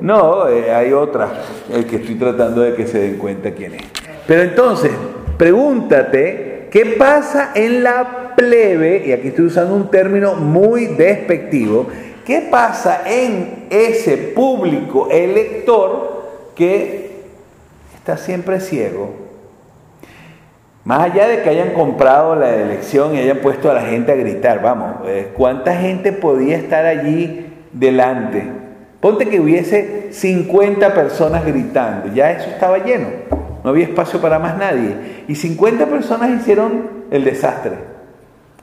No, 0.00 0.48
eh, 0.48 0.72
hay 0.72 0.92
otra, 0.92 1.28
el 1.72 1.86
que 1.86 1.96
estoy 1.96 2.16
tratando 2.16 2.62
de 2.62 2.74
que 2.74 2.88
se 2.88 2.98
den 2.98 3.18
cuenta 3.18 3.52
quién 3.52 3.74
es. 3.74 3.82
Pero 4.26 4.42
entonces, 4.42 4.90
pregúntate, 5.38 6.66
¿qué 6.72 6.96
pasa 6.98 7.52
en 7.54 7.84
la 7.84 8.34
plebe? 8.36 9.04
Y 9.06 9.12
aquí 9.12 9.28
estoy 9.28 9.44
usando 9.46 9.76
un 9.76 9.88
término 9.88 10.34
muy 10.34 10.86
despectivo. 10.86 11.86
¿Qué 12.26 12.40
pasa 12.50 13.02
en 13.06 13.66
ese 13.70 14.16
público 14.16 15.08
elector 15.12 16.24
que 16.56 17.22
está 17.94 18.16
siempre 18.16 18.58
ciego? 18.58 19.14
Más 20.82 21.02
allá 21.02 21.28
de 21.28 21.42
que 21.42 21.50
hayan 21.50 21.72
comprado 21.72 22.34
la 22.34 22.52
elección 22.52 23.14
y 23.14 23.20
hayan 23.20 23.38
puesto 23.38 23.70
a 23.70 23.74
la 23.74 23.82
gente 23.82 24.10
a 24.10 24.16
gritar, 24.16 24.60
vamos, 24.60 25.06
eh, 25.06 25.28
¿cuánta 25.36 25.76
gente 25.76 26.10
podía 26.10 26.56
estar 26.56 26.84
allí 26.84 27.46
delante? 27.72 28.42
Ponte 29.00 29.28
que 29.28 29.38
hubiese 29.38 30.08
50 30.10 30.94
personas 30.94 31.44
gritando, 31.46 32.12
ya 32.12 32.32
eso 32.32 32.50
estaba 32.50 32.78
lleno, 32.78 33.06
no 33.62 33.70
había 33.70 33.84
espacio 33.84 34.20
para 34.20 34.40
más 34.40 34.58
nadie. 34.58 34.96
Y 35.28 35.36
50 35.36 35.86
personas 35.86 36.40
hicieron 36.40 36.90
el 37.08 37.22
desastre, 37.22 37.74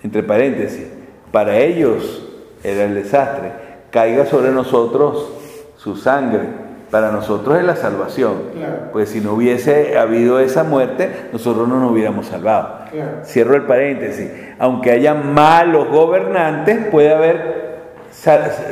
entre 0.04 0.22
paréntesis, 0.22 0.86
para 1.32 1.58
ellos 1.58 2.23
era 2.64 2.84
el 2.86 2.96
desastre, 2.96 3.52
caiga 3.92 4.26
sobre 4.26 4.52
nosotros 4.52 5.30
su 5.78 5.96
sangre, 5.96 6.64
para 6.94 7.12
nosotros 7.12 7.58
es 7.58 7.64
la 7.64 7.76
salvación. 7.76 8.34
Claro. 8.56 8.92
Pues 8.92 9.10
si 9.10 9.20
no 9.20 9.34
hubiese 9.34 9.98
habido 9.98 10.40
esa 10.40 10.64
muerte, 10.64 11.10
nosotros 11.34 11.68
no 11.68 11.80
nos 11.80 11.92
hubiéramos 11.92 12.28
salvado. 12.28 12.86
Claro. 12.92 13.26
Cierro 13.26 13.56
el 13.56 13.64
paréntesis. 13.64 14.30
Aunque 14.60 14.92
haya 14.92 15.16
malos 15.16 15.90
gobernantes, 15.90 16.86
puede 16.92 17.12
haber 17.12 17.64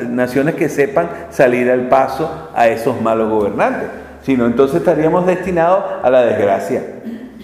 naciones 0.07 0.53
que 0.53 0.69
sepan 0.69 1.09
salir 1.31 1.71
al 1.71 1.89
paso 1.89 2.49
a 2.53 2.67
esos 2.67 3.01
malos 3.01 3.27
gobernantes. 3.29 3.89
Si 4.21 4.37
no, 4.37 4.45
entonces 4.45 4.77
estaríamos 4.77 5.25
destinados 5.25 5.83
a 6.03 6.09
la 6.11 6.21
desgracia. 6.21 6.83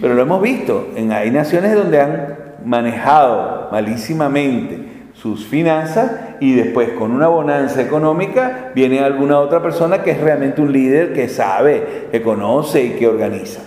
Pero 0.00 0.14
lo 0.14 0.22
hemos 0.22 0.40
visto. 0.40 0.90
En, 0.94 1.10
hay 1.10 1.32
naciones 1.32 1.74
donde 1.74 2.00
han 2.00 2.36
manejado 2.64 3.68
malísimamente 3.72 5.08
sus 5.14 5.44
finanzas 5.44 6.12
y 6.40 6.54
después 6.54 6.90
con 6.90 7.12
una 7.12 7.28
bonanza 7.28 7.82
económica 7.82 8.70
viene 8.74 9.00
alguna 9.00 9.40
otra 9.40 9.62
persona 9.62 10.02
que 10.02 10.12
es 10.12 10.20
realmente 10.20 10.60
un 10.60 10.72
líder 10.72 11.12
que 11.12 11.28
sabe, 11.28 12.08
que 12.10 12.22
conoce 12.22 12.82
y 12.84 12.90
que 12.90 13.08
organiza. 13.08 13.60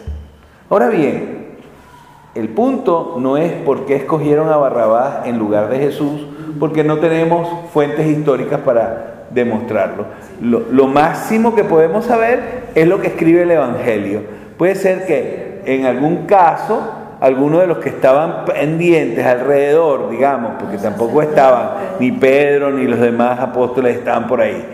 Ahora 0.70 0.90
bien, 0.90 1.42
el 2.34 2.50
punto 2.50 3.18
no 3.20 3.38
es 3.38 3.52
por 3.52 3.86
qué 3.86 3.96
escogieron 3.98 4.50
a 4.50 4.58
Barrabás 4.58 5.28
en 5.28 5.38
lugar 5.38 5.70
de 5.70 5.80
Jesús, 5.80 6.28
porque 6.60 6.84
no 6.84 7.00
tenemos 7.00 7.48
fuentes 7.74 8.08
históricas 8.08 8.62
para 8.62 9.26
demostrarlo. 9.32 10.06
Lo, 10.42 10.62
lo 10.72 10.88
máximo 10.88 11.56
que 11.56 11.64
podemos 11.64 12.06
saber 12.06 12.70
es 12.76 12.88
lo 12.88 13.02
que 13.02 13.08
escribe 13.08 13.44
el 13.44 13.52
Evangelio. 13.52 14.22
Puede 14.58 14.76
ser 14.76 15.06
que 15.06 15.62
en 15.66 15.86
algún 15.86 16.26
caso 16.26 17.01
algunos 17.22 17.62
de 17.62 17.68
los 17.68 17.78
que 17.78 17.90
estaban 17.90 18.46
pendientes 18.46 19.24
alrededor, 19.24 20.10
digamos, 20.10 20.54
porque 20.60 20.80
tampoco 20.80 21.22
estaban, 21.22 21.98
ni 22.00 22.12
Pedro 22.12 22.72
ni 22.72 22.86
los 22.86 23.00
demás 23.00 23.40
apóstoles 23.40 23.96
estaban 23.96 24.28
por 24.28 24.42
ahí. 24.42 24.66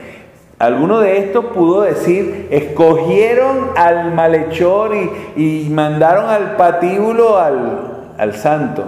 Alguno 0.58 1.02
de 1.02 1.18
estos 1.18 1.45
pudo 1.48 1.82
decir, 1.82 2.48
escogieron 2.50 3.72
al 3.76 4.14
malhechor 4.14 4.95
y, 5.36 5.68
mandaron 5.70 6.30
al 6.30 6.56
patíbulo 6.56 7.38
al, 7.38 8.14
al 8.18 8.34
santo. 8.34 8.86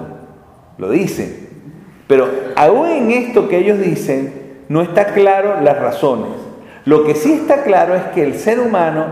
Lo 0.78 0.90
dicen. 0.90 1.50
Pero 2.08 2.30
aún 2.56 2.88
en 2.88 3.12
esto 3.12 3.50
que 3.50 3.58
ellos 3.58 3.78
dicen, 3.78 4.64
no 4.70 4.82
está 4.82 5.08
claro 5.08 5.60
las 5.62 5.78
razones. 5.78 6.30
Lo 6.86 7.04
que 7.04 7.14
sí 7.14 7.34
está 7.34 7.64
claro 7.64 7.94
es 7.94 8.04
que 8.16 8.24
el 8.24 8.36
ser 8.36 8.62
humano 8.62 9.08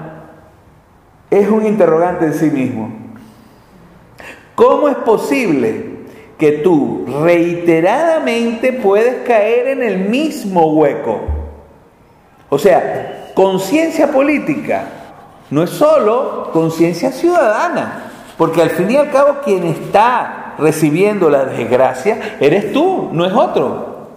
es 1.29 1.49
un 1.49 1.65
interrogante 1.65 2.25
en 2.25 2.33
sí 2.33 2.49
mismo. 2.49 3.06
¿Cómo 4.57 4.89
es 4.89 4.95
posible 4.95 5.85
que 6.35 6.53
tú 6.53 7.05
reiteradamente 7.21 8.73
puedes 8.73 9.17
caer 9.17 9.67
en 9.67 9.83
el 9.83 10.09
mismo 10.09 10.73
hueco? 10.73 11.19
O 12.49 12.57
sea, 12.57 13.33
conciencia 13.35 14.11
política 14.11 14.85
no 15.51 15.61
es 15.61 15.69
solo 15.69 16.49
conciencia 16.51 17.11
ciudadana, 17.11 18.09
porque 18.35 18.63
al 18.63 18.71
fin 18.71 18.89
y 18.89 18.95
al 18.95 19.11
cabo 19.11 19.41
quien 19.45 19.63
está 19.63 20.55
recibiendo 20.57 21.29
la 21.29 21.45
desgracia 21.45 22.37
eres 22.39 22.73
tú, 22.73 23.09
no 23.11 23.25
es 23.25 23.33
otro. 23.33 24.07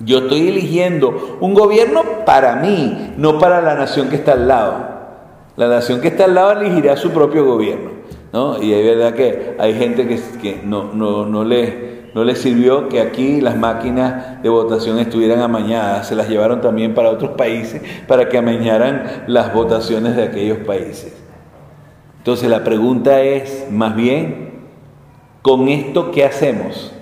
Yo 0.00 0.18
estoy 0.18 0.48
eligiendo 0.48 1.38
un 1.40 1.54
gobierno 1.54 2.02
para 2.26 2.56
mí, 2.56 3.14
no 3.16 3.38
para 3.38 3.62
la 3.62 3.76
nación 3.76 4.10
que 4.10 4.16
está 4.16 4.32
al 4.32 4.46
lado. 4.46 4.74
La 5.56 5.68
nación 5.68 6.02
que 6.02 6.08
está 6.08 6.24
al 6.24 6.34
lado 6.34 6.52
elegirá 6.52 6.98
su 6.98 7.12
propio 7.12 7.46
gobierno. 7.46 7.99
¿No? 8.32 8.62
Y 8.62 8.72
es 8.72 8.84
verdad 8.84 9.14
que 9.14 9.56
hay 9.58 9.74
gente 9.74 10.06
que, 10.06 10.60
no, 10.64 10.92
no, 10.92 11.26
no, 11.26 11.44
le, 11.44 12.10
no 12.14 12.24
le 12.24 12.36
sirvió 12.36 12.88
que 12.88 13.00
aquí 13.00 13.40
las 13.40 13.56
máquinas 13.56 14.42
de 14.42 14.48
votación 14.48 14.98
estuvieran 14.98 15.40
amañadas, 15.40 16.08
se 16.08 16.14
las 16.14 16.28
llevaron 16.28 16.60
también 16.60 16.94
para 16.94 17.10
otros 17.10 17.32
países 17.32 17.82
para 18.06 18.28
que 18.28 18.38
amañaran 18.38 19.24
las 19.26 19.52
votaciones 19.52 20.16
de 20.16 20.24
aquellos 20.24 20.58
países. 20.58 21.16
Entonces 22.18 22.50
la 22.50 22.62
pregunta 22.64 23.22
es, 23.22 23.66
más 23.70 23.96
bien, 23.96 24.50
¿con 25.42 25.68
esto 25.68 26.10
qué 26.10 26.24
hacemos? 26.24 26.92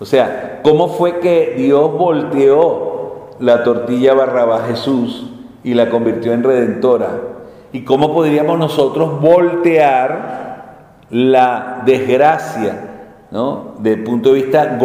O 0.00 0.04
sea, 0.04 0.60
¿cómo 0.62 0.88
fue 0.88 1.20
que 1.20 1.54
Dios 1.56 1.92
volteó 1.92 3.30
la 3.38 3.62
tortilla 3.62 4.12
Barrabás 4.12 4.68
Jesús 4.68 5.30
y 5.62 5.74
la 5.74 5.88
convirtió 5.88 6.32
en 6.32 6.42
redentora? 6.42 7.33
¿Y 7.74 7.80
cómo 7.80 8.14
podríamos 8.14 8.56
nosotros 8.56 9.20
voltear 9.20 11.00
la 11.10 11.82
desgracia, 11.84 13.24
¿no? 13.32 13.74
Desde 13.80 13.96
el 13.96 14.04
punto 14.04 14.32
de 14.32 14.42
vista 14.42 14.78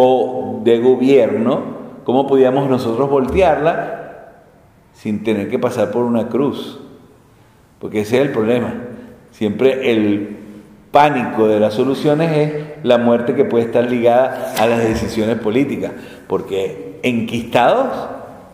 de 0.63 0.79
gobierno, 0.79 1.61
¿cómo 2.03 2.25
podríamos 2.25 2.67
nosotros 2.67 3.07
voltearla 3.07 4.31
sin 4.93 5.23
tener 5.23 5.51
que 5.51 5.59
pasar 5.59 5.91
por 5.91 6.03
una 6.03 6.29
cruz? 6.29 6.79
Porque 7.77 8.01
ese 8.01 8.17
es 8.17 8.25
el 8.25 8.31
problema. 8.31 8.73
Siempre 9.29 9.91
el 9.91 10.37
pánico 10.89 11.47
de 11.47 11.59
las 11.59 11.75
soluciones 11.75 12.35
es 12.35 12.53
la 12.81 12.97
muerte 12.97 13.35
que 13.35 13.45
puede 13.45 13.65
estar 13.65 13.87
ligada 13.87 14.55
a 14.57 14.65
las 14.65 14.79
decisiones 14.79 15.37
políticas. 15.37 15.91
Porque 16.25 16.99
enquistados 17.03 17.87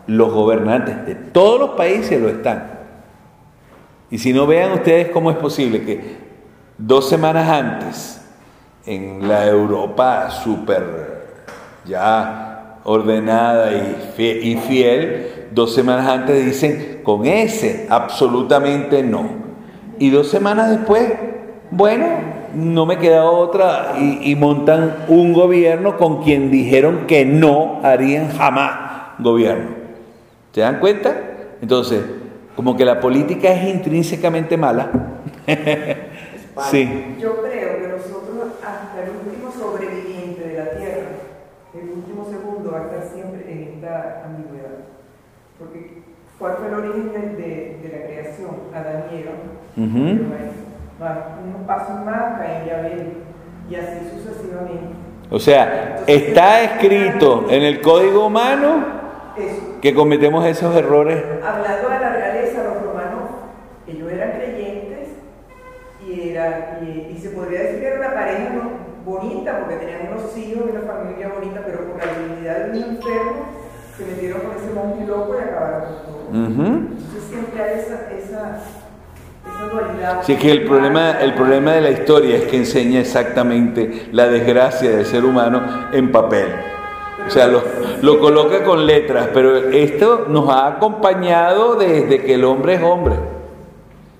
los 0.06 0.30
gobernantes 0.30 1.06
de 1.06 1.14
todos 1.14 1.58
los 1.58 1.70
países 1.70 2.20
lo 2.20 2.28
están. 2.28 2.75
Y 4.10 4.18
si 4.18 4.32
no 4.32 4.46
vean 4.46 4.72
ustedes 4.72 5.08
cómo 5.08 5.30
es 5.30 5.36
posible 5.36 5.82
que 5.82 6.16
dos 6.78 7.08
semanas 7.08 7.48
antes, 7.48 8.22
en 8.86 9.26
la 9.26 9.46
Europa 9.46 10.30
súper 10.30 11.16
ya 11.84 12.78
ordenada 12.84 13.72
y 13.72 13.96
fie- 14.16 14.40
y 14.42 14.56
fiel, 14.56 15.48
dos 15.50 15.74
semanas 15.74 16.06
antes 16.06 16.44
dicen, 16.44 17.00
con 17.02 17.26
ese, 17.26 17.86
absolutamente 17.90 19.02
no. 19.02 19.28
Y 19.98 20.10
dos 20.10 20.28
semanas 20.28 20.70
después, 20.70 21.12
bueno, 21.72 22.06
no 22.54 22.86
me 22.86 22.98
queda 22.98 23.24
otra, 23.24 23.94
y, 23.98 24.30
y 24.30 24.36
montan 24.36 25.04
un 25.08 25.32
gobierno 25.32 25.96
con 25.96 26.22
quien 26.22 26.50
dijeron 26.50 27.06
que 27.08 27.24
no 27.24 27.80
harían 27.82 28.30
jamás 28.30 29.18
gobierno. 29.18 29.70
¿Se 30.52 30.60
dan 30.60 30.78
cuenta? 30.78 31.16
Entonces, 31.60 32.02
como 32.56 32.76
que 32.76 32.84
la 32.84 32.98
política 33.00 33.52
es 33.52 33.68
intrínsecamente 33.74 34.56
mala. 34.56 34.90
sí. 36.70 37.16
Yo 37.20 37.42
creo 37.42 37.78
que 37.80 37.88
nosotros, 37.88 38.52
hasta 38.64 39.02
el 39.04 39.10
último 39.10 39.52
sobreviviente 39.52 40.48
de 40.48 40.58
la 40.58 40.70
Tierra, 40.70 41.08
el 41.74 41.90
último 41.90 42.24
segundo 42.30 42.72
va 42.72 42.78
a 42.80 42.82
estar 42.84 43.02
siempre 43.12 43.44
en 43.52 43.74
esta 43.74 44.22
ambigüedad. 44.24 44.78
Porque, 45.58 46.02
¿cuál 46.38 46.54
fue 46.58 46.68
el 46.68 46.74
origen 46.74 47.12
de, 47.12 47.20
de- 47.42 47.78
de 47.82 47.88
la 47.98 48.06
creación? 48.06 48.50
Adán 48.74 49.04
y 49.12 49.16
Eva. 49.20 49.32
Unos 51.44 51.66
pasos 51.66 52.04
más, 52.04 52.38
Caín 52.38 52.66
y 52.66 52.70
Abel, 52.70 53.12
y 53.70 53.74
así 53.74 53.98
sucesivamente. 54.14 54.96
O 55.30 55.38
sea, 55.38 56.02
está 56.06 56.62
escrito 56.62 57.46
en 57.50 57.62
el 57.62 57.80
código 57.82 58.26
humano 58.26 58.76
Eso. 59.36 59.80
que 59.82 59.92
cometemos 59.94 60.46
esos 60.46 60.74
errores. 60.74 61.22
Hablando 61.44 61.88
de 61.90 61.98
la 62.00 62.10
realeza, 62.10 62.62
los 62.64 62.82
romanos, 62.82 63.28
ellos 63.86 64.10
eran 64.10 64.30
creyentes 64.32 65.08
y, 66.82 66.84
era, 66.90 67.10
y, 67.10 67.16
y 67.16 67.18
se 67.18 67.30
podría 67.30 67.60
decir 67.62 67.80
que 67.80 67.86
era 67.86 67.98
una 67.98 68.14
pareja 68.14 68.50
¿no? 68.54 68.70
bonita 69.04 69.60
porque 69.60 69.76
tenían 69.76 70.08
unos 70.12 70.36
hijos 70.36 70.64
y 70.66 70.76
una 70.76 70.80
familia 70.80 71.28
bonita, 71.28 71.62
pero 71.64 71.78
por 71.84 72.04
la 72.04 72.12
divinidad 72.12 72.66
de 72.66 72.78
un 72.78 72.84
enfermo 72.96 73.66
se 73.96 74.04
metieron 74.04 74.40
con 74.40 74.56
ese 74.56 74.74
monje 74.74 75.06
loco 75.06 75.36
y 75.38 75.42
acabaron 75.42 75.80
con 75.82 76.02
todo. 76.04 76.28
Entonces 76.32 77.24
siempre 77.30 77.62
hay 77.62 77.80
esa, 77.80 78.10
esa 78.10 78.58
esa 79.46 79.72
dualidad. 79.72 80.22
Sí, 80.24 80.32
es 80.32 80.38
que 80.40 80.50
el 80.50 80.64
problema, 80.64 81.12
el 81.20 81.34
problema 81.34 81.72
de 81.72 81.80
la 81.80 81.90
historia 81.90 82.36
es 82.36 82.44
que 82.44 82.56
enseña 82.56 83.00
exactamente 83.00 84.08
la 84.12 84.26
desgracia 84.26 84.90
del 84.90 85.06
ser 85.06 85.24
humano 85.24 85.88
en 85.92 86.10
papel. 86.10 86.48
O 87.26 87.30
sea, 87.30 87.48
lo, 87.48 87.62
lo 88.02 88.20
coloca 88.20 88.62
con 88.62 88.86
letras, 88.86 89.28
pero 89.34 89.56
esto 89.56 90.26
nos 90.28 90.48
ha 90.48 90.68
acompañado 90.68 91.74
desde 91.74 92.22
que 92.22 92.34
el 92.34 92.44
hombre 92.44 92.74
es 92.74 92.82
hombre. 92.82 93.14
Y 93.14 93.16
hasta 93.16 93.24
el 93.24 93.24
último 93.24 94.15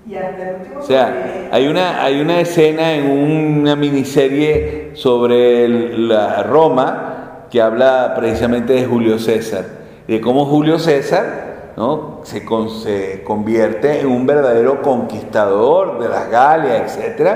O 0.78 0.82
sea, 0.82 1.48
hay 1.50 1.66
una, 1.66 2.02
hay 2.04 2.20
una 2.20 2.40
escena 2.40 2.92
en 2.94 3.10
una 3.10 3.74
miniserie 3.74 4.90
sobre 4.94 5.64
el- 5.64 6.08
la 6.08 6.42
Roma 6.44 7.46
que 7.50 7.60
habla 7.60 8.12
precisamente 8.16 8.72
de 8.74 8.84
Julio 8.84 9.18
César, 9.18 9.64
de 10.06 10.20
cómo 10.20 10.46
Julio 10.46 10.78
César 10.78 11.72
¿no? 11.76 12.20
se, 12.24 12.44
con- 12.44 12.70
se 12.70 13.22
convierte 13.24 14.00
en 14.00 14.06
un 14.06 14.26
verdadero 14.26 14.80
conquistador 14.80 15.98
de 15.98 16.08
las 16.08 16.30
Galias, 16.30 16.96
etc. 16.98 17.30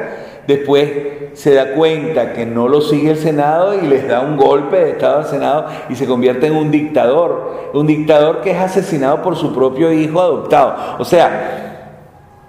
Después 0.46 0.90
se 1.34 1.54
da 1.54 1.74
cuenta 1.74 2.32
que 2.32 2.46
no 2.46 2.68
lo 2.68 2.80
sigue 2.80 3.10
el 3.10 3.16
Senado 3.18 3.74
y 3.74 3.86
les 3.86 4.06
da 4.08 4.20
un 4.20 4.36
golpe 4.36 4.76
de 4.78 4.90
Estado 4.92 5.18
al 5.18 5.26
Senado 5.26 5.66
y 5.88 5.94
se 5.96 6.06
convierte 6.06 6.46
en 6.46 6.56
un 6.56 6.70
dictador, 6.70 7.70
un 7.74 7.86
dictador 7.86 8.40
que 8.40 8.52
es 8.52 8.58
asesinado 8.58 9.22
por 9.22 9.36
su 9.36 9.52
propio 9.54 9.92
hijo 9.92 10.20
adoptado. 10.20 10.96
O 10.98 11.04
sea, 11.04 11.69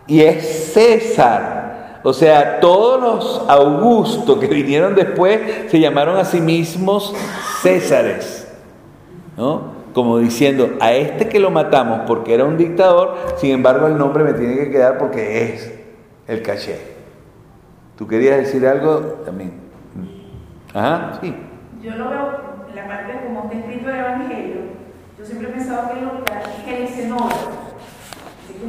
y 0.08 0.22
es 0.22 0.74
César. 0.74 1.99
O 2.04 2.14
sea, 2.14 2.60
todos 2.60 3.02
los 3.02 3.49
Augustos 3.49 4.39
que 4.39 4.47
vinieron 4.47 4.95
después 4.95 5.39
se 5.70 5.80
llamaron 5.80 6.18
a 6.18 6.26
sí 6.26 6.41
mismos 6.41 7.14
Césares. 7.62 8.47
¿No? 9.38 9.82
Como 9.93 10.18
diciendo, 10.18 10.72
a 10.80 10.93
este 10.93 11.28
que 11.28 11.39
lo 11.39 11.52
matamos 11.52 12.02
porque 12.08 12.34
era 12.34 12.45
un 12.45 12.58
dictador, 12.58 13.18
sin 13.38 13.52
embargo 13.52 13.88
el 13.88 13.97
nombre 13.97 14.24
me 14.24 14.34
tiene 14.34 14.56
que 14.56 14.72
quedar 14.72 14.97
porque 14.97 15.43
es 15.43 15.80
el 16.28 16.41
caché. 16.41 16.80
¿Tú 17.97 18.08
querías 18.08 18.38
decir 18.38 18.66
algo 18.66 18.99
también? 19.26 19.54
Ajá, 20.74 21.20
sí. 21.22 21.36
Yo 21.84 21.91
lo 21.95 22.10
veo 22.10 22.32
la 22.74 22.88
parte 22.88 23.14
de 23.14 23.20
cómo 23.26 23.43
está 23.43 23.58
escrito 23.58 23.89
el 23.89 23.95
Evangelio. 23.95 24.56
Yo 25.20 25.26
siempre 25.26 25.49
he 25.49 25.52
pensado 25.52 25.93
que 25.93 26.02
lo 26.02 26.24
que 26.24 26.84
es 26.84 26.97
el 26.99 27.10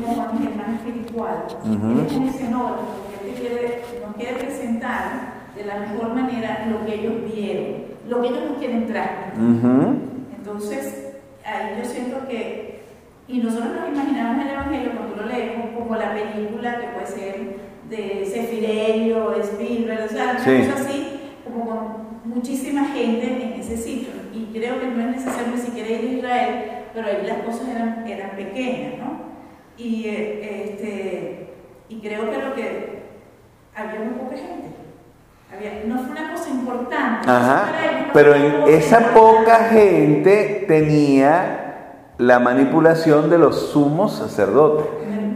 es 0.01 0.49
el 0.49 0.57
más 0.57 0.69
espiritual, 0.77 1.45
Ujú. 1.65 1.91
él 2.01 2.07
es 2.07 2.13
un 2.13 2.31
porque 2.31 3.29
él 3.31 3.35
te 3.35 3.41
quiere, 3.41 3.83
nos 4.05 4.17
quiere 4.17 4.33
presentar 4.35 5.33
de 5.55 5.65
la 5.65 5.81
mejor 5.81 6.15
manera 6.15 6.67
lo 6.71 6.85
que 6.87 6.95
ellos 6.95 7.15
vieron, 7.35 7.83
lo 8.09 8.23
que 8.23 8.29
ellos 8.29 8.51
nos 8.51 8.59
quieren 8.59 8.87
transmitir. 8.87 9.65
Ujú. 9.65 9.95
Entonces, 10.39 11.15
ahí 11.45 11.79
yo 11.79 11.85
siento 11.85 12.27
que, 12.29 12.81
y 13.29 13.39
nosotros 13.39 13.71
nos 13.79 13.89
imaginamos 13.91 14.45
el 14.45 14.51
Evangelio 14.53 14.91
cuando 14.97 15.17
lo 15.17 15.27
leemos 15.29 15.67
como 15.79 15.95
la 15.97 16.13
película 16.15 16.79
que 16.81 16.87
puede 16.89 17.07
ser 17.07 17.57
de 17.91 18.27
Sefirerio, 18.27 19.35
Spielberg, 19.41 20.05
o 20.07 20.09
sea, 20.09 20.31
una 20.33 20.39
Sí. 20.45 20.57
cosa 20.71 20.83
así, 20.83 21.07
como 21.45 21.67
con 21.67 22.03
muchísima 22.25 22.87
gente 22.87 23.27
en 23.55 23.61
ese 23.61 23.77
sitio. 23.77 24.09
Y 24.33 24.47
creo 24.59 24.81
que 24.81 24.87
no 24.87 25.01
es 25.01 25.17
necesario 25.17 25.53
ni 25.55 25.61
siquiera 25.61 25.91
ir 25.91 26.09
a 26.09 26.13
Israel, 26.19 26.65
pero 26.95 27.07
ahí 27.07 27.27
las 27.27 27.39
cosas 27.39 27.69
eran, 27.69 28.07
eran 28.07 28.31
pequeñas, 28.37 28.95
¿no? 28.99 29.32
Y, 29.77 30.09
este, 30.09 31.49
y 31.89 32.01
creo 32.01 32.31
que 32.31 32.39
lo 32.39 32.55
que 32.55 33.03
había 33.75 34.01
muy 34.01 34.15
poca 34.15 34.37
gente. 34.37 34.69
Había, 35.53 35.83
no 35.87 35.99
fue 35.99 36.11
una 36.11 36.33
cosa 36.33 36.51
importante. 36.51 37.31
Ajá, 37.31 37.73
ellos, 37.83 38.11
pero 38.13 38.35
en 38.35 38.75
esa 38.75 39.13
poca 39.13 39.69
gente 39.71 40.65
tenía 40.67 41.63
la 42.19 42.39
manipulación 42.39 43.31
de 43.31 43.39
los 43.39 43.71
sumos 43.71 44.13
sacerdotes. 44.13 44.87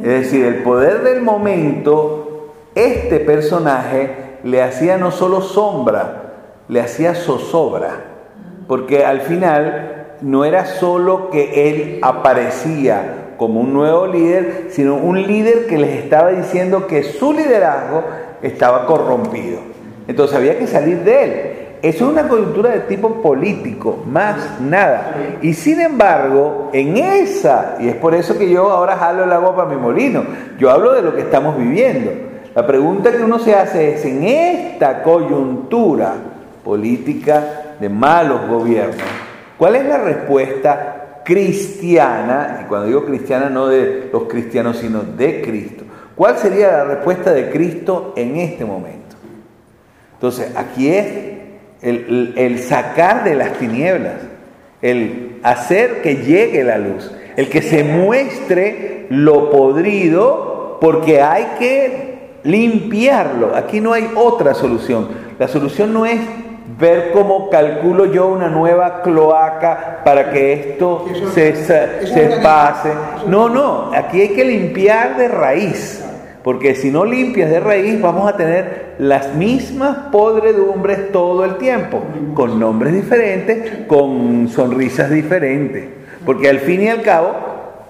Es 0.02 0.22
decir, 0.22 0.44
el 0.44 0.62
poder 0.62 1.02
del 1.02 1.22
momento, 1.22 2.52
este 2.74 3.18
personaje 3.18 4.38
le 4.44 4.62
hacía 4.62 4.98
no 4.98 5.10
solo 5.10 5.40
sombra, 5.40 6.34
le 6.68 6.80
hacía 6.80 7.14
zozobra. 7.14 8.04
Porque 8.68 9.04
al 9.04 9.22
final 9.22 10.16
no 10.20 10.44
era 10.44 10.66
solo 10.66 11.30
que 11.30 11.70
él 11.70 11.98
aparecía 12.02 13.25
como 13.36 13.60
un 13.60 13.72
nuevo 13.72 14.06
líder, 14.06 14.68
sino 14.70 14.96
un 14.96 15.22
líder 15.22 15.66
que 15.66 15.78
les 15.78 16.02
estaba 16.02 16.30
diciendo 16.30 16.86
que 16.86 17.02
su 17.02 17.32
liderazgo 17.32 18.04
estaba 18.42 18.86
corrompido. 18.86 19.58
Entonces 20.08 20.36
había 20.36 20.58
que 20.58 20.66
salir 20.66 20.98
de 21.00 21.24
él. 21.24 21.52
Eso 21.82 22.06
es 22.06 22.12
una 22.12 22.26
coyuntura 22.26 22.70
de 22.70 22.80
tipo 22.80 23.22
político, 23.22 24.02
más 24.06 24.60
nada. 24.60 25.14
Y 25.42 25.52
sin 25.52 25.80
embargo, 25.80 26.70
en 26.72 26.96
esa, 26.96 27.76
y 27.78 27.88
es 27.88 27.96
por 27.96 28.14
eso 28.14 28.38
que 28.38 28.48
yo 28.50 28.70
ahora 28.70 28.96
jalo 28.96 29.24
el 29.24 29.32
agua 29.32 29.54
para 29.54 29.68
mi 29.68 29.76
molino, 29.76 30.24
yo 30.58 30.70
hablo 30.70 30.94
de 30.94 31.02
lo 31.02 31.14
que 31.14 31.20
estamos 31.20 31.56
viviendo. 31.56 32.12
La 32.54 32.66
pregunta 32.66 33.12
que 33.12 33.22
uno 33.22 33.38
se 33.38 33.54
hace 33.54 33.94
es, 33.94 34.04
en 34.06 34.24
esta 34.24 35.02
coyuntura 35.02 36.14
política 36.64 37.74
de 37.78 37.88
malos 37.90 38.48
gobiernos, 38.48 38.96
¿cuál 39.58 39.76
es 39.76 39.84
la 39.84 39.98
respuesta 39.98 40.95
cristiana? 41.26 42.60
Y 42.62 42.68
cuando 42.68 42.86
digo 42.86 43.04
cristiana 43.04 43.50
no 43.50 43.66
de 43.66 44.08
los 44.12 44.24
cristianos, 44.24 44.78
sino 44.78 45.00
de 45.02 45.42
Cristo. 45.42 45.84
¿Cuál 46.14 46.38
sería 46.38 46.68
la 46.68 46.84
respuesta 46.84 47.32
de 47.32 47.50
Cristo 47.50 48.14
en 48.16 48.36
este 48.36 48.64
momento? 48.64 49.16
Entonces, 50.14 50.56
aquí 50.56 50.88
es 50.88 51.06
el, 51.82 52.32
el- 52.36 52.58
sacar 52.60 53.24
de 53.24 53.34
las 53.34 53.52
tinieblas, 53.54 54.14
el 54.80 55.40
hacer 55.42 56.00
que 56.00 56.16
llegue 56.16 56.64
la 56.64 56.78
luz, 56.78 57.12
el 57.36 57.50
que 57.50 57.60
se 57.60 57.84
muestre 57.84 59.06
lo 59.10 59.50
podrido, 59.50 60.78
porque 60.80 61.20
hay 61.20 61.46
que 61.58 62.38
limpiarlo. 62.44 63.54
Aquí 63.54 63.80
no 63.80 63.92
hay 63.92 64.08
otra 64.14 64.54
solución. 64.54 65.08
La 65.38 65.48
solución 65.48 65.92
no 65.92 66.06
es 66.06 66.20
ver 66.78 67.10
cómo 67.12 67.48
calculo 67.50 68.06
yo 68.06 68.26
una 68.28 68.48
nueva 68.48 69.02
cloaca 69.02 70.00
para 70.04 70.30
que 70.30 70.52
esto 70.52 71.06
Eso- 71.10 71.30
se, 71.30 71.54
se 71.54 72.24
es 72.24 72.34
pase. 72.40 72.90
No, 73.26 73.48
no, 73.48 73.90
aquí 73.94 74.20
hay 74.20 74.28
que 74.30 74.44
limpiar 74.44 75.16
de 75.16 75.28
raíz. 75.28 76.02
Porque 76.42 76.76
si 76.76 76.90
no 76.92 77.04
limpias 77.04 77.50
de 77.50 77.58
raíz, 77.58 78.00
vamos 78.00 78.28
a 78.32 78.36
tener 78.36 78.94
las 78.98 79.34
mismas 79.34 79.96
podredumbres 80.12 81.10
todo 81.10 81.44
el 81.44 81.56
tiempo, 81.56 82.00
con 82.34 82.60
nombres 82.60 82.92
diferentes, 82.94 83.86
con 83.88 84.46
sonrisas 84.48 85.10
diferentes. 85.10 85.86
Porque 86.24 86.48
al 86.48 86.60
fin 86.60 86.82
y 86.82 86.88
al 86.88 87.02
cabo, 87.02 87.32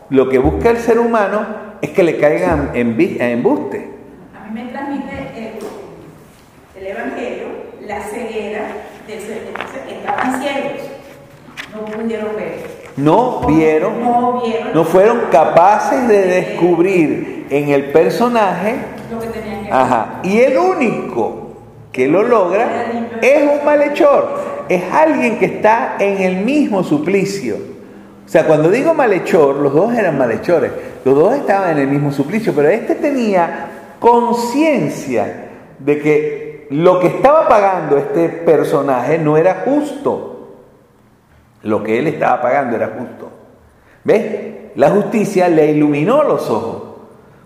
lo 0.09 0.31
que 0.31 0.39
busca 0.39 0.71
el 0.71 0.79
ser 0.79 0.99
humano 0.99 1.45
es 1.83 1.91
que 1.91 2.03
le 2.03 2.17
caigan 2.17 2.71
en 2.73 2.97
embuste. 3.21 3.91
A 4.35 4.51
mí 4.51 4.63
me 4.63 4.71
transmite 4.71 5.11
el, 5.37 6.81
el 6.83 6.87
Evangelio, 6.97 7.47
la 7.87 8.01
ceguera 8.01 8.69
del 9.07 9.21
ser. 9.21 9.43
entonces, 9.49 9.81
Estaban 9.99 10.36
ciegos, 10.53 10.73
no 11.75 11.85
pudieron 11.85 12.37
ver. 12.37 12.77
No 12.97 13.41
vieron, 13.47 14.01
No 14.01 14.41
vieron 14.43 14.73
no 14.73 14.85
fueron 14.85 15.21
capaces 15.31 16.09
de 16.09 16.23
descubrir 16.23 17.47
en 17.51 17.69
el 17.69 17.93
personaje 17.93 18.77
lo 19.11 19.21
que 19.21 19.27
tenían 19.27 19.65
que. 19.65 19.71
Ajá. 19.71 20.21
Y 20.23 20.39
el 20.39 20.57
único 20.57 21.47
que 21.93 22.09
lo 22.09 22.23
logra 22.23 22.87
es 23.21 23.43
un 23.43 23.65
malhechor. 23.65 24.57
Es 24.69 24.83
alguien 24.93 25.39
que 25.39 25.47
está 25.47 25.97
en 25.99 26.23
el 26.23 26.37
mismo 26.45 26.83
suplicio. 26.83 27.57
O 28.25 28.29
sea, 28.29 28.47
cuando 28.47 28.71
digo 28.71 28.93
malhechor, 28.95 29.57
los 29.57 29.73
dos 29.73 29.95
eran 29.95 30.19
malhechores. 30.19 30.73
Los 31.05 31.15
dos 31.15 31.35
estaban 31.35 31.71
en 31.73 31.79
el 31.79 31.89
mismo 31.89 32.11
suplicio, 32.11 32.53
pero 32.55 32.69
este 32.69 32.97
tenía 32.97 33.69
conciencia 34.01 35.49
de 35.79 35.99
que 36.01 36.67
lo 36.71 36.99
que 36.99 37.07
estaba 37.09 37.47
pagando 37.47 37.97
este 37.97 38.29
personaje 38.29 39.19
no 39.19 39.37
era 39.37 39.63
justo. 39.65 40.36
Lo 41.67 41.83
que 41.83 41.99
él 41.99 42.07
estaba 42.07 42.41
pagando 42.41 42.77
era 42.77 42.93
justo. 42.99 43.31
¿Ves? 44.05 44.25
La 44.77 44.91
justicia 44.91 45.49
le 45.49 45.73
iluminó 45.73 46.23
los 46.23 46.49
ojos. 46.49 46.83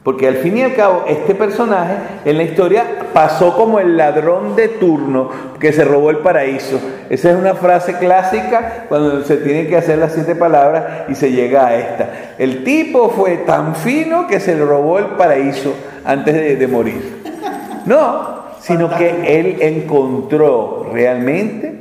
Porque 0.02 0.28
al 0.28 0.36
fin 0.36 0.56
y 0.56 0.62
al 0.62 0.74
cabo, 0.74 1.04
este 1.06 1.34
personaje 1.34 1.94
en 2.24 2.38
la 2.38 2.42
historia 2.42 2.84
pasó 3.12 3.54
como 3.54 3.80
el 3.80 3.98
ladrón 3.98 4.56
de 4.56 4.68
turno 4.68 5.28
que 5.58 5.72
se 5.72 5.84
robó 5.84 6.10
el 6.10 6.18
paraíso. 6.18 6.80
Esa 7.10 7.30
es 7.30 7.36
una 7.36 7.54
frase 7.54 7.98
clásica 7.98 8.86
cuando 8.88 9.22
se 9.24 9.36
tienen 9.38 9.68
que 9.68 9.76
hacer 9.76 9.98
las 9.98 10.12
siete 10.12 10.34
palabras 10.34 11.08
y 11.08 11.14
se 11.14 11.32
llega 11.32 11.66
a 11.66 11.76
esta. 11.76 12.10
El 12.38 12.64
tipo 12.64 13.10
fue 13.10 13.38
tan 13.38 13.74
fino 13.74 14.26
que 14.26 14.40
se 14.40 14.54
le 14.54 14.64
robó 14.64 14.98
el 14.98 15.06
paraíso 15.06 15.74
antes 16.04 16.34
de, 16.34 16.56
de 16.56 16.66
morir. 16.66 17.22
No, 17.84 18.40
sino 18.60 18.88
que 18.96 19.38
él 19.38 19.58
encontró 19.60 20.88
realmente 20.92 21.79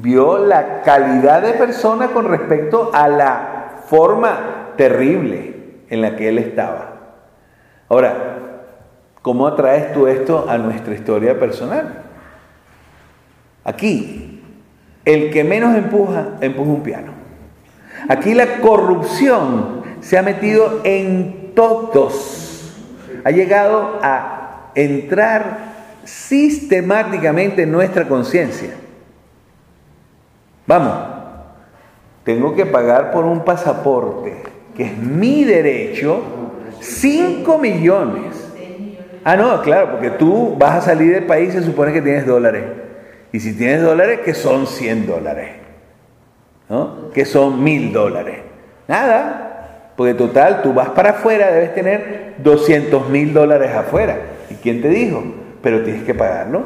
vio 0.00 0.38
la 0.38 0.82
calidad 0.82 1.42
de 1.42 1.52
persona 1.52 2.08
con 2.08 2.28
respecto 2.28 2.90
a 2.92 3.08
la 3.08 3.82
forma 3.86 4.72
terrible 4.76 5.82
en 5.88 6.02
la 6.02 6.16
que 6.16 6.28
él 6.28 6.38
estaba. 6.38 6.92
Ahora, 7.88 8.38
¿cómo 9.22 9.46
atraes 9.46 9.92
tú 9.92 10.06
esto 10.06 10.46
a 10.48 10.58
nuestra 10.58 10.94
historia 10.94 11.38
personal? 11.38 12.02
Aquí, 13.64 14.42
el 15.04 15.30
que 15.30 15.44
menos 15.44 15.76
empuja, 15.76 16.28
empuja 16.40 16.70
un 16.70 16.82
piano. 16.82 17.12
Aquí 18.08 18.34
la 18.34 18.60
corrupción 18.60 19.82
se 20.00 20.18
ha 20.18 20.22
metido 20.22 20.80
en 20.84 21.52
todos 21.54 22.46
ha 23.26 23.30
llegado 23.32 23.98
a 24.02 24.70
entrar 24.76 25.58
sistemáticamente 26.04 27.62
en 27.62 27.72
nuestra 27.72 28.06
conciencia. 28.06 28.70
Vamos, 30.66 30.94
tengo 32.24 32.54
que 32.54 32.66
pagar 32.66 33.12
por 33.12 33.24
un 33.24 33.44
pasaporte, 33.44 34.36
que 34.76 34.84
es 34.84 34.98
mi 34.98 35.44
derecho, 35.44 36.20
5 36.80 37.58
millones. 37.58 38.52
Ah, 39.22 39.36
no, 39.36 39.60
claro, 39.62 39.92
porque 39.92 40.10
tú 40.10 40.56
vas 40.58 40.76
a 40.76 40.80
salir 40.80 41.12
del 41.12 41.24
país 41.24 41.50
y 41.50 41.58
se 41.58 41.64
supone 41.64 41.92
que 41.92 42.02
tienes 42.02 42.26
dólares. 42.26 42.64
Y 43.32 43.40
si 43.40 43.56
tienes 43.56 43.82
dólares, 43.82 44.20
que 44.24 44.34
son 44.34 44.66
100 44.66 45.06
dólares. 45.06 45.50
¿No? 46.68 47.10
Que 47.10 47.24
son 47.24 47.62
mil 47.62 47.92
dólares. 47.92 48.38
Nada, 48.88 49.92
porque 49.96 50.14
total, 50.14 50.62
tú 50.62 50.74
vas 50.74 50.90
para 50.90 51.10
afuera, 51.10 51.52
debes 51.52 51.74
tener 51.74 52.34
200 52.38 53.08
mil 53.08 53.32
dólares 53.32 53.70
afuera. 53.72 54.16
¿Y 54.50 54.54
quién 54.54 54.82
te 54.82 54.88
dijo? 54.88 55.22
Pero 55.62 55.82
tienes 55.82 56.02
que 56.04 56.14
pagarlo. 56.14 56.62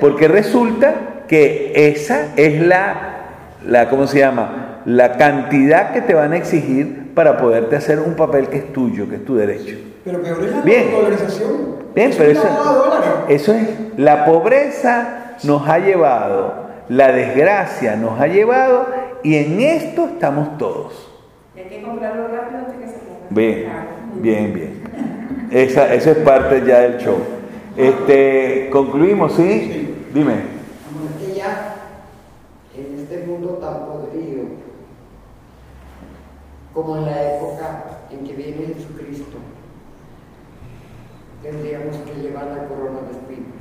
Porque 0.00 0.26
resulta 0.26 0.94
que 1.30 1.70
esa 1.76 2.34
es 2.34 2.60
la, 2.60 3.20
la, 3.64 3.88
¿cómo 3.88 4.08
se 4.08 4.18
llama? 4.18 4.80
La 4.84 5.12
cantidad 5.16 5.92
que 5.92 6.00
te 6.00 6.12
van 6.12 6.32
a 6.32 6.36
exigir 6.36 7.14
para 7.14 7.36
poderte 7.36 7.76
hacer 7.76 8.00
un 8.00 8.14
papel 8.14 8.48
que 8.48 8.56
es 8.58 8.72
tuyo, 8.72 9.08
que 9.08 9.14
es 9.14 9.24
tu 9.24 9.36
derecho. 9.36 9.76
Pero 10.04 10.20
peor 10.20 10.42
es 10.44 10.50
la 10.50 10.60
Bien. 10.62 10.90
dolarización. 10.90 11.52
Bien, 11.94 12.10
pero 12.18 12.32
eso, 12.32 13.26
eso 13.28 13.52
es, 13.54 13.68
la 13.96 14.24
pobreza 14.24 15.36
nos 15.44 15.68
ha 15.68 15.78
llevado, 15.78 16.66
la 16.88 17.12
desgracia 17.12 17.94
nos 17.94 18.20
ha 18.20 18.26
llevado 18.26 18.88
y 19.22 19.36
en 19.36 19.60
esto 19.60 20.06
estamos 20.06 20.58
todos. 20.58 21.12
Y 21.54 21.60
hay 21.60 21.66
que 21.66 21.82
comprarlo 21.82 22.26
rápido 22.26 22.58
antes 22.58 22.74
que 22.74 22.86
se 22.88 22.98
ponga. 23.04 23.20
Bien, 23.30 23.68
bien, 24.16 24.52
bien. 24.52 24.82
Esa, 25.52 25.94
eso 25.94 26.10
es 26.10 26.16
parte 26.18 26.64
ya 26.66 26.80
del 26.80 26.98
show. 26.98 27.18
Este, 27.76 28.68
concluimos, 28.72 29.34
¿sí? 29.34 29.94
Dime. 30.12 30.59
En 31.42 32.98
este 32.98 33.26
mundo 33.26 33.58
tan 33.60 33.86
podrido, 33.86 34.44
como 36.74 36.98
en 36.98 37.06
la 37.06 37.36
época 37.36 37.84
en 38.10 38.26
que 38.26 38.32
viene 38.34 38.74
Jesucristo, 38.74 39.38
tendríamos 41.42 41.96
que 41.96 42.20
llevar 42.20 42.46
la 42.46 42.68
corona 42.68 43.00
de 43.06 43.12
espinas. 43.12 43.52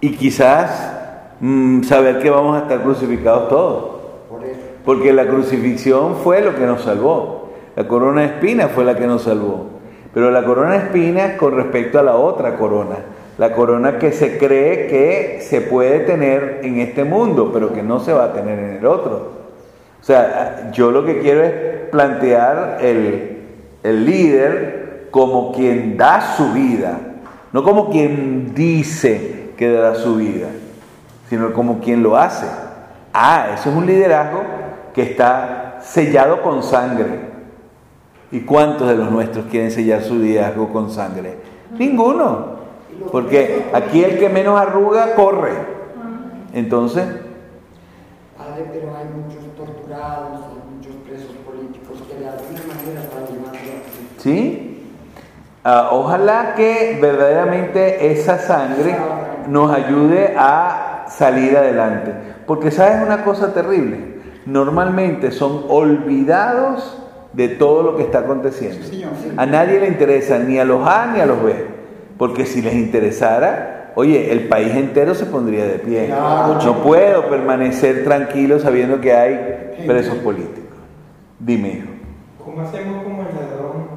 Y 0.00 0.16
quizás 0.16 0.92
mm, 1.40 1.82
saber 1.82 2.20
que 2.20 2.30
vamos 2.30 2.56
a 2.56 2.62
estar 2.62 2.82
crucificados 2.82 3.48
todos. 3.48 3.84
Por 4.30 4.44
eso, 4.44 4.60
Porque 4.84 5.12
la 5.12 5.26
crucifixión 5.26 6.16
fue 6.16 6.40
lo 6.40 6.54
que 6.54 6.66
nos 6.66 6.82
salvó. 6.82 7.50
La 7.74 7.88
corona 7.88 8.20
de 8.22 8.26
espinas 8.28 8.70
fue 8.70 8.84
la 8.84 8.96
que 8.96 9.06
nos 9.06 9.22
salvó. 9.22 9.66
Pero 10.14 10.30
la 10.30 10.44
corona 10.44 10.72
de 10.72 10.78
espinas 10.78 11.36
con 11.36 11.56
respecto 11.56 11.98
a 11.98 12.02
la 12.02 12.14
otra 12.14 12.56
corona. 12.56 12.96
La 13.38 13.52
corona 13.52 13.98
que 13.98 14.12
se 14.12 14.38
cree 14.38 14.86
que 14.88 15.40
se 15.40 15.62
puede 15.62 16.00
tener 16.00 16.60
en 16.62 16.80
este 16.80 17.04
mundo, 17.04 17.50
pero 17.52 17.72
que 17.72 17.82
no 17.82 17.98
se 18.00 18.12
va 18.12 18.24
a 18.24 18.32
tener 18.32 18.58
en 18.58 18.76
el 18.76 18.86
otro. 18.86 19.42
O 20.00 20.04
sea, 20.04 20.70
yo 20.72 20.90
lo 20.90 21.04
que 21.04 21.20
quiero 21.20 21.42
es 21.42 21.52
plantear 21.90 22.78
el, 22.82 23.38
el 23.82 24.04
líder 24.04 25.08
como 25.10 25.52
quien 25.52 25.96
da 25.96 26.34
su 26.36 26.52
vida, 26.52 26.98
no 27.52 27.62
como 27.62 27.90
quien 27.90 28.54
dice 28.54 29.50
que 29.56 29.70
dará 29.70 29.94
su 29.94 30.16
vida, 30.16 30.48
sino 31.28 31.52
como 31.52 31.80
quien 31.80 32.02
lo 32.02 32.16
hace. 32.16 32.46
Ah, 33.12 33.50
eso 33.54 33.70
es 33.70 33.76
un 33.76 33.86
liderazgo 33.86 34.42
que 34.94 35.02
está 35.02 35.78
sellado 35.82 36.42
con 36.42 36.62
sangre. 36.62 37.32
¿Y 38.30 38.40
cuántos 38.40 38.88
de 38.88 38.96
los 38.96 39.10
nuestros 39.10 39.46
quieren 39.46 39.70
sellar 39.70 40.02
su 40.02 40.16
liderazgo 40.16 40.72
con 40.72 40.90
sangre? 40.90 41.36
Ninguno. 41.78 42.61
Porque 43.10 43.66
aquí 43.72 44.04
el 44.04 44.18
que 44.18 44.28
menos 44.28 44.60
arruga 44.60 45.14
corre. 45.14 45.52
Entonces, 46.52 47.04
Padre, 48.36 48.66
pero 48.72 48.94
hay 48.96 49.06
muchos 49.06 49.54
torturados, 49.56 50.40
hay 50.40 50.74
muchos 50.74 50.94
presos 51.06 51.36
políticos 51.46 52.02
que 52.08 52.18
de 52.18 52.28
alguna 52.28 52.60
manera 52.74 53.02
están 53.02 53.26
llevando 53.26 53.58
a 53.58 54.20
¿sí? 54.20 54.92
Ah, 55.64 55.90
ojalá 55.92 56.54
que 56.56 56.98
verdaderamente 57.00 58.10
esa 58.10 58.38
sangre 58.38 58.96
nos 59.48 59.72
ayude 59.72 60.34
a 60.36 61.06
salir 61.08 61.56
adelante. 61.56 62.12
Porque 62.46 62.70
sabes 62.70 63.06
una 63.06 63.22
cosa 63.22 63.54
terrible, 63.54 64.18
normalmente 64.44 65.30
son 65.30 65.66
olvidados 65.68 66.98
de 67.32 67.48
todo 67.48 67.82
lo 67.82 67.96
que 67.96 68.02
está 68.02 68.20
aconteciendo. 68.20 68.84
A 69.36 69.46
nadie 69.46 69.78
le 69.78 69.88
interesa 69.88 70.38
ni 70.38 70.58
a 70.58 70.64
los 70.64 70.86
A 70.86 71.06
ni 71.14 71.20
a 71.20 71.26
los 71.26 71.42
B. 71.42 71.81
Porque 72.22 72.46
si 72.46 72.62
les 72.62 72.74
interesara, 72.74 73.90
oye, 73.96 74.30
el 74.30 74.46
país 74.46 74.72
entero 74.76 75.12
se 75.12 75.26
pondría 75.26 75.64
de 75.64 75.80
pie. 75.80 76.06
Claro, 76.06 76.56
no 76.64 76.76
puedo 76.84 77.28
permanecer 77.28 78.04
tranquilo 78.04 78.60
sabiendo 78.60 79.00
que 79.00 79.12
hay 79.12 79.84
presos 79.88 80.18
políticos. 80.18 80.78
Dime, 81.40 81.68
hijo. 81.70 81.88
¿Cómo 82.44 82.60
hacemos 82.60 83.02
como 83.02 83.22
el 83.22 83.34
ladrón 83.34 83.88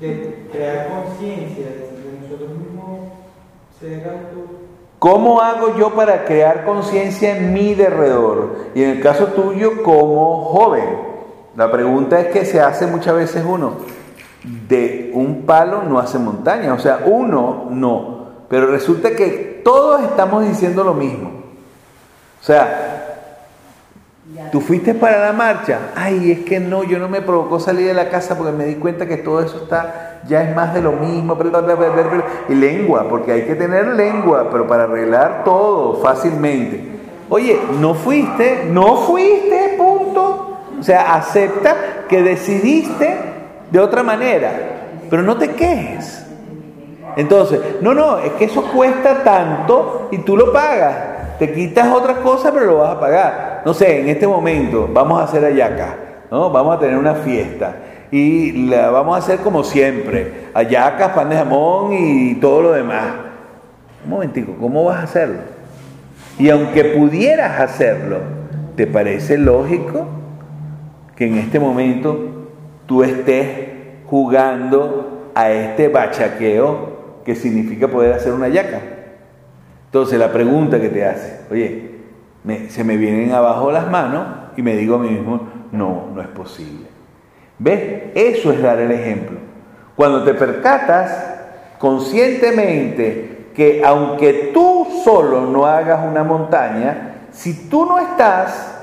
de 0.00 0.48
crear 0.50 0.88
conciencia 0.88 1.66
de 1.66 1.86
de 2.02 2.20
nosotros 2.20 2.50
mismos 2.58 3.12
ser 3.78 4.02
auto? 4.08 4.50
¿Cómo 4.98 5.40
hago 5.40 5.78
yo 5.78 5.94
para 5.94 6.24
crear 6.24 6.64
conciencia 6.64 7.36
en 7.36 7.52
mi 7.52 7.74
derredor? 7.74 8.56
Y 8.74 8.82
en 8.82 8.90
el 8.90 9.00
caso 9.00 9.26
tuyo, 9.26 9.84
como 9.84 10.46
joven, 10.46 10.98
la 11.54 11.70
pregunta 11.70 12.18
es 12.18 12.26
que 12.26 12.44
se 12.44 12.58
hace 12.58 12.88
muchas 12.88 13.14
veces 13.14 13.44
uno, 13.48 13.74
de 14.68 15.10
un 15.12 15.42
palo 15.42 15.82
no 15.82 15.98
hace 15.98 16.18
montaña, 16.18 16.72
o 16.72 16.78
sea, 16.78 17.00
uno 17.04 17.66
no, 17.70 18.26
pero 18.48 18.68
resulta 18.68 19.10
que 19.10 19.60
todos 19.64 20.02
estamos 20.02 20.46
diciendo 20.46 20.84
lo 20.84 20.94
mismo. 20.94 21.30
O 22.40 22.44
sea, 22.44 23.32
tú 24.52 24.60
fuiste 24.60 24.94
para 24.94 25.18
la 25.18 25.32
marcha, 25.32 25.90
ay, 25.96 26.30
es 26.30 26.38
que 26.44 26.60
no, 26.60 26.84
yo 26.84 27.00
no 27.00 27.08
me 27.08 27.22
provocó 27.22 27.58
salir 27.58 27.88
de 27.88 27.94
la 27.94 28.08
casa 28.08 28.36
porque 28.38 28.52
me 28.52 28.66
di 28.66 28.76
cuenta 28.76 29.06
que 29.06 29.16
todo 29.16 29.40
eso 29.40 29.56
está, 29.64 30.22
ya 30.28 30.42
es 30.42 30.54
más 30.54 30.72
de 30.72 30.80
lo 30.80 30.92
mismo, 30.92 31.34
bla, 31.34 31.60
bla, 31.60 31.74
bla, 31.74 32.24
y 32.48 32.54
lengua, 32.54 33.06
porque 33.08 33.32
hay 33.32 33.46
que 33.46 33.56
tener 33.56 33.88
lengua, 33.88 34.48
pero 34.50 34.68
para 34.68 34.84
arreglar 34.84 35.42
todo 35.44 36.00
fácilmente. 36.00 36.94
Oye, 37.28 37.58
no 37.80 37.94
fuiste, 37.94 38.68
no 38.70 38.98
fuiste, 38.98 39.74
punto. 39.76 40.58
O 40.78 40.82
sea, 40.82 41.16
acepta 41.16 42.04
que 42.08 42.22
decidiste 42.22 43.35
de 43.70 43.80
otra 43.80 44.02
manera, 44.02 44.52
pero 45.10 45.22
no 45.22 45.36
te 45.36 45.50
quejes. 45.50 46.24
Entonces, 47.16 47.60
no, 47.80 47.94
no, 47.94 48.18
es 48.18 48.32
que 48.32 48.44
eso 48.44 48.62
cuesta 48.62 49.22
tanto 49.24 50.08
y 50.10 50.18
tú 50.18 50.36
lo 50.36 50.52
pagas. 50.52 50.94
Te 51.38 51.52
quitas 51.52 51.88
otras 51.88 52.18
cosas, 52.18 52.52
pero 52.52 52.66
lo 52.66 52.78
vas 52.78 52.96
a 52.96 53.00
pagar. 53.00 53.62
No 53.64 53.74
sé, 53.74 54.00
en 54.00 54.08
este 54.08 54.26
momento 54.26 54.88
vamos 54.92 55.20
a 55.20 55.24
hacer 55.24 55.44
ayaca, 55.44 55.96
¿no? 56.30 56.50
Vamos 56.50 56.76
a 56.76 56.78
tener 56.78 56.96
una 56.96 57.14
fiesta 57.14 57.76
y 58.10 58.68
la 58.68 58.90
vamos 58.90 59.16
a 59.16 59.18
hacer 59.18 59.38
como 59.40 59.64
siempre. 59.64 60.48
Ayacas, 60.54 61.12
pan 61.12 61.28
de 61.28 61.36
jamón 61.36 61.92
y 61.92 62.34
todo 62.36 62.62
lo 62.62 62.72
demás. 62.72 63.04
Un 64.04 64.10
momentico, 64.10 64.54
¿cómo 64.60 64.84
vas 64.84 64.98
a 64.98 65.02
hacerlo? 65.02 65.38
Y 66.38 66.50
aunque 66.50 66.84
pudieras 66.84 67.60
hacerlo, 67.60 68.18
¿te 68.76 68.86
parece 68.86 69.38
lógico 69.38 70.06
que 71.16 71.26
en 71.26 71.38
este 71.38 71.58
momento 71.58 72.45
tú 72.86 73.02
estés 73.02 73.68
jugando 74.06 75.30
a 75.34 75.50
este 75.50 75.88
bachaqueo 75.88 77.20
que 77.24 77.34
significa 77.34 77.88
poder 77.88 78.12
hacer 78.12 78.32
una 78.32 78.48
yaca? 78.48 78.80
Entonces 79.86 80.18
la 80.18 80.32
pregunta 80.32 80.80
que 80.80 80.88
te 80.88 81.04
hace, 81.04 81.40
oye, 81.50 81.96
se 82.68 82.84
me 82.84 82.96
vienen 82.96 83.32
abajo 83.32 83.70
las 83.72 83.90
manos 83.90 84.26
y 84.56 84.62
me 84.62 84.76
digo 84.76 84.96
a 84.96 84.98
mí 84.98 85.10
mismo, 85.10 85.48
no, 85.72 86.08
no 86.14 86.20
es 86.20 86.28
posible. 86.28 86.86
¿Ves? 87.58 88.04
Eso 88.14 88.52
es 88.52 88.62
dar 88.62 88.78
el 88.78 88.92
ejemplo. 88.92 89.38
Cuando 89.96 90.22
te 90.24 90.34
percatas 90.34 91.34
conscientemente 91.78 93.50
que 93.54 93.82
aunque 93.84 94.50
tú 94.52 94.86
solo 95.02 95.46
no 95.46 95.64
hagas 95.64 96.06
una 96.06 96.22
montaña, 96.22 97.28
si 97.30 97.68
tú 97.68 97.86
no 97.86 97.98
estás, 97.98 98.76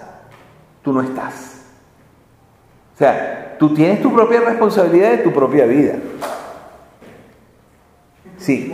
tú 0.81 0.91
no 0.91 1.01
estás. 1.01 1.65
O 2.95 2.97
sea, 2.97 3.52
tú 3.63 3.73
tienes 3.73 4.01
tu 4.01 4.13
propia 4.13 4.41
responsabilidad 4.41 5.11
de 5.11 5.17
tu 5.19 5.31
propia 5.31 5.65
vida. 5.65 5.93
Sí. 8.35 8.73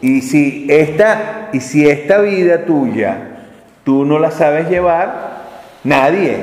Y 0.00 0.22
si 0.22 0.66
esta, 0.70 1.50
y 1.52 1.60
si 1.60 1.86
esta 1.86 2.22
vida 2.22 2.64
tuya 2.64 3.50
tú 3.84 4.06
no 4.06 4.18
la 4.18 4.30
sabes 4.30 4.70
llevar, 4.70 5.42
nadie, 5.84 6.38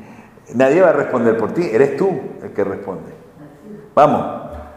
nadie 0.54 0.82
va 0.82 0.90
a 0.90 0.92
responder 0.92 1.38
por 1.38 1.54
ti, 1.54 1.66
eres 1.72 1.96
tú 1.96 2.10
el 2.42 2.50
que 2.50 2.62
responde. 2.62 3.10
Vamos, 3.94 4.26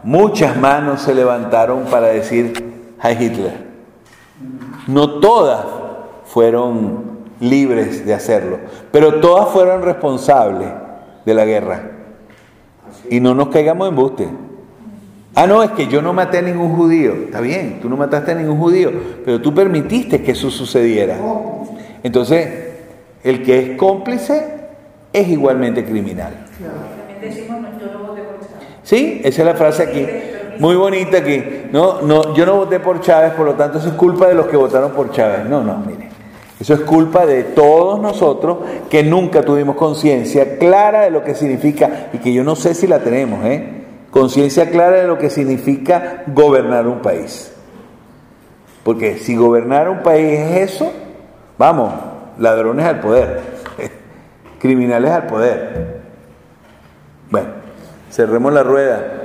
muchas 0.02 0.56
manos 0.56 1.02
se 1.02 1.14
levantaron 1.14 1.84
para 1.90 2.06
decir 2.06 2.94
Heil 3.02 3.20
Hitler. 3.20 3.56
No 4.86 5.20
todas 5.20 5.66
fueron 6.24 7.24
libres 7.40 8.06
de 8.06 8.14
hacerlo, 8.14 8.56
pero 8.90 9.20
todas 9.20 9.50
fueron 9.50 9.82
responsables 9.82 10.70
de 11.26 11.34
la 11.34 11.44
guerra. 11.44 11.90
Y 13.10 13.20
no 13.20 13.34
nos 13.34 13.48
caigamos 13.48 13.88
en 13.88 13.96
buste. 13.96 14.28
Ah, 15.34 15.46
no, 15.46 15.62
es 15.62 15.70
que 15.72 15.88
yo 15.88 16.00
no 16.00 16.12
maté 16.12 16.38
a 16.38 16.42
ningún 16.42 16.76
judío. 16.76 17.12
Está 17.12 17.40
bien, 17.40 17.80
tú 17.82 17.88
no 17.88 17.96
mataste 17.96 18.32
a 18.32 18.34
ningún 18.36 18.58
judío, 18.58 18.92
pero 19.24 19.40
tú 19.40 19.52
permitiste 19.52 20.22
que 20.22 20.32
eso 20.32 20.50
sucediera. 20.50 21.18
Entonces, 22.04 22.48
el 23.24 23.42
que 23.42 23.58
es 23.58 23.76
cómplice 23.76 24.54
es 25.12 25.28
igualmente 25.28 25.84
criminal. 25.84 26.46
También 26.58 27.20
decimos, 27.20 27.60
no, 27.60 27.80
yo 27.80 27.92
no 27.92 28.06
voté 28.06 28.22
por 28.22 28.40
Chávez. 28.40 28.68
¿Sí? 28.84 29.20
Esa 29.24 29.42
es 29.42 29.46
la 29.46 29.54
frase 29.54 29.82
aquí. 29.82 30.06
Muy 30.60 30.76
bonita 30.76 31.18
aquí. 31.18 31.42
No, 31.72 32.02
no, 32.02 32.34
yo 32.34 32.46
no 32.46 32.56
voté 32.56 32.78
por 32.78 33.00
Chávez, 33.00 33.32
por 33.32 33.46
lo 33.46 33.54
tanto 33.54 33.78
eso 33.78 33.88
es 33.88 33.94
culpa 33.94 34.28
de 34.28 34.34
los 34.34 34.46
que 34.46 34.56
votaron 34.56 34.92
por 34.92 35.10
Chávez. 35.10 35.46
No, 35.48 35.64
no, 35.64 35.78
mire. 35.78 36.03
Eso 36.60 36.74
es 36.74 36.80
culpa 36.80 37.26
de 37.26 37.42
todos 37.42 38.00
nosotros 38.00 38.58
que 38.88 39.02
nunca 39.02 39.42
tuvimos 39.42 39.76
conciencia 39.76 40.58
clara 40.58 41.02
de 41.02 41.10
lo 41.10 41.24
que 41.24 41.34
significa, 41.34 42.08
y 42.12 42.18
que 42.18 42.32
yo 42.32 42.44
no 42.44 42.54
sé 42.54 42.74
si 42.74 42.86
la 42.86 43.00
tenemos, 43.00 43.44
¿eh? 43.44 43.82
Conciencia 44.10 44.70
clara 44.70 45.00
de 45.00 45.08
lo 45.08 45.18
que 45.18 45.30
significa 45.30 46.22
gobernar 46.28 46.86
un 46.86 47.00
país. 47.00 47.52
Porque 48.84 49.18
si 49.18 49.34
gobernar 49.34 49.88
un 49.88 50.02
país 50.02 50.38
es 50.38 50.72
eso, 50.74 50.92
vamos, 51.58 51.92
ladrones 52.38 52.86
al 52.86 53.00
poder, 53.00 53.40
criminales 54.60 55.10
al 55.10 55.26
poder. 55.26 56.00
Bueno, 57.30 57.48
cerremos 58.10 58.52
la 58.52 58.62
rueda. 58.62 59.23